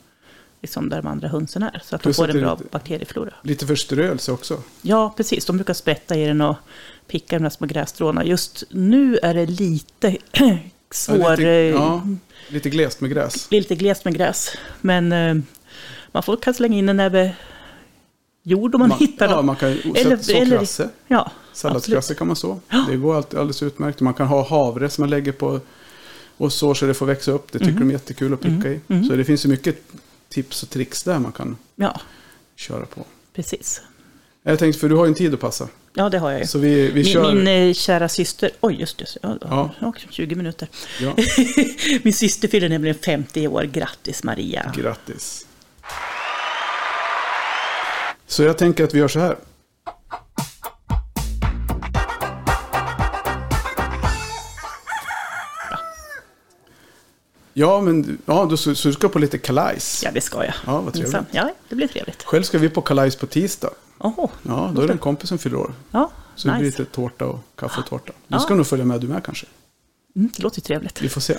Liksom 0.62 0.88
där 0.88 0.96
de 1.02 1.06
andra 1.09 1.28
hönsen 1.28 1.62
är. 1.62 1.82
Så 1.84 1.96
att 1.96 2.02
de 2.02 2.06
Plus 2.06 2.16
får 2.16 2.28
att 2.28 2.34
en 2.34 2.40
bra 2.40 2.59
bakterieflora. 2.70 3.34
Lite 3.42 3.66
förströelse 3.66 4.32
också. 4.32 4.62
Ja, 4.82 5.14
precis. 5.16 5.44
De 5.44 5.56
brukar 5.56 5.74
sprätta 5.74 6.16
i 6.16 6.26
den 6.26 6.40
och 6.40 6.56
picka 7.06 7.38
de 7.38 7.50
små 7.50 7.66
grässtråna. 7.66 8.24
Just 8.24 8.64
nu 8.70 9.18
är 9.22 9.34
det 9.34 9.46
lite 9.46 10.16
svår... 10.90 11.16
Ja, 11.20 11.30
lite, 11.36 11.48
eh, 11.50 11.56
ja, 11.70 12.02
lite 12.48 12.70
glest 12.70 13.00
med 13.00 13.11
gräs. 13.11 13.46
Lite 13.50 13.74
glest 13.74 14.04
med 14.04 14.14
gräs. 14.14 14.50
Men 14.80 15.12
eh, 15.12 15.34
man 16.12 16.22
får 16.22 16.36
kanske 16.36 16.59
slänga 16.59 16.76
in 16.78 16.88
en 16.88 16.96
näve 16.96 17.32
jord 18.42 18.74
om 18.74 18.78
man, 18.78 18.90
hittar 18.92 19.28
ja, 19.28 19.36
dem. 19.36 19.46
man 19.46 19.56
kan 19.56 19.68
Eller- 19.68 20.16
så, 20.16 20.22
så 20.22 20.32
eller- 20.32 20.59
krasse. 20.59 20.88
Ja, 21.09 21.30
Salladskrasse 21.52 22.14
kan 22.14 22.26
man 22.26 22.36
så. 22.36 22.61
Det 22.90 22.96
går 22.96 23.16
alldeles 23.16 23.62
utmärkt. 23.62 24.00
Man 24.00 24.14
kan 24.14 24.26
ha 24.26 24.48
havre 24.48 24.90
som 24.90 25.02
man 25.02 25.11
lägger 25.11 25.32
på 25.32 25.61
och 26.36 26.52
så 26.52 26.74
så 26.74 26.86
det 26.86 26.94
får 26.94 27.06
växa 27.06 27.30
upp. 27.32 27.52
Det 27.52 27.59
tycker 27.59 27.70
Mhm. 27.72 27.80
de 27.80 27.88
är 27.88 27.92
jättekul 27.92 28.34
att 28.34 28.40
picka 28.40 28.68
i. 28.68 28.80
Mhm. 28.86 29.04
Så 29.04 29.16
det 29.16 29.24
finns 29.24 29.44
ju 29.44 29.48
mycket 29.48 29.82
tips 30.29 30.62
och 30.62 30.70
tricks 30.70 31.03
där 31.03 31.18
man 31.18 31.33
kan 31.33 31.57
ja, 31.76 32.01
köra 32.57 32.87
på. 32.87 33.05
precis. 33.35 33.81
Jag 34.43 34.59
tänkte, 34.59 34.81
för 34.81 34.89
du 34.89 34.95
har 34.95 35.05
ju 35.05 35.09
en 35.09 35.14
tid 35.14 35.35
att 35.35 35.41
passa. 35.41 35.68
Ja, 35.95 36.09
det 36.09 36.18
har 36.18 36.31
jag 36.31 36.41
ju. 36.41 36.47
Så 36.47 36.59
vi, 36.59 36.91
vi 36.91 37.05
kör. 37.05 37.35
Min, 37.35 37.68
eh, 37.68 37.74
kära 37.74 38.09
syster, 38.09 38.51
oj 38.61 38.74
just 38.81 38.99
det, 38.99 39.07
Ja. 39.22 39.70
ja. 39.81 39.95
20 40.11 40.35
minuter. 40.35 40.68
Ja, 41.01 41.16
min 42.03 42.14
syster 42.14 42.49
fyller 42.49 42.68
nämligen 42.68 42.97
50 42.99 43.49
år, 43.49 43.62
grattis 43.62 44.24
Maria. 44.24 44.72
grattis. 44.76 45.47
Så 48.26 48.43
jag 48.43 48.59
tänker 48.59 48.85
att 48.85 48.95
vi 48.95 48.99
gör 48.99 49.09
så 49.09 49.18
här. 49.18 49.37
Ja, 57.59 57.80
men 57.80 58.18
ja, 58.26 58.46
du, 58.50 58.56
så, 58.56 58.74
så 58.74 58.88
du 58.88 58.94
ska 58.94 59.09
på 59.09 59.18
lite 59.18 59.38
kalajs. 59.38 60.02
Ja, 60.04 60.11
det 60.14 60.20
ska 60.20 60.44
jag. 60.44 60.54
Ja, 60.66 60.80
vad 60.80 60.94
trevligt. 60.94 61.16
Ja, 61.30 61.50
det 61.68 61.74
blir 61.74 61.88
trevligt. 61.88 62.22
Själv 62.22 62.42
ska 62.42 62.59
vi 62.59 62.68
på 62.68 62.80
kalajs 62.82 63.16
på 63.16 63.26
tisdag. 63.26 63.70
Oho, 63.98 64.28
Ja, 64.42 64.72
då 64.74 64.82
är 64.82 64.86
det 64.86 64.92
en 64.92 64.98
kompis 64.98 65.28
som 65.28 65.38
fyller 65.38 65.56
år. 65.56 65.74
ja, 65.90 66.11
Så 66.34 66.48
det 66.48 66.54
blir 66.54 66.64
nice. 66.66 66.78
lite 66.78 66.92
tårta 66.92 67.26
och 67.26 67.38
kaffe 67.56 67.80
och 67.80 67.86
tårta. 67.86 68.12
Du 68.28 68.34
Ja. 68.34 68.38
ska 68.38 68.54
nog 68.54 68.66
följa 68.66 68.84
med 68.84 69.00
du 69.00 69.09
med 69.09 69.24
kanske. 69.24 69.46
Mm, 70.16 70.30
det 70.36 70.42
låter 70.42 70.59
ju 70.59 70.62
trevligt. 70.62 71.02
Vi 71.02 71.09
får 71.09 71.20
se. 71.20 71.34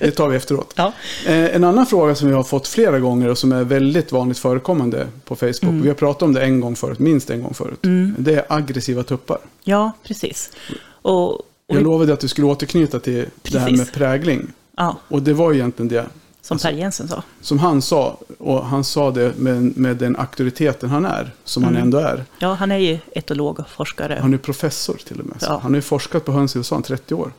Det 0.00 0.10
tar 0.10 0.28
vi 0.28 0.36
efteråt. 0.36 0.72
Ja, 0.76 0.92
Eh, 1.26 1.56
en 1.56 1.64
annan 1.64 1.86
fråga 1.86 2.14
som 2.14 2.28
vi 2.28 2.34
har 2.34 2.42
fått 2.44 2.68
flera 2.68 2.98
gånger 3.00 3.28
och 3.28 3.38
som 3.38 3.52
är 3.52 3.64
väldigt 3.64 4.12
vanligt 4.12 4.38
förekommande 4.38 5.06
på 5.24 5.36
Facebook. 5.36 5.62
Mm. 5.62 5.82
Vi 5.82 5.88
har 5.88 5.94
pratat 5.94 6.22
om 6.22 6.32
det 6.34 6.42
en 6.42 6.60
gång 6.60 6.76
förut, 6.76 6.98
minst 6.98 7.30
en 7.30 7.42
gång 7.42 7.54
förut. 7.54 7.78
Det 8.18 8.34
är 8.34 8.44
aggressiva 8.48 9.02
tuppar. 9.02 9.38
ja 9.64 9.92
precis. 10.02 10.50
Och, 10.86 11.30
och 11.34 11.40
Jag 11.66 11.82
lovade 11.82 12.12
att 12.12 12.20
du 12.20 12.28
skulle 12.28 12.46
återknyta 12.46 13.00
till 13.00 13.12
det 13.42 13.58
här 13.58 13.66
Precis. 13.66 13.78
med 13.78 13.92
prägling. 13.92 14.46
Ja, 14.76 14.96
Och 15.08 15.22
det 15.22 15.32
var 15.34 15.52
egentligen 15.52 15.88
det 15.88 16.06
som 16.40 16.58
Per 16.58 16.72
Jensen 16.72 17.08
sa. 17.08 17.22
som 17.40 17.58
han 17.58 17.82
sa. 17.82 18.18
Och 18.38 18.66
han 18.66 18.84
sa 18.84 19.10
det 19.10 19.38
med, 19.38 19.76
med 19.76 19.96
den 19.96 20.16
auktoriteten 20.16 20.90
han 20.90 21.04
är, 21.04 21.30
som 21.44 21.64
han 21.64 21.72
Mm. 21.72 21.82
ändå 21.82 21.98
är. 21.98 22.24
Ja, 22.38 22.54
han 22.54 22.72
är 22.72 22.76
ju 22.78 22.98
etolog 23.12 23.58
och 23.60 23.68
forskare. 23.68 24.18
Han 24.22 24.34
är 24.34 24.38
professor 24.38 24.94
till 25.06 25.20
och 25.20 25.26
med. 25.26 25.36
Ja. 25.40 25.58
Han 25.62 25.72
har 25.72 25.76
ju 25.78 25.82
forskat 25.82 26.24
på 26.24 26.32
höns 26.32 26.56
i 26.56 26.58
USA 26.58 26.78
i 26.80 26.82
30 26.82 27.14
år. 27.14 27.32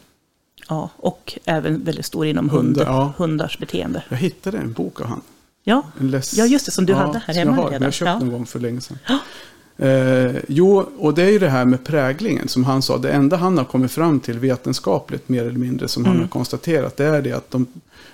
Ja, 0.70 0.90
och 0.98 1.40
även 1.46 1.84
väldigt 1.84 2.06
stor 2.06 2.26
inom 2.26 2.50
Hundar, 2.50 2.86
hund, 2.86 2.96
ja. 2.98 3.14
hundars 3.18 3.60
beteende. 3.60 4.04
Jag 4.10 4.18
hittade 4.18 4.58
en 4.58 4.74
bok 4.74 5.02
av 5.02 5.08
han. 5.08 5.22
Ja. 5.64 5.84
Ja, 6.34 6.46
just 6.46 6.66
det, 6.66 6.72
som 6.72 6.86
du 6.86 6.94
hade 6.94 7.20
här 7.28 7.34
hemma 7.34 7.56
jag 7.56 7.64
har, 7.64 7.70
redan. 7.70 7.84
Jag 7.86 7.94
köpte 7.94 8.12
Ja. 8.12 8.20
någon 8.20 8.32
gång 8.32 8.46
för 8.46 8.60
länge 8.60 8.82
sedan. 8.82 8.98
Eh, 9.78 10.36
jo, 10.48 10.90
och 10.98 11.14
det 11.14 11.24
är 11.24 11.30
ju 11.32 11.40
det 11.40 11.50
här 11.50 11.66
med 11.66 11.84
präglingen 11.84 12.48
som 12.48 12.64
han 12.64 12.82
sa. 12.82 12.98
Det 12.98 13.12
enda 13.12 13.38
han 13.38 13.58
har 13.58 13.66
kommit 13.66 13.92
fram 13.92 14.20
till 14.20 14.40
vetenskapligt 14.40 15.30
mer 15.30 15.42
eller 15.46 15.60
mindre 15.60 15.88
som 15.88 16.06
han 16.06 16.14
Mm. 16.14 16.22
har 16.24 16.30
konstaterat. 16.30 16.98
Det 16.98 17.06
är 17.06 17.22
det 17.22 17.32
att 17.32 17.52
de 17.52 17.68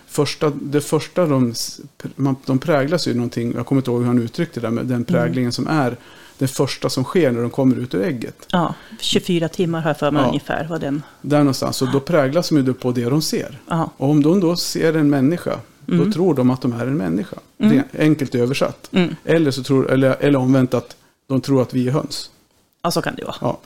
första, 0.07 0.49
det 0.61 0.81
första 0.81 1.25
de, 1.25 1.53
man, 2.15 2.35
de 2.45 2.59
präglas 2.59 3.07
ju 3.07 3.13
någonting. 3.13 3.53
Jag 3.55 3.65
kommer 3.65 3.79
inte 3.81 3.91
ihåg 3.91 3.99
hur 3.99 4.07
han 4.07 4.19
uttryckte 4.19 4.59
det 4.59 4.69
med 4.71 4.85
den 4.85 5.03
präglingen 5.03 5.51
som 5.51 5.67
är 5.67 5.97
det 6.37 6.47
första 6.47 6.89
som 6.89 7.03
sker 7.03 7.31
när 7.31 7.41
de 7.41 7.49
kommer 7.49 7.75
ut 7.75 7.93
ur 7.95 8.03
ägget. 8.03 8.35
ja 8.51 8.75
24 8.99 9.47
timmar 9.49 9.81
har 9.81 9.89
jag 9.89 9.97
för 9.97 10.11
mig 10.11 10.21
Ja. 10.21 10.27
ungefär. 10.27 10.67
Vad 10.69 10.81
den, 10.81 11.03
Där 11.21 11.37
någonstans. 11.37 11.81
Och 11.81 11.91
då 11.91 11.99
präglas 11.99 12.49
de 12.49 12.57
ju 12.57 12.73
på 12.73 12.91
det 12.91 13.05
de 13.05 13.21
ser. 13.21 13.59
Och 13.97 14.09
om 14.09 14.23
de 14.23 14.39
då 14.39 14.55
ser 14.55 14.93
en 14.93 15.09
människa, 15.09 15.59
Mm. 15.87 16.05
då 16.05 16.11
tror 16.11 16.33
de 16.35 16.49
att 16.49 16.61
de 16.61 16.73
är 16.73 16.87
en 16.87 16.97
människa. 16.97 17.35
Är 17.57 17.83
enkelt 17.99 18.35
översatt. 18.35 18.89
Mm. 18.91 19.15
Eller, 19.25 19.51
så 19.51 19.63
tror, 19.63 19.91
eller, 19.91 20.15
eller 20.19 20.39
omvänt 20.39 20.73
att 20.73 20.95
de 21.31 21.41
tror 21.41 21.61
att 21.61 21.73
vi 21.73 21.87
är 21.87 21.91
höns. 21.91 22.31
ja, 22.81 22.91
så 22.91 23.01
kan 23.01 23.15
det 23.15 23.23
vara. 23.25 23.35
Ja. 23.41 23.59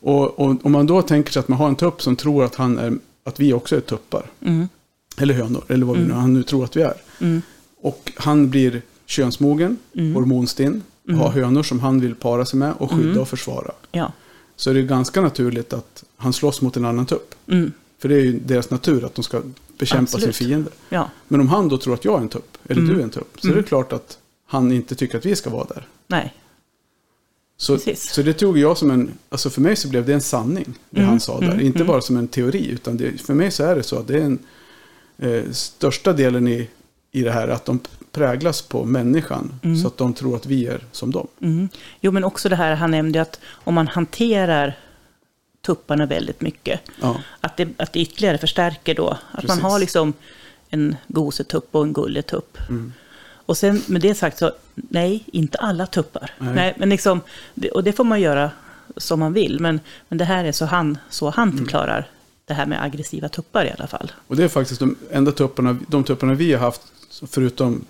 Och, 0.00 0.40
och 0.40 0.56
om 0.66 0.72
man 0.72 0.86
då 0.86 1.02
tänker 1.02 1.32
sig 1.32 1.40
att 1.40 1.48
man 1.48 1.58
har 1.58 1.68
en 1.68 1.76
tupp 1.76 2.02
som 2.02 2.16
tror 2.16 2.44
att, 2.44 2.54
han 2.54 2.78
är, 2.78 2.98
att 3.24 3.40
vi 3.40 3.52
också 3.52 3.76
är 3.76 3.80
tuppar. 3.80 4.26
Mm. 4.40 4.68
Eller 5.18 5.34
hönor, 5.34 5.64
eller 5.68 5.86
vad 5.86 5.98
nu, 5.98 6.12
han 6.12 6.34
nu 6.34 6.42
tror 6.42 6.64
att 6.64 6.76
vi 6.76 6.82
är. 6.82 6.94
Mm. 7.20 7.42
Och 7.80 8.12
han 8.16 8.50
blir 8.50 8.82
könsmogen, 9.06 9.76
Mm. 9.94 10.14
hormonstinn, 10.14 10.82
har 11.08 11.30
hönor 11.30 11.62
som 11.62 11.80
han 11.80 12.00
vill 12.00 12.14
para 12.14 12.44
sig 12.44 12.58
med 12.58 12.72
och 12.78 12.90
skydda 12.90 13.08
Mm. 13.08 13.20
och 13.20 13.28
försvara. 13.28 13.72
Ja. 13.92 14.12
Så 14.56 14.70
är 14.70 14.74
det 14.74 14.82
ganska 14.82 15.20
naturligt 15.20 15.72
att 15.72 16.04
han 16.16 16.32
slåss 16.32 16.62
mot 16.62 16.76
en 16.76 16.84
annan 16.84 17.06
tupp. 17.06 17.34
Mm. 17.46 17.72
För 17.98 18.08
det 18.08 18.14
är 18.14 18.20
ju 18.20 18.38
deras 18.38 18.70
natur 18.70 19.04
att 19.04 19.14
de 19.14 19.22
ska 19.22 19.42
bekämpa 19.78 20.02
Absolut. 20.02 20.36
sin 20.36 20.46
fiende. 20.46 20.70
Ja. 20.88 21.10
Men 21.28 21.40
om 21.40 21.48
han 21.48 21.68
då 21.68 21.78
tror 21.78 21.94
att 21.94 22.04
jag 22.04 22.14
är 22.18 22.22
en 22.22 22.28
tupp, 22.28 22.58
eller 22.68 22.82
Mm. 22.82 22.94
du 22.94 23.00
är 23.00 23.04
en 23.04 23.10
tupp, 23.10 23.40
så 23.40 23.48
är 23.48 23.54
det 23.54 23.62
klart 23.62 23.92
att 23.92 24.18
han 24.46 24.72
inte 24.72 24.94
tycker 24.94 25.18
att 25.18 25.26
vi 25.26 25.36
ska 25.36 25.50
vara 25.50 25.64
där. 25.64 25.86
Nej. 26.06 26.34
Så, 27.60 27.74
Precis. 27.74 28.12
så 28.12 28.22
det 28.22 28.32
tog 28.32 28.58
jag 28.58 28.78
som 28.78 28.90
en, 28.90 29.10
alltså 29.28 29.50
för 29.50 29.60
mig 29.60 29.76
så 29.76 29.88
blev 29.88 30.06
det 30.06 30.14
en 30.14 30.20
sanning, 30.20 30.74
det 30.90 30.98
Mm, 31.00 31.10
han 31.10 31.20
sa 31.20 31.40
där. 31.40 31.46
mm, 31.48 31.60
Inte 31.66 31.78
mm. 31.78 31.86
bara 31.86 32.00
som 32.00 32.16
en 32.16 32.28
teori, 32.28 32.68
utan 32.70 32.96
det, 32.96 33.20
för 33.20 33.34
mig 33.34 33.50
så 33.50 33.64
är 33.64 33.76
det 33.76 33.82
så 33.82 33.98
att 33.98 34.08
det 34.08 34.14
är 34.18 34.22
en, 34.24 34.38
eh, 35.18 35.50
största 35.52 36.12
delen 36.12 36.48
i, 36.48 36.68
i 37.12 37.22
det 37.22 37.32
här 37.32 37.48
att 37.48 37.64
de 37.64 37.80
präglas 38.12 38.62
på 38.62 38.84
människan. 38.84 39.52
Mm. 39.62 39.76
Så 39.76 39.86
att 39.86 39.96
de 39.96 40.14
tror 40.14 40.36
att 40.36 40.46
vi 40.46 40.66
är 40.66 40.84
som 40.92 41.10
dem. 41.10 41.26
Mm. 41.40 41.68
Jo, 42.00 42.12
men 42.12 42.24
också 42.24 42.48
det 42.48 42.56
här 42.56 42.74
han 42.74 42.90
nämnde 42.90 43.20
att 43.22 43.40
om 43.52 43.74
man 43.74 43.88
hanterar 43.88 44.78
tupparna 45.66 46.06
väldigt 46.06 46.40
mycket, 46.40 46.80
Ja, 47.00 47.20
att 47.40 47.56
det, 47.56 47.68
att 47.76 47.92
det 47.92 48.00
ytterligare 48.00 48.38
förstärker 48.38 48.94
då. 48.94 49.08
Att 49.08 49.18
man 49.32 49.40
Precis. 49.42 49.62
har 49.62 49.78
liksom 49.78 50.12
en 50.70 50.96
gosetupp 51.08 51.68
och 51.70 51.82
en 51.82 51.92
gulletupp. 51.92 52.58
Mm. 52.68 52.92
Och 53.50 53.56
sen 53.58 53.82
med 53.86 54.00
det 54.00 54.14
sagt 54.14 54.38
så, 54.38 54.52
nej, 54.74 55.24
inte 55.32 55.58
alla 55.58 55.86
tuppar. 55.86 56.30
Nej. 56.38 56.54
Nej. 56.54 56.74
men 56.78 56.88
liksom, 56.88 57.20
och 57.74 57.84
det 57.84 57.92
får 57.92 58.04
man 58.04 58.20
göra 58.20 58.50
som 58.96 59.20
man 59.20 59.32
vill. 59.32 59.60
Men, 59.60 59.80
men 60.08 60.18
det 60.18 60.24
här 60.24 60.44
är 60.44 60.52
så 60.52 60.64
han, 60.64 60.98
så 61.08 61.30
han 61.30 61.48
Mm. 61.48 61.58
förklarar 61.58 62.08
det 62.44 62.54
här 62.54 62.66
med 62.66 62.82
aggressiva 62.82 63.28
tuppar 63.28 63.64
i 63.64 63.70
alla 63.78 63.86
fall. 63.86 64.12
och 64.26 64.36
det 64.36 64.44
är 64.44 64.48
faktiskt 64.48 64.80
de 64.80 64.96
enda 65.10 65.32
tupparna, 65.32 65.76
de 65.88 66.04
tupparna 66.04 66.34
vi 66.34 66.52
har 66.52 66.60
haft, 66.60 66.80
förutom 67.26 67.84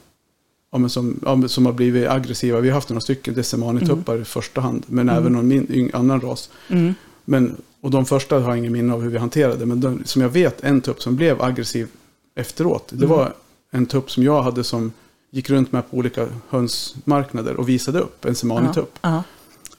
ja, 0.72 0.88
som, 0.88 1.20
ja, 1.24 1.48
som 1.48 1.66
har 1.66 1.72
blivit 1.72 2.08
aggressiva. 2.08 2.61
Vi 2.61 2.68
har 2.68 2.74
haft 2.74 2.88
några 2.88 3.00
stycken 3.00 3.34
Desemani-tuppar 3.34 4.20
i 4.20 4.24
första 4.24 4.61
hand, 4.61 4.84
men 4.88 5.08
även 5.08 5.32
någon 5.32 5.48
min, 5.48 5.90
annan 5.94 6.20
ras. 6.20 6.50
Mm. 6.68 6.94
Men, 7.24 7.56
och 7.80 7.90
de 7.90 8.06
första 8.06 8.38
har 8.38 8.48
jag 8.50 8.58
ingen 8.58 8.72
minne 8.72 8.92
av 8.94 9.02
hur 9.02 9.11
vi 9.11 9.18
hanterade. 9.18 9.66
Men 9.66 9.80
de, 9.80 10.02
som 10.04 10.22
jag 10.22 10.28
vet, 10.28 10.64
en 10.64 10.80
tupp 10.80 11.02
som 11.02 11.16
blev 11.16 11.42
aggressiv 11.42 11.88
efteråt. 12.34 12.88
Det 12.88 12.96
Mm. 13.04 13.08
var 13.08 13.32
en 13.70 13.86
tupp 13.86 14.11
som 14.11 14.22
jag 14.22 14.42
hade 14.42 14.64
som 14.64 14.92
gick 15.31 15.51
runt 15.51 15.72
med 15.72 15.91
på 15.91 15.97
olika 15.97 16.28
hönsmarknader 16.49 17.55
och 17.57 17.68
visade 17.68 18.01
upp. 18.01 18.24
En 18.24 18.35
Semani-tupp. 18.35 18.99
Ja. 19.03 19.22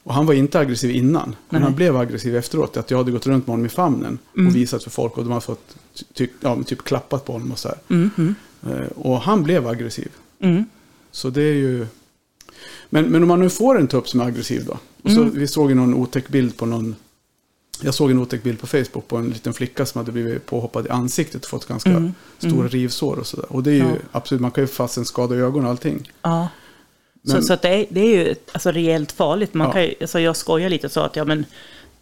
Och 0.04 0.14
han 0.14 0.26
var 0.26 0.34
inte 0.34 0.60
aggressiv 0.60 0.91
innan. 0.91 1.24
Men 1.24 1.36
Nej. 1.49 1.62
han 1.62 1.76
blev 1.76 1.97
aggressiv 1.97 2.36
efteråt. 2.36 2.78
Att 2.78 2.91
jag 2.91 2.97
hade 2.97 3.12
gått 3.12 3.28
runt 3.28 3.47
med 3.47 3.54
honom 3.54 3.66
i 3.66 3.70
famnen. 3.70 4.20
Mm. 4.36 4.47
Och 4.47 4.56
visat 4.56 4.84
för 4.84 4.89
folk. 4.89 5.18
Och 5.18 5.24
de 5.24 5.32
har 5.34 5.39
fått 5.41 5.76
ty, 6.14 6.28
ja, 6.41 6.64
typ 6.64 6.84
klappat 6.84 7.26
på 7.26 7.34
honom 7.34 7.52
och 7.52 7.60
så 7.60 7.68
här. 7.68 7.78
Mm, 7.89 8.10
mm, 8.18 8.36
Eh, 8.70 8.88
Och 8.95 9.22
han 9.22 9.43
blev 9.43 9.68
aggressiv. 9.68 10.10
mm. 10.39 10.66
Så 11.12 11.30
det 11.30 11.41
är 11.41 11.54
ju... 11.54 11.88
Men, 12.89 13.06
men 13.06 13.22
om 13.22 13.28
man 13.28 13.39
nu 13.39 13.49
får 13.49 13.80
en 13.80 13.88
tupp 13.88 14.10
som 14.10 14.20
är 14.20 14.26
aggressiv 14.26 14.66
då. 14.66 14.78
Och 15.04 15.12
så, 15.12 15.22
Mm. 15.22 15.34
Vi 15.39 15.47
såg 15.47 15.70
ju 15.70 15.76
någon 15.76 15.93
otäck 15.93 16.30
bild 16.30 16.58
på 16.58 16.66
någon... 16.66 16.95
Jag 17.84 17.93
såg 17.93 18.11
en 18.11 18.19
otäck 18.19 18.43
bild 18.43 18.59
på 18.59 18.67
Facebook 18.67 19.07
på 19.07 19.17
en 19.17 19.29
liten 19.29 19.53
flicka 19.53 19.86
som 19.86 19.99
hade 19.99 20.11
blivit 20.11 20.45
påhoppad 20.45 20.86
i 20.86 20.89
ansiktet 20.89 21.43
och 21.43 21.49
fått 21.49 21.65
ganska 21.67 21.89
Mm. 21.89 22.13
stora 22.38 22.53
Mm. 22.53 22.69
rivsår 22.69 23.19
och 23.19 23.27
sådär. 23.27 23.45
Och 23.51 23.63
det 23.63 23.71
är 23.71 23.75
ju 23.75 23.79
Ja. 23.79 23.95
absolut, 24.11 24.41
man 24.41 24.51
kan 24.51 24.63
ju 24.63 24.67
få 24.67 24.73
fast 24.73 24.97
en 24.97 25.05
skada 25.05 25.36
i 25.36 25.39
ögonen 25.39 25.65
och 25.65 25.71
allting. 25.71 26.11
Ja. 26.21 26.47
Så, 27.25 27.34
Men- 27.34 27.43
så 27.43 27.53
att 27.53 27.61
det, 27.61 27.69
är, 27.69 27.86
det 27.89 27.99
är 28.01 28.25
ju 28.27 28.36
alltså, 28.51 28.71
rejält 28.71 29.11
farligt. 29.11 29.53
Man 29.53 29.67
Ja. 29.67 29.73
kan 29.73 29.84
ju, 29.84 29.93
alltså, 30.01 30.19
jag 30.19 30.36
skojar 30.36 30.69
lite 30.69 30.88
och 30.88 30.91
sa 30.91 31.05
att 31.05 31.15
ja, 31.15 31.25
men, 31.25 31.45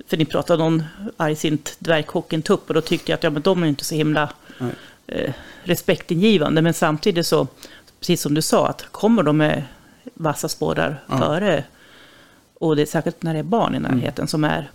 för 0.07 0.17
ni 0.17 0.25
pratade 0.25 0.63
om 0.63 0.83
argsint 1.17 1.75
dvärghockentupp 1.79 2.67
och 2.67 2.73
då 2.73 2.81
tyckte 2.81 3.11
jag 3.11 3.17
att 3.17 3.23
ja, 3.23 3.29
men 3.29 3.41
de 3.41 3.63
är 3.63 3.67
inte 3.67 3.85
så 3.85 3.95
himla 3.95 4.29
eh, 5.07 5.33
respektingivande. 5.63 6.61
Men 6.61 6.73
samtidigt 6.73 7.27
så, 7.27 7.47
precis 7.99 8.21
som 8.21 8.33
du 8.33 8.41
sa, 8.41 8.67
att 8.67 8.85
kommer 8.91 9.23
de 9.23 9.37
med 9.37 9.63
vassa 10.13 10.49
spårar 10.49 11.03
Ja. 11.07 11.17
före, 11.17 11.63
och 12.59 12.75
det 12.75 12.81
är 12.81 12.85
särskilt 12.85 13.23
när 13.23 13.33
det 13.33 13.39
är 13.39 13.43
barn 13.43 13.75
i 13.75 13.79
närheten 13.79 14.27
som 14.27 14.43
är 14.43 14.71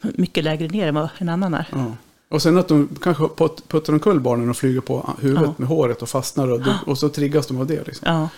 mycket 0.00 0.44
lägre 0.44 0.68
ner 0.68 0.88
än 0.88 0.94
vad 0.94 1.08
en 1.18 1.28
annan 1.28 1.54
är. 1.54 1.66
Ja. 1.72 1.92
Och 2.30 2.42
sen 2.42 2.58
att 2.58 2.68
de 2.68 2.88
kanske 3.02 3.22
put- 3.24 3.68
puttar 3.68 3.92
omkull 3.92 4.20
barnen 4.20 4.50
och 4.50 4.56
flyger 4.56 4.80
på 4.80 5.14
huvudet 5.20 5.44
Ja. 5.46 5.54
med 5.56 5.68
håret 5.68 6.02
och 6.02 6.08
fastnar. 6.08 6.48
Och, 6.50 6.60
då, 6.62 6.74
och 6.86 6.98
så 6.98 7.08
triggas 7.08 7.46
de 7.46 7.60
av 7.60 7.66
det. 7.66 7.86
Liksom. 7.86 8.12
Ja. 8.12 8.28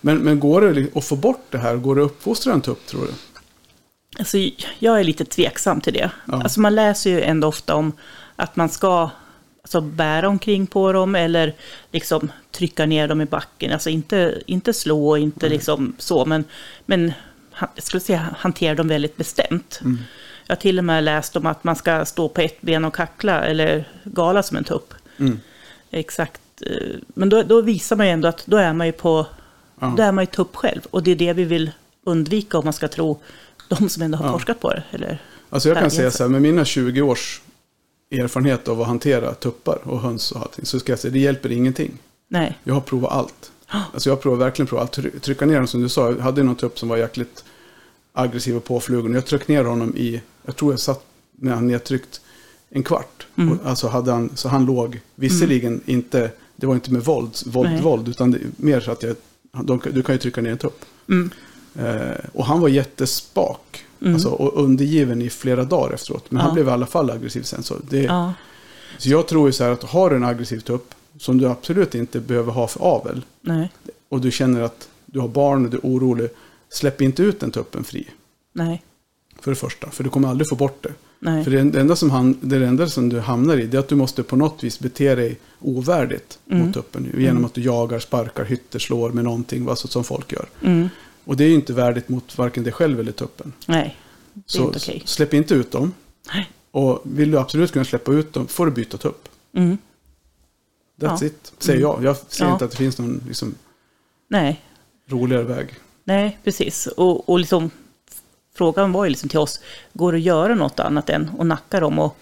Men, 0.00 0.18
men 0.18 0.40
går 0.40 0.60
det 0.60 0.86
att 0.98 1.04
få 1.04 1.16
bort 1.16 1.44
det 1.50 1.58
här? 1.58 1.76
Går 1.76 1.96
det 1.96 2.02
att 2.04 2.10
uppfostra 2.10 2.52
en 2.52 2.60
tupp 2.60 2.86
tror 2.86 3.00
du? 3.02 3.12
Alltså, 4.18 4.38
jag 4.78 5.00
är 5.00 5.04
lite 5.04 5.24
tveksam 5.24 5.80
till 5.80 5.92
det. 5.92 6.10
Ja. 6.24 6.42
Alltså, 6.42 6.60
man 6.60 6.74
läser 6.74 7.10
ju 7.10 7.20
ändå 7.22 7.48
ofta 7.48 7.74
om 7.74 7.92
att 8.36 8.56
man 8.56 8.68
ska 8.68 9.10
alltså, 9.62 9.80
bära 9.80 10.28
omkring 10.28 10.66
på 10.66 10.92
dem 10.92 11.14
eller 11.14 11.54
liksom 11.92 12.32
trycka 12.50 12.86
ner 12.86 13.08
dem 13.08 13.20
i 13.20 13.26
backen. 13.26 13.72
Alltså 13.72 13.90
inte, 13.90 14.42
inte 14.46 14.72
slå, 14.72 15.16
inte 15.16 15.48
liksom 15.48 15.92
så, 15.98 16.24
men, 16.26 16.44
men 16.86 17.12
jag 17.58 17.68
skulle 17.84 18.00
säga 18.00 18.34
hantera 18.38 18.74
dem 18.74 18.88
väldigt 18.88 19.16
bestämt. 19.16 19.80
Mm. 19.84 19.98
Jag 20.50 20.56
har 20.56 20.60
till 20.60 20.78
och 20.78 20.84
med 20.84 21.04
läst 21.04 21.36
om 21.36 21.46
att 21.46 21.64
man 21.64 21.76
ska 21.76 22.04
stå 22.04 22.28
på 22.28 22.40
ett 22.40 22.60
ben 22.62 22.84
och 22.84 22.94
kackla 22.94 23.44
eller 23.44 23.88
gala 24.04 24.42
som 24.42 24.56
en 24.56 24.64
tupp. 24.64 24.94
Mm. 25.18 25.40
Exakt. 25.90 26.40
eh, 26.66 26.96
Men 27.08 27.28
då, 27.28 27.42
då 27.42 27.60
visar 27.60 27.96
man 27.96 28.06
ju 28.06 28.12
ändå 28.12 28.28
att 28.28 28.46
då 28.46 28.56
är 28.56 28.72
man 28.72 28.86
ju 28.86 28.92
på, 28.92 29.26
Ja. 29.80 29.94
då 29.96 30.02
är 30.02 30.12
man 30.12 30.22
ju 30.22 30.26
tupp 30.26 30.56
själv. 30.56 30.80
Och 30.90 31.02
det 31.02 31.10
är 31.10 31.16
det 31.16 31.32
vi 31.32 31.44
vill 31.44 31.70
undvika 32.06 32.58
om 32.58 32.64
man 32.64 32.72
ska 32.72 32.88
tro 32.88 33.20
de 33.68 33.88
som 33.88 34.02
ändå 34.02 34.18
har 34.18 34.26
Ja. 34.26 34.32
forskat 34.32 34.60
på 34.60 34.70
det. 34.70 34.82
Eller, 34.90 35.22
Alltså 35.50 35.68
jag 35.68 35.78
kan 35.78 35.90
säga 35.90 36.10
så 36.10 36.22
här, 36.22 36.28
med 36.30 36.42
mina 36.42 36.64
20 36.64 37.00
års 37.02 37.40
erfarenhet 38.10 38.68
av 38.68 38.80
att 38.80 38.86
hantera 38.86 39.34
tuppar 39.34 39.78
och 39.88 40.00
höns 40.00 40.32
och 40.32 40.40
allting, 40.40 40.64
så 40.66 40.80
ska 40.80 40.92
jag 40.92 40.98
säga, 40.98 41.12
det 41.12 41.18
hjälper 41.18 41.52
ingenting. 41.52 41.98
nej. 42.28 42.58
Jag 42.64 42.74
har 42.74 42.80
provat 42.80 43.12
allt. 43.12 43.52
Alltså 43.94 44.10
jag 44.10 44.16
har 44.16 44.22
provat, 44.22 44.40
verkligen 44.40 44.66
provat 44.66 44.82
allt. 44.82 44.92
Try- 45.06 45.20
Trycka 45.20 45.46
ner 45.46 45.56
dem 45.56 45.66
som 45.66 45.82
du 45.82 45.88
sa, 45.88 46.10
jag 46.10 46.18
hade 46.18 46.42
någon 46.42 46.56
tupp 46.56 46.78
som 46.78 46.88
var 46.88 46.96
jäkligt 46.96 47.44
aggressiv 48.12 48.56
och 48.56 48.64
påflugen. 48.64 49.14
Jag 49.14 49.26
tryckte 49.26 49.52
ner 49.52 49.64
honom 49.64 49.96
i, 49.96 50.22
jag 50.44 50.56
tror 50.56 50.72
jag 50.72 50.80
satt 50.80 51.04
med 51.38 51.54
han 51.54 51.66
nedtryckt 51.66 52.20
en 52.70 52.82
kvart. 52.82 53.26
Mm. 53.36 53.58
Alltså 53.64 53.88
hade 53.88 54.12
han, 54.12 54.30
så 54.34 54.48
han 54.48 54.64
låg, 54.64 55.00
visserligen 55.14 55.80
inte, 55.86 56.30
det 56.56 56.66
var 56.66 56.74
inte 56.74 56.92
med 56.92 57.04
våld, 57.04 57.30
våld, 57.46 57.70
Nej. 57.70 57.82
våld 57.82 58.08
utan 58.08 58.30
det, 58.30 58.38
mer 58.56 58.80
så 58.80 58.90
att 58.90 59.02
jag, 59.02 59.16
de, 59.64 59.80
du 59.92 60.02
kan 60.02 60.14
ju 60.14 60.18
trycka 60.18 60.40
ner 60.40 60.50
en 60.50 60.58
tupp. 60.58 60.84
Mm. 61.08 61.30
Eh, 61.78 62.14
och 62.32 62.44
han 62.44 62.60
var 62.60 62.68
jättespak. 62.68 63.84
Mm. 64.00 64.14
Alltså, 64.14 64.28
och 64.28 64.64
undergiven 64.64 65.22
i 65.22 65.30
flera 65.30 65.64
dagar 65.64 65.94
efteråt. 65.94 66.30
Men 66.30 66.38
Ja. 66.40 66.44
han 66.46 66.54
blev 66.54 66.68
i 66.68 66.70
alla 66.70 66.86
fall 66.86 67.10
aggressiv 67.10 67.42
sen. 67.42 67.62
Så, 67.62 67.74
det, 67.88 68.02
Ja. 68.02 68.32
så 68.98 69.08
jag 69.08 69.28
tror 69.28 69.48
ju 69.48 69.52
så 69.52 69.64
här 69.64 69.70
att 69.70 69.82
har 69.82 70.10
du 70.10 70.16
en 70.16 70.24
aggressiv 70.24 70.60
tupp 70.60 70.94
som 71.18 71.38
du 71.38 71.48
absolut 71.48 71.94
inte 71.94 72.20
behöver 72.20 72.52
ha 72.52 72.66
för 72.66 72.80
avel. 72.80 73.24
Nej. 73.40 73.72
Och 74.08 74.20
du 74.20 74.30
känner 74.30 74.60
att 74.62 74.88
du 75.06 75.20
har 75.20 75.28
barn 75.28 75.64
och 75.64 75.70
du 75.70 75.76
är 75.76 75.80
orolig. 75.82 76.28
Släpp 76.72 77.00
inte 77.00 77.22
ut 77.22 77.40
den 77.40 77.50
tuppen 77.50 77.84
fri. 77.84 78.08
Nej. 78.52 78.82
För 79.40 79.50
det 79.50 79.54
första. 79.56 79.90
För 79.90 80.04
du 80.04 80.10
kommer 80.10 80.28
aldrig 80.28 80.48
få 80.48 80.54
bort 80.56 80.82
det. 80.82 80.92
Nej. 81.18 81.44
För 81.44 81.50
det, 81.50 81.80
enda 81.80 81.96
som 81.96 82.10
han, 82.10 82.38
det 82.40 82.56
enda 82.66 82.88
som 82.88 83.08
du 83.08 83.20
hamnar 83.20 83.56
i 83.56 83.66
det 83.66 83.76
är 83.76 83.78
att 83.78 83.88
du 83.88 83.94
måste 83.94 84.22
på 84.22 84.36
något 84.36 84.64
vis 84.64 84.80
bete 84.80 85.14
dig 85.14 85.38
ovärdigt 85.60 86.38
Mm. 86.50 86.66
mot 86.66 86.74
tuppen. 86.74 87.12
Genom 87.18 87.44
att 87.44 87.54
du 87.54 87.60
jagar, 87.62 87.98
sparkar, 87.98 88.44
hytter, 88.44 88.78
slår 88.78 89.10
med 89.10 89.24
någonting. 89.24 89.68
Alltså, 89.68 89.88
som 89.88 90.04
folk 90.04 90.32
gör. 90.32 90.48
Mm. 90.62 90.88
Och 91.24 91.36
det 91.36 91.44
är 91.44 91.48
ju 91.48 91.54
inte 91.54 91.72
värdigt 91.72 92.08
mot 92.08 92.38
varken 92.38 92.64
dig 92.64 92.72
själv 92.72 93.00
eller 93.00 93.12
tuppen. 93.12 93.52
Nej. 93.66 93.96
Det 94.32 94.40
är 94.40 94.42
Så 94.58 94.64
inte 94.66 94.78
okej. 94.78 95.02
släpp 95.06 95.34
inte 95.34 95.54
ut 95.54 95.70
dem. 95.70 95.92
Nej. 96.34 96.50
Och 96.70 97.00
vill 97.04 97.30
du 97.30 97.38
absolut 97.38 97.72
kunna 97.72 97.84
släppa 97.84 98.12
ut 98.12 98.32
dem 98.32 98.46
får 98.46 98.66
du 98.66 98.72
byta 98.72 98.96
tupp. 98.98 99.28
Mm. 99.52 99.78
That's 101.00 101.18
Ja. 101.20 101.26
it, 101.26 101.52
säger 101.58 101.80
jag. 101.80 102.04
Jag 102.04 102.16
ser 102.16 102.44
Ja. 102.44 102.52
inte 102.52 102.64
att 102.64 102.70
det 102.70 102.76
finns 102.76 102.98
någon 102.98 103.22
liksom, 103.26 103.54
Nej. 104.28 104.60
roligare 105.06 105.42
väg. 105.42 105.68
Nej, 106.04 106.38
precis. 106.44 106.86
Och, 106.86 107.28
och 107.28 107.38
liksom, 107.38 107.70
frågan 108.54 108.92
var 108.92 109.04
ju 109.04 109.10
liksom 109.10 109.28
till 109.28 109.38
oss, 109.38 109.60
går 109.92 110.12
det 110.12 110.18
att 110.18 110.22
göra 110.24 110.54
något 110.54 110.80
annat 110.80 111.10
än 111.10 111.30
att 111.38 111.46
nacka 111.46 111.80
dem? 111.80 111.98
Och, 111.98 112.16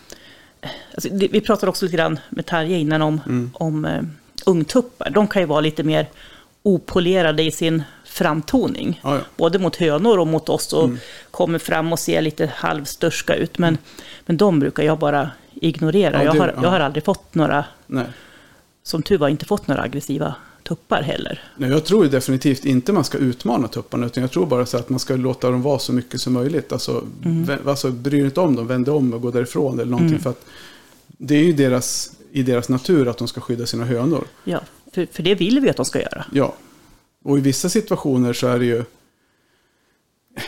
alltså, 0.95 1.09
det, 1.09 1.29
vi 1.29 1.41
pratade 1.41 1.70
också 1.70 1.85
lite 1.85 1.97
grann 1.97 2.18
med 2.31 2.47
Tarje 2.47 2.79
innan 2.79 3.03
om, 3.03 3.20
Mm. 3.26 3.51
om 3.55 3.85
uh, 3.85 4.03
ungtuppar. 4.47 5.11
De 5.11 5.26
kan 5.29 5.43
ju 5.43 5.47
vara 5.47 5.61
lite 5.61 5.83
mer 5.83 6.07
opolerade 6.62 7.43
i 7.43 7.51
sin 7.51 7.83
framtoning. 8.05 9.01
Ja, 9.05 9.14
ja. 9.14 9.20
Både 9.37 9.59
mot 9.59 9.76
hönor 9.76 10.18
och 10.18 10.26
mot 10.26 10.49
oss 10.49 10.72
och 10.72 10.85
Mm. 10.85 10.99
kommer 11.31 11.59
fram 11.59 11.93
och 11.93 11.99
ser 11.99 12.22
lite 12.22 12.47
halvstörska 12.55 13.35
ut. 13.35 13.59
Men, 13.59 13.79
men 14.26 14.37
de 14.37 14.61
brukar 14.61 14.83
jag 14.83 14.99
bara 14.99 15.31
ignorera. 15.55 16.24
Ja, 16.24 16.24
jag, 16.24 16.41
har, 16.41 16.49
ja. 16.49 16.62
jag 16.62 16.70
har 16.70 16.81
aldrig 16.81 17.05
fått 17.05 17.35
några, 17.35 17.64
Nej. 17.87 18.05
som 18.83 19.03
tur 19.03 19.18
var, 19.18 19.29
inte 19.29 19.45
fått 19.47 19.66
några 19.66 19.83
aggressiva 19.83 20.35
tuppar 20.68 21.02
heller. 21.02 21.42
Nej, 21.56 21.70
jag 21.70 21.84
tror 21.84 22.04
definitivt 22.06 22.64
inte 22.64 22.92
man 22.92 23.04
ska 23.04 23.18
utmana 23.18 23.68
tupparna. 23.68 24.06
Utan 24.06 24.20
jag 24.22 24.30
tror 24.30 24.46
bara 24.46 24.66
så 24.66 24.76
att 24.76 24.88
man 24.88 24.98
ska 24.98 25.16
låta 25.16 25.50
dem 25.50 25.62
vara 25.62 25.78
så 25.78 25.92
mycket 25.92 26.20
som 26.20 26.32
möjligt. 26.32 26.72
Alltså, 26.72 27.04
Mm. 27.24 27.50
alltså 27.66 27.90
bry 27.90 28.16
dig 28.18 28.24
inte 28.24 28.40
om 28.40 28.56
dem, 28.56 28.66
vänd 28.66 28.84
dig 28.84 28.94
om 28.94 29.12
och 29.14 29.20
gå 29.22 29.30
därifrån 29.30 29.74
eller 29.80 29.90
någonting. 29.90 30.08
Mm. 30.08 30.22
För 30.22 30.30
att 30.30 30.44
det 31.06 31.34
är 31.34 31.44
ju 31.44 31.52
deras, 31.52 32.12
i 32.32 32.42
deras 32.42 32.68
natur 32.68 33.08
att 33.08 33.18
de 33.18 33.28
ska 33.28 33.40
skydda 33.40 33.66
sina 33.66 33.84
hönor. 33.84 34.24
Ja, 34.44 34.60
för, 34.92 35.06
för 35.12 35.22
det 35.22 35.34
vill 35.34 35.60
vi 35.60 35.70
att 35.70 35.76
de 35.76 35.84
ska 35.84 36.00
göra. 36.00 36.24
Ja. 36.32 36.54
Och 37.24 37.38
i 37.38 37.40
vissa 37.40 37.68
situationer 37.68 38.32
så 38.32 38.46
är 38.46 38.58
det 38.58 38.64
ju... 38.64 38.84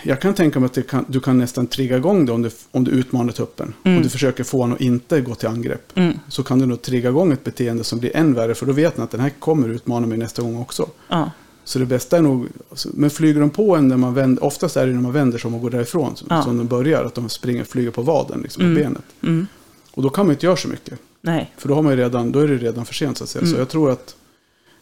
Jag 0.02 0.20
kan 0.20 0.34
tänka 0.34 0.60
mig 0.60 0.66
att 0.66 0.88
kan, 0.88 1.04
du 1.08 1.20
kan 1.20 1.38
nästan 1.38 1.66
trigga 1.66 1.96
igång 1.96 2.26
det 2.26 2.32
om 2.32 2.42
du, 2.42 2.50
om 2.70 2.84
du 2.84 2.90
utmanar 2.90 3.32
tuppen. 3.32 3.74
Om 3.84 4.02
du 4.02 4.08
försöker 4.08 4.44
få 4.44 4.60
honom 4.60 4.74
att 4.74 4.80
inte 4.80 5.20
gå 5.20 5.34
till 5.34 5.48
angrepp. 5.48 5.92
Så 6.28 6.42
kan 6.42 6.58
du 6.58 6.66
nog 6.66 6.82
trigga 6.82 7.08
igång 7.08 7.32
ett 7.32 7.44
beteende 7.44 7.84
som 7.84 7.98
blir 7.98 8.16
än 8.16 8.34
värre. 8.34 8.54
För 8.54 8.66
då 8.66 8.72
vet 8.72 8.94
den 8.96 9.04
att 9.04 9.10
den 9.10 9.20
här 9.20 9.30
kommer 9.30 9.68
utmana 9.68 10.06
mig 10.06 10.18
nästa 10.18 10.42
gång 10.42 10.56
också. 10.60 10.88
Ja. 11.08 11.30
Så 11.64 11.78
det 11.78 11.86
bästa 11.86 12.16
är 12.16 12.22
nog, 12.22 12.48
men 12.84 13.10
flyger 13.10 13.40
de 13.40 13.50
på 13.50 13.76
en 13.76 13.88
när 13.88 13.96
man 13.96 14.14
vänder, 14.14 14.44
oftast 14.44 14.76
är 14.76 14.86
det 14.86 14.92
när 14.92 15.00
man 15.00 15.12
vänder 15.12 15.38
sig 15.38 15.48
om 15.48 15.54
och 15.54 15.60
går 15.60 15.70
därifrån. 15.70 16.16
Som, 16.16 16.26
Ja. 16.30 16.42
som 16.42 16.58
de 16.58 16.66
börjar, 16.66 17.04
att 17.04 17.14
de 17.14 17.28
springer, 17.28 17.64
flyger 17.64 17.90
på 17.90 18.02
vaden, 18.02 18.40
liksom, 18.42 18.62
på 18.62 18.80
benet. 18.80 19.02
Mm. 19.22 19.46
Och 19.90 20.02
då 20.02 20.10
kan 20.10 20.26
man 20.26 20.34
inte 20.34 20.46
göra 20.46 20.56
så 20.56 20.68
mycket. 20.68 20.98
Nej. 21.20 21.52
För 21.58 21.68
då, 21.68 21.74
har 21.74 21.82
man 21.82 21.96
redan, 21.96 22.32
då 22.32 22.38
är 22.40 22.48
det 22.48 22.56
redan 22.56 22.84
för 22.86 22.94
sent 22.94 23.18
så 23.18 23.24
att 23.24 23.30
säga. 23.30 23.42
Mm. 23.42 23.54
Så 23.54 23.60
jag 23.60 23.68
tror 23.68 23.90
att 23.90 24.16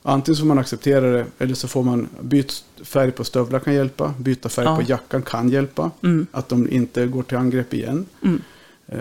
antingen 0.08 0.36
så 0.36 0.40
får 0.40 0.46
man 0.48 0.58
acceptera 0.58 1.10
det 1.10 1.26
eller 1.38 1.54
så 1.54 1.68
får 1.68 1.82
man 1.82 2.08
byta 2.20 2.52
färg 2.84 3.10
på 3.12 3.24
stövlar 3.24 3.58
kan 3.60 3.74
hjälpa. 3.74 4.14
Byta 4.18 4.48
färg 4.48 4.64
Ja. 4.64 4.76
på 4.76 4.82
jackan 4.82 5.22
kan 5.22 5.48
hjälpa. 5.48 5.90
Mm. 6.02 6.26
Att 6.32 6.48
de 6.48 6.68
inte 6.70 7.06
går 7.06 7.22
till 7.22 7.36
angrepp 7.36 7.74
igen. 7.74 8.06
Mm. 8.24 8.42
Eh, 8.86 8.98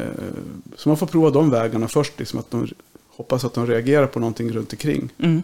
så 0.76 0.90
man 0.90 0.98
får 0.98 1.08
prova 1.08 1.30
de 1.30 1.50
vägarna 1.50 1.88
först. 1.88 2.20
Liksom, 2.20 2.40
att 2.40 2.52
de 2.52 2.68
hoppas 3.10 3.46
att 3.46 3.54
de 3.54 3.68
reagerar 3.68 4.08
på 4.08 4.20
någonting 4.20 4.52
runt 4.52 4.74
omkring. 4.74 5.10
Mm. 5.20 5.42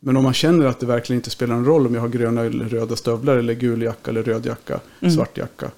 Men 0.00 0.16
om 0.16 0.24
man 0.24 0.34
känner 0.34 0.66
att 0.66 0.80
det 0.80 0.86
verkligen 0.86 1.18
inte 1.18 1.30
spelar 1.30 1.54
någon 1.54 1.64
roll 1.64 1.86
om 1.86 1.94
jag 1.94 2.00
har 2.00 2.08
gröna 2.08 2.40
eller 2.40 2.64
röda 2.64 2.96
stövlar 2.96 3.36
eller 3.36 3.54
gul 3.54 3.82
jacka 3.82 4.10
eller 4.10 4.22
röd 4.22 4.46
jacka, 4.46 4.80
Mm. 5.00 5.14
svart 5.14 5.38
jacka. 5.38 5.70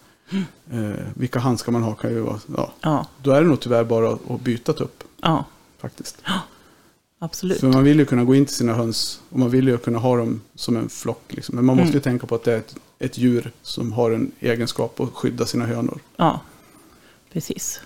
Eh, 0.73 0.91
vilka 1.15 1.39
handskar 1.39 1.73
man 1.73 1.83
har 1.83 1.95
kan 1.95 2.11
ju 2.11 2.21
vara, 2.21 2.41
ja, 2.57 2.73
Ja. 2.81 3.07
då 3.23 3.31
är 3.31 3.43
det 3.43 3.49
nog 3.49 3.61
tyvärr 3.61 3.85
bara 3.85 4.13
att 4.13 4.41
byta 4.41 4.73
tupp 4.73 5.05
Ja. 5.23 5.45
faktiskt. 5.81 6.23
Absolut. 7.25 7.61
För 7.61 7.67
man 7.67 7.85
vill 7.85 7.99
ju 7.99 8.05
kunna 8.05 8.25
gå 8.25 8.35
in 8.35 8.47
till 8.47 8.55
sina 8.55 8.75
höns 8.75 9.21
och 9.31 9.39
man 9.39 9.51
vill 9.51 9.69
ju 9.69 9.79
kunna 9.79 9.99
ha 9.99 10.17
dem 10.17 10.41
som 10.55 10.77
en 10.77 10.89
flock. 10.89 11.23
Liksom. 11.29 11.57
Men 11.57 11.65
man 11.65 11.77
måste 11.77 11.89
ju 11.93 11.95
Mm. 11.97 12.03
tänka 12.03 12.27
på 12.27 12.35
att 12.35 12.45
det 12.45 12.53
är 12.53 12.57
ett, 12.59 12.75
ett 12.99 13.19
djur 13.19 13.53
som 13.63 13.93
har 13.93 14.11
en 14.11 14.33
egenskap 14.41 15.01
att 15.01 15.09
skydda 15.15 15.47
sina 15.47 15.67
hönor. 15.67 15.99
Ja. 16.17 16.41
Precis. 17.33 17.81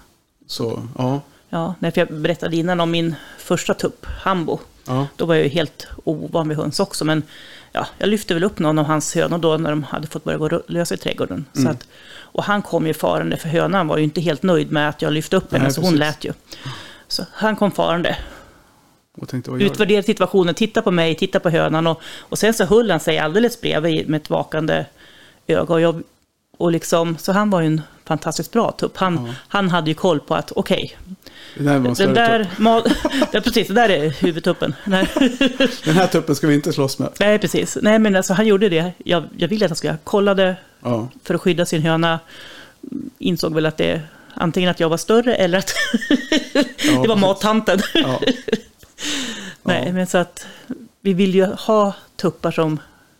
Så 0.46 0.82
ja, 0.98 1.20
Ja, 1.48 1.74
för 1.80 1.92
jag 1.94 2.12
berättade 2.12 2.56
innan 2.56 2.80
om 2.80 2.90
min 2.90 3.14
första 3.38 3.74
tupp, 3.74 4.06
Hambo. 4.06 4.58
ja, 4.86 5.06
Då 5.16 5.26
var 5.26 5.34
jag 5.34 5.44
ju 5.44 5.50
helt 5.50 5.86
ovan 6.04 6.48
vid 6.48 6.58
höns 6.58 6.80
också, 6.80 7.04
men 7.04 7.22
ja, 7.72 7.86
jag 7.98 8.08
lyfte 8.08 8.34
väl 8.34 8.44
upp 8.44 8.58
någon 8.58 8.78
av 8.78 8.84
hans 8.84 9.14
hönor 9.14 9.38
då 9.38 9.56
när 9.56 9.70
de 9.70 9.82
hade 9.82 10.06
fått 10.06 10.24
börja 10.24 10.38
gå 10.38 10.62
lösa 10.66 10.94
i 10.94 10.98
trädgården. 10.98 11.44
Så 11.52 11.60
Mm. 11.60 11.72
att, 11.72 11.86
och 12.18 12.44
han 12.44 12.62
kom 12.62 12.86
ju 12.86 12.94
farande, 12.94 13.36
för 13.36 13.48
hönan 13.48 13.88
var 13.88 13.96
ju 13.98 14.04
inte 14.04 14.20
helt 14.20 14.42
nöjd 14.42 14.72
med 14.72 14.88
att 14.88 15.02
jag 15.02 15.12
lyfte 15.12 15.36
upp 15.36 15.52
henne, 15.52 15.64
Nej, 15.64 15.72
så 15.72 15.80
hon 15.80 15.96
lät 15.96 16.24
ju. 16.24 16.32
Så 17.08 17.24
han 17.32 17.56
kom 17.56 17.70
farande, 17.70 18.16
tänkte 19.28 19.50
utvärderade 19.50 20.06
situationen, 20.06 20.54
titta 20.54 20.82
på 20.82 20.90
mig, 20.90 21.14
titta 21.14 21.40
på 21.40 21.50
hönan 21.50 21.86
och, 21.86 22.00
och 22.18 22.38
sen 22.38 22.54
så 22.54 22.64
höll 22.64 22.90
han 22.90 23.00
sig 23.00 23.18
alldeles 23.18 23.60
bredvid 23.60 24.08
med 24.08 24.20
ett 24.22 24.30
vakande 24.30 24.84
öga. 25.46 25.74
Och 25.74 25.80
jag, 25.80 26.02
och 26.56 26.72
liksom, 26.72 27.18
så 27.18 27.32
han 27.32 27.50
var 27.50 27.60
ju 27.60 27.66
en 27.66 27.82
fantastiskt 28.04 28.52
bra 28.52 28.72
tupp. 28.72 28.96
Han, 28.96 29.34
han 29.48 29.70
hade 29.70 29.90
ju 29.90 29.94
koll 29.94 30.20
på 30.20 30.34
att 30.34 30.52
okej, 30.56 30.96
Det 31.58 31.70
en 31.70 31.82
den 31.94 32.14
där, 32.14 32.50
ma- 32.56 32.94
ja, 33.32 33.40
precis, 33.40 33.68
det 33.68 33.74
där 33.74 33.88
är 33.88 34.10
huvudtuppen. 34.10 34.74
Nej. 34.84 35.08
Den 35.84 35.94
här 35.94 36.06
tuppen 36.06 36.34
ska 36.34 36.46
vi 36.46 36.54
inte 36.54 36.72
slåss 36.72 36.98
med. 36.98 37.08
Nej, 37.20 37.38
precis. 37.38 37.78
Nej, 37.82 37.98
men 37.98 38.16
alltså 38.16 38.32
han 38.32 38.46
gjorde 38.46 38.68
det. 38.68 38.92
Jag, 38.98 39.24
jag 39.36 39.48
ville 39.48 39.64
att 39.64 39.70
han 39.70 39.76
skulle 39.76 39.92
jag 39.92 40.04
kollade 40.04 40.56
Ja, 40.82 41.08
för 41.24 41.34
att 41.34 41.40
skydda 41.40 41.66
sin 41.66 41.82
höna. 41.82 42.20
Insåg 43.18 43.54
väl 43.54 43.66
att 43.66 43.76
det 43.76 44.00
antingen 44.34 44.70
att 44.70 44.80
jag 44.80 44.88
var 44.88 44.96
större 44.96 45.34
eller 45.34 45.58
att 45.58 45.74
det 47.02 47.08
var 47.08 47.16
mattanten. 47.16 47.80
Ja, 48.96 49.04
Nej, 49.62 49.82
Ja. 49.86 49.92
men 49.92 50.06
så 50.06 50.18
att 50.18 50.46
vi 51.00 51.12
vill 51.14 51.34
ju 51.34 51.44
ha 51.44 51.94
tuppar 52.16 52.50
som 52.50 52.78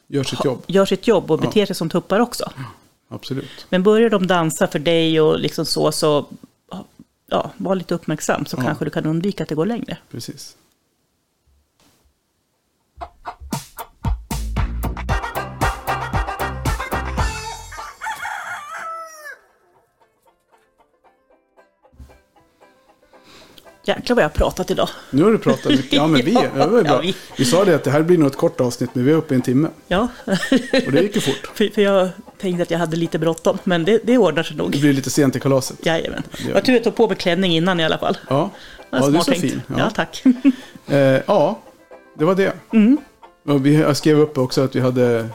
gör 0.09 0.25
sitt 0.25 0.45
jobb. 0.45 0.63
gör 0.67 0.87
sitt 0.87 1.07
jobb 1.07 1.31
och 1.31 1.39
Ja. 1.45 1.47
beter 1.47 1.67
sig 1.67 1.77
som 1.77 1.89
tuppar 1.91 2.21
också. 2.21 2.51
Absolut. 3.09 3.67
Men 3.69 3.83
börjar 3.83 4.11
de 4.11 4.27
dansa 4.27 4.67
för 4.67 4.79
dig 4.79 5.21
och 5.21 5.39
liksom 5.41 5.67
så, 5.67 5.93
så 5.93 6.27
ja, 7.27 7.51
var 7.57 7.75
lite 7.75 7.95
uppmärksam 7.95 8.47
så 8.47 8.57
Ja. 8.57 8.63
kanske 8.63 8.85
du 8.85 8.91
kan 8.91 9.07
undvika 9.07 9.43
att 9.43 9.49
det 9.49 9.55
går 9.55 9.67
längre. 9.67 9.99
Precis. 10.11 10.57
Jäklar 23.89 24.17
vad 24.17 24.25
jag 24.25 24.29
har 24.29 24.35
pratat 24.35 24.71
idag. 24.71 24.89
Nu 25.11 25.23
har 25.23 25.31
du 25.31 25.39
pratat 25.39 25.73
mycket. 25.73 25.93
Ja, 25.93 26.07
men 26.07 26.25
vi, 26.25 26.33
Ja, 26.35 26.43
det 26.55 26.67
var 26.67 26.79
ju 26.79 26.85
bra. 26.85 26.93
ja, 26.95 27.01
vi- 27.01 27.15
vi 27.37 27.45
sa 27.45 27.65
det 27.65 27.75
att 27.75 27.85
det 27.85 27.91
här 27.91 28.03
blir 28.03 28.19
nog 28.19 28.27
ett 28.29 28.37
kort 28.37 28.61
avsnitt, 28.61 28.91
men 28.93 29.05
vi 29.05 29.11
är 29.13 29.17
uppe 29.17 29.35
i 29.35 29.37
en 29.37 29.43
timme. 29.43 29.69
Ja, 29.89 30.09
Och 30.87 30.93
det 30.93 31.03
gick 31.03 31.15
ju 31.15 31.21
fort. 31.21 31.47
för, 31.55 31.69
för 31.75 31.83
jag 31.83 32.09
tänkte 32.41 32.63
att 32.63 32.71
jag 32.71 32.79
hade 32.79 32.97
lite 32.97 33.19
bråttom, 33.19 33.59
men 33.65 33.85
det, 33.85 34.01
det 34.05 34.19
ordnar 34.19 34.43
sig 34.43 34.57
Det 34.57 34.63
nog. 34.63 34.71
blir 34.71 34.93
lite 34.93 35.11
sent 35.11 35.37
i 35.37 35.41
kalaset. 35.41 35.87
Jajamän. 35.87 36.23
det 36.39 36.45
gör 36.45 36.55
Vad 36.55 36.65
tur 36.65 36.73
jag 36.73 36.85
tog 36.85 36.97
på 36.97 37.09
mig 37.09 37.17
klänning 37.17 37.57
innan 37.57 37.81
i 37.81 37.85
alla 37.85 37.99
fall. 37.99 38.19
Ja, 38.29 38.51
ja 38.91 39.09
du 39.09 39.17
är 39.17 39.21
så 39.21 39.33
fin. 39.33 39.63
Ja. 39.67 39.75
Ja. 39.79 39.91
tack. 39.95 40.23
Eh, 40.89 40.97
ja, 41.27 41.59
det 42.19 42.25
var 42.25 42.35
det. 42.35 42.53
Mm. 42.73 42.99
Och 43.49 43.67
vi, 43.67 43.75
jag 43.81 43.97
skrev 43.97 44.19
upp 44.21 44.39
också 44.39 44.65
att 44.65 44.77
vi 44.77 44.81
hade 44.81 45.29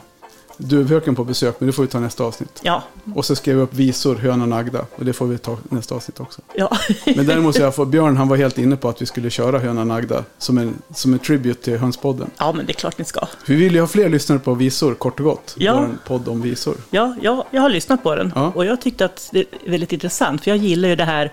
duvhöken 0.68 1.14
på 1.14 1.24
besök, 1.24 1.54
men 1.58 1.66
det 1.66 1.72
får 1.72 1.82
vi 1.82 1.88
ta 1.88 2.00
nästa 2.00 2.24
avsnitt. 2.24 2.60
Ja, 2.62 2.82
Och 3.14 3.24
så 3.24 3.36
skrev 3.36 3.56
jag 3.56 3.62
upp 3.62 3.74
visor, 3.74 4.16
hönan 4.16 4.52
Agda, 4.52 4.86
och 4.96 5.04
det 5.04 5.12
får 5.12 5.26
vi 5.26 5.38
ta 5.38 5.58
nästa 5.68 5.94
avsnitt 5.94 6.20
också. 6.20 6.40
ja. 6.54 6.76
Men 7.16 7.26
däremot 7.26 7.54
så 7.56 7.62
jag 7.62 7.74
får, 7.74 7.86
Björn 7.86 8.16
han 8.16 8.28
var 8.28 8.36
helt 8.36 8.58
inne 8.58 8.76
på 8.76 8.88
att 8.88 9.02
vi 9.02 9.06
skulle 9.06 9.30
köra 9.30 9.58
hönan 9.58 9.90
Agda 9.90 10.24
som 10.38 10.58
en, 10.58 10.74
som 10.94 11.12
en 11.12 11.18
tribute 11.18 11.62
till 11.64 11.78
Hönspodden. 11.78 12.30
ja, 12.38 12.52
men 12.52 12.66
det 12.66 12.72
är 12.72 12.74
klart 12.74 12.98
ni 12.98 13.04
ska. 13.04 13.26
Vi 13.46 13.54
vill 13.54 13.74
ju 13.74 13.80
ha 13.80 13.86
fler 13.86 14.08
lyssnare 14.08 14.38
på 14.38 14.54
visor, 14.54 14.94
kort 14.94 15.20
och 15.20 15.24
gott. 15.26 15.54
Ja. 15.58 15.74
Vår 15.80 15.88
podd 16.06 16.28
om 16.28 16.42
visor. 16.42 16.74
Ja, 16.90 17.14
jag, 17.22 17.44
jag 17.50 17.62
har 17.62 17.68
lyssnat 17.70 18.02
på 18.02 18.14
den 18.14 18.32
Ja. 18.34 18.52
och 18.54 18.64
jag 18.64 18.80
tyckte 18.80 19.04
att 19.04 19.28
det 19.32 19.40
är 19.40 19.70
väldigt 19.70 19.92
intressant, 19.92 20.44
för 20.44 20.50
jag 20.50 20.58
gillar 20.58 20.88
ju 20.88 20.96
det 20.96 21.04
här 21.04 21.32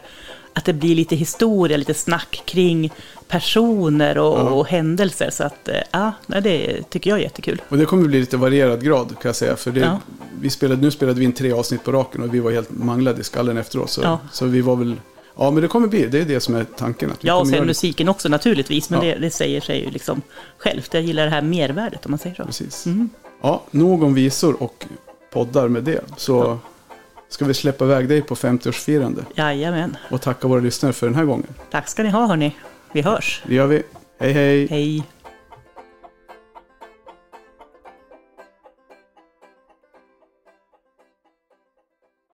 att 0.53 0.65
det 0.65 0.73
blir 0.73 0.95
lite 0.95 1.15
historia, 1.15 1.77
lite 1.77 1.93
snack 1.93 2.41
kring 2.45 2.91
personer 3.27 4.17
och, 4.17 4.39
Ja. 4.39 4.49
och 4.49 4.67
händelser. 4.67 5.29
Så 5.29 5.43
att, 5.43 5.67
eh, 5.67 5.75
ja, 5.91 6.11
det 6.27 6.83
tycker 6.89 7.09
jag 7.09 7.19
är 7.19 7.23
jättekul. 7.23 7.61
Och 7.69 7.77
det 7.77 7.85
kommer 7.85 8.07
bli 8.07 8.19
lite 8.19 8.37
varierad 8.37 8.83
grad 8.83 9.07
kan 9.07 9.29
jag 9.29 9.35
säga. 9.35 9.55
För 9.55 9.71
det, 9.71 9.79
Ja. 9.79 9.99
vi 10.41 10.49
spelade, 10.49 10.81
nu 10.81 10.91
spelade 10.91 11.19
vi 11.19 11.25
in 11.25 11.33
tre 11.33 11.51
avsnitt 11.51 11.83
på 11.83 11.91
raken 11.91 12.23
och 12.23 12.33
vi 12.33 12.39
var 12.39 12.51
helt 12.51 12.69
manglade 12.71 13.21
i 13.21 13.23
skallen 13.23 13.57
efteråt. 13.57 13.89
Så, 13.89 14.01
Ja. 14.01 14.19
så 14.31 14.45
vi 14.45 14.61
var 14.61 14.75
väl... 14.75 14.95
Ja, 15.37 15.51
men 15.51 15.61
det 15.61 15.67
kommer 15.67 15.87
bli. 15.87 16.05
Det 16.07 16.19
är 16.21 16.25
det 16.25 16.39
som 16.39 16.55
är 16.55 16.63
tanken. 16.77 17.11
Att 17.11 17.23
vi 17.23 17.27
Ja, 17.27 17.35
och 17.35 17.47
sen 17.47 17.65
musiken 17.65 18.09
också 18.09 18.29
naturligtvis, 18.29 18.89
men 18.89 19.05
Ja. 19.07 19.13
det, 19.15 19.19
det 19.21 19.31
säger 19.31 19.61
sig 19.61 19.83
ju 19.85 19.91
liksom 19.91 20.21
självt. 20.57 20.93
Jag 20.93 21.03
gillar 21.03 21.23
det 21.23 21.29
här 21.31 21.41
mervärdet 21.41 22.05
om 22.05 22.11
man 22.11 22.19
säger 22.19 22.35
så. 22.35 22.45
Precis. 22.45 22.85
Mm. 22.85 23.09
Ja, 23.41 23.63
nog 23.71 24.03
om 24.03 24.13
visor 24.13 24.63
och 24.63 24.85
poddar 25.33 25.67
med 25.67 25.83
det. 25.83 26.01
Så 26.17 26.59
ska 27.29 27.45
vi 27.45 27.53
släppa 27.53 27.85
iväg 27.85 28.09
dig 28.09 28.21
på 28.21 28.35
50-årsfirande. 28.35 29.23
Jajamän. 29.35 29.97
Och 30.09 30.21
tacka 30.21 30.47
våra 30.47 30.59
lyssnare 30.59 30.93
för 30.93 31.07
den 31.07 31.15
här 31.15 31.25
gången. 31.25 31.47
Tack 31.71 31.87
ska 31.87 32.03
ni 32.03 32.09
ha 32.09 32.27
hörni. 32.27 32.55
Vi 32.91 33.01
hörs. 33.01 33.43
Det 33.47 33.55
gör 33.55 33.67
vi. 33.67 33.83
Hej 34.19 34.33
hej! 34.33 34.67
Hej. 34.67 35.03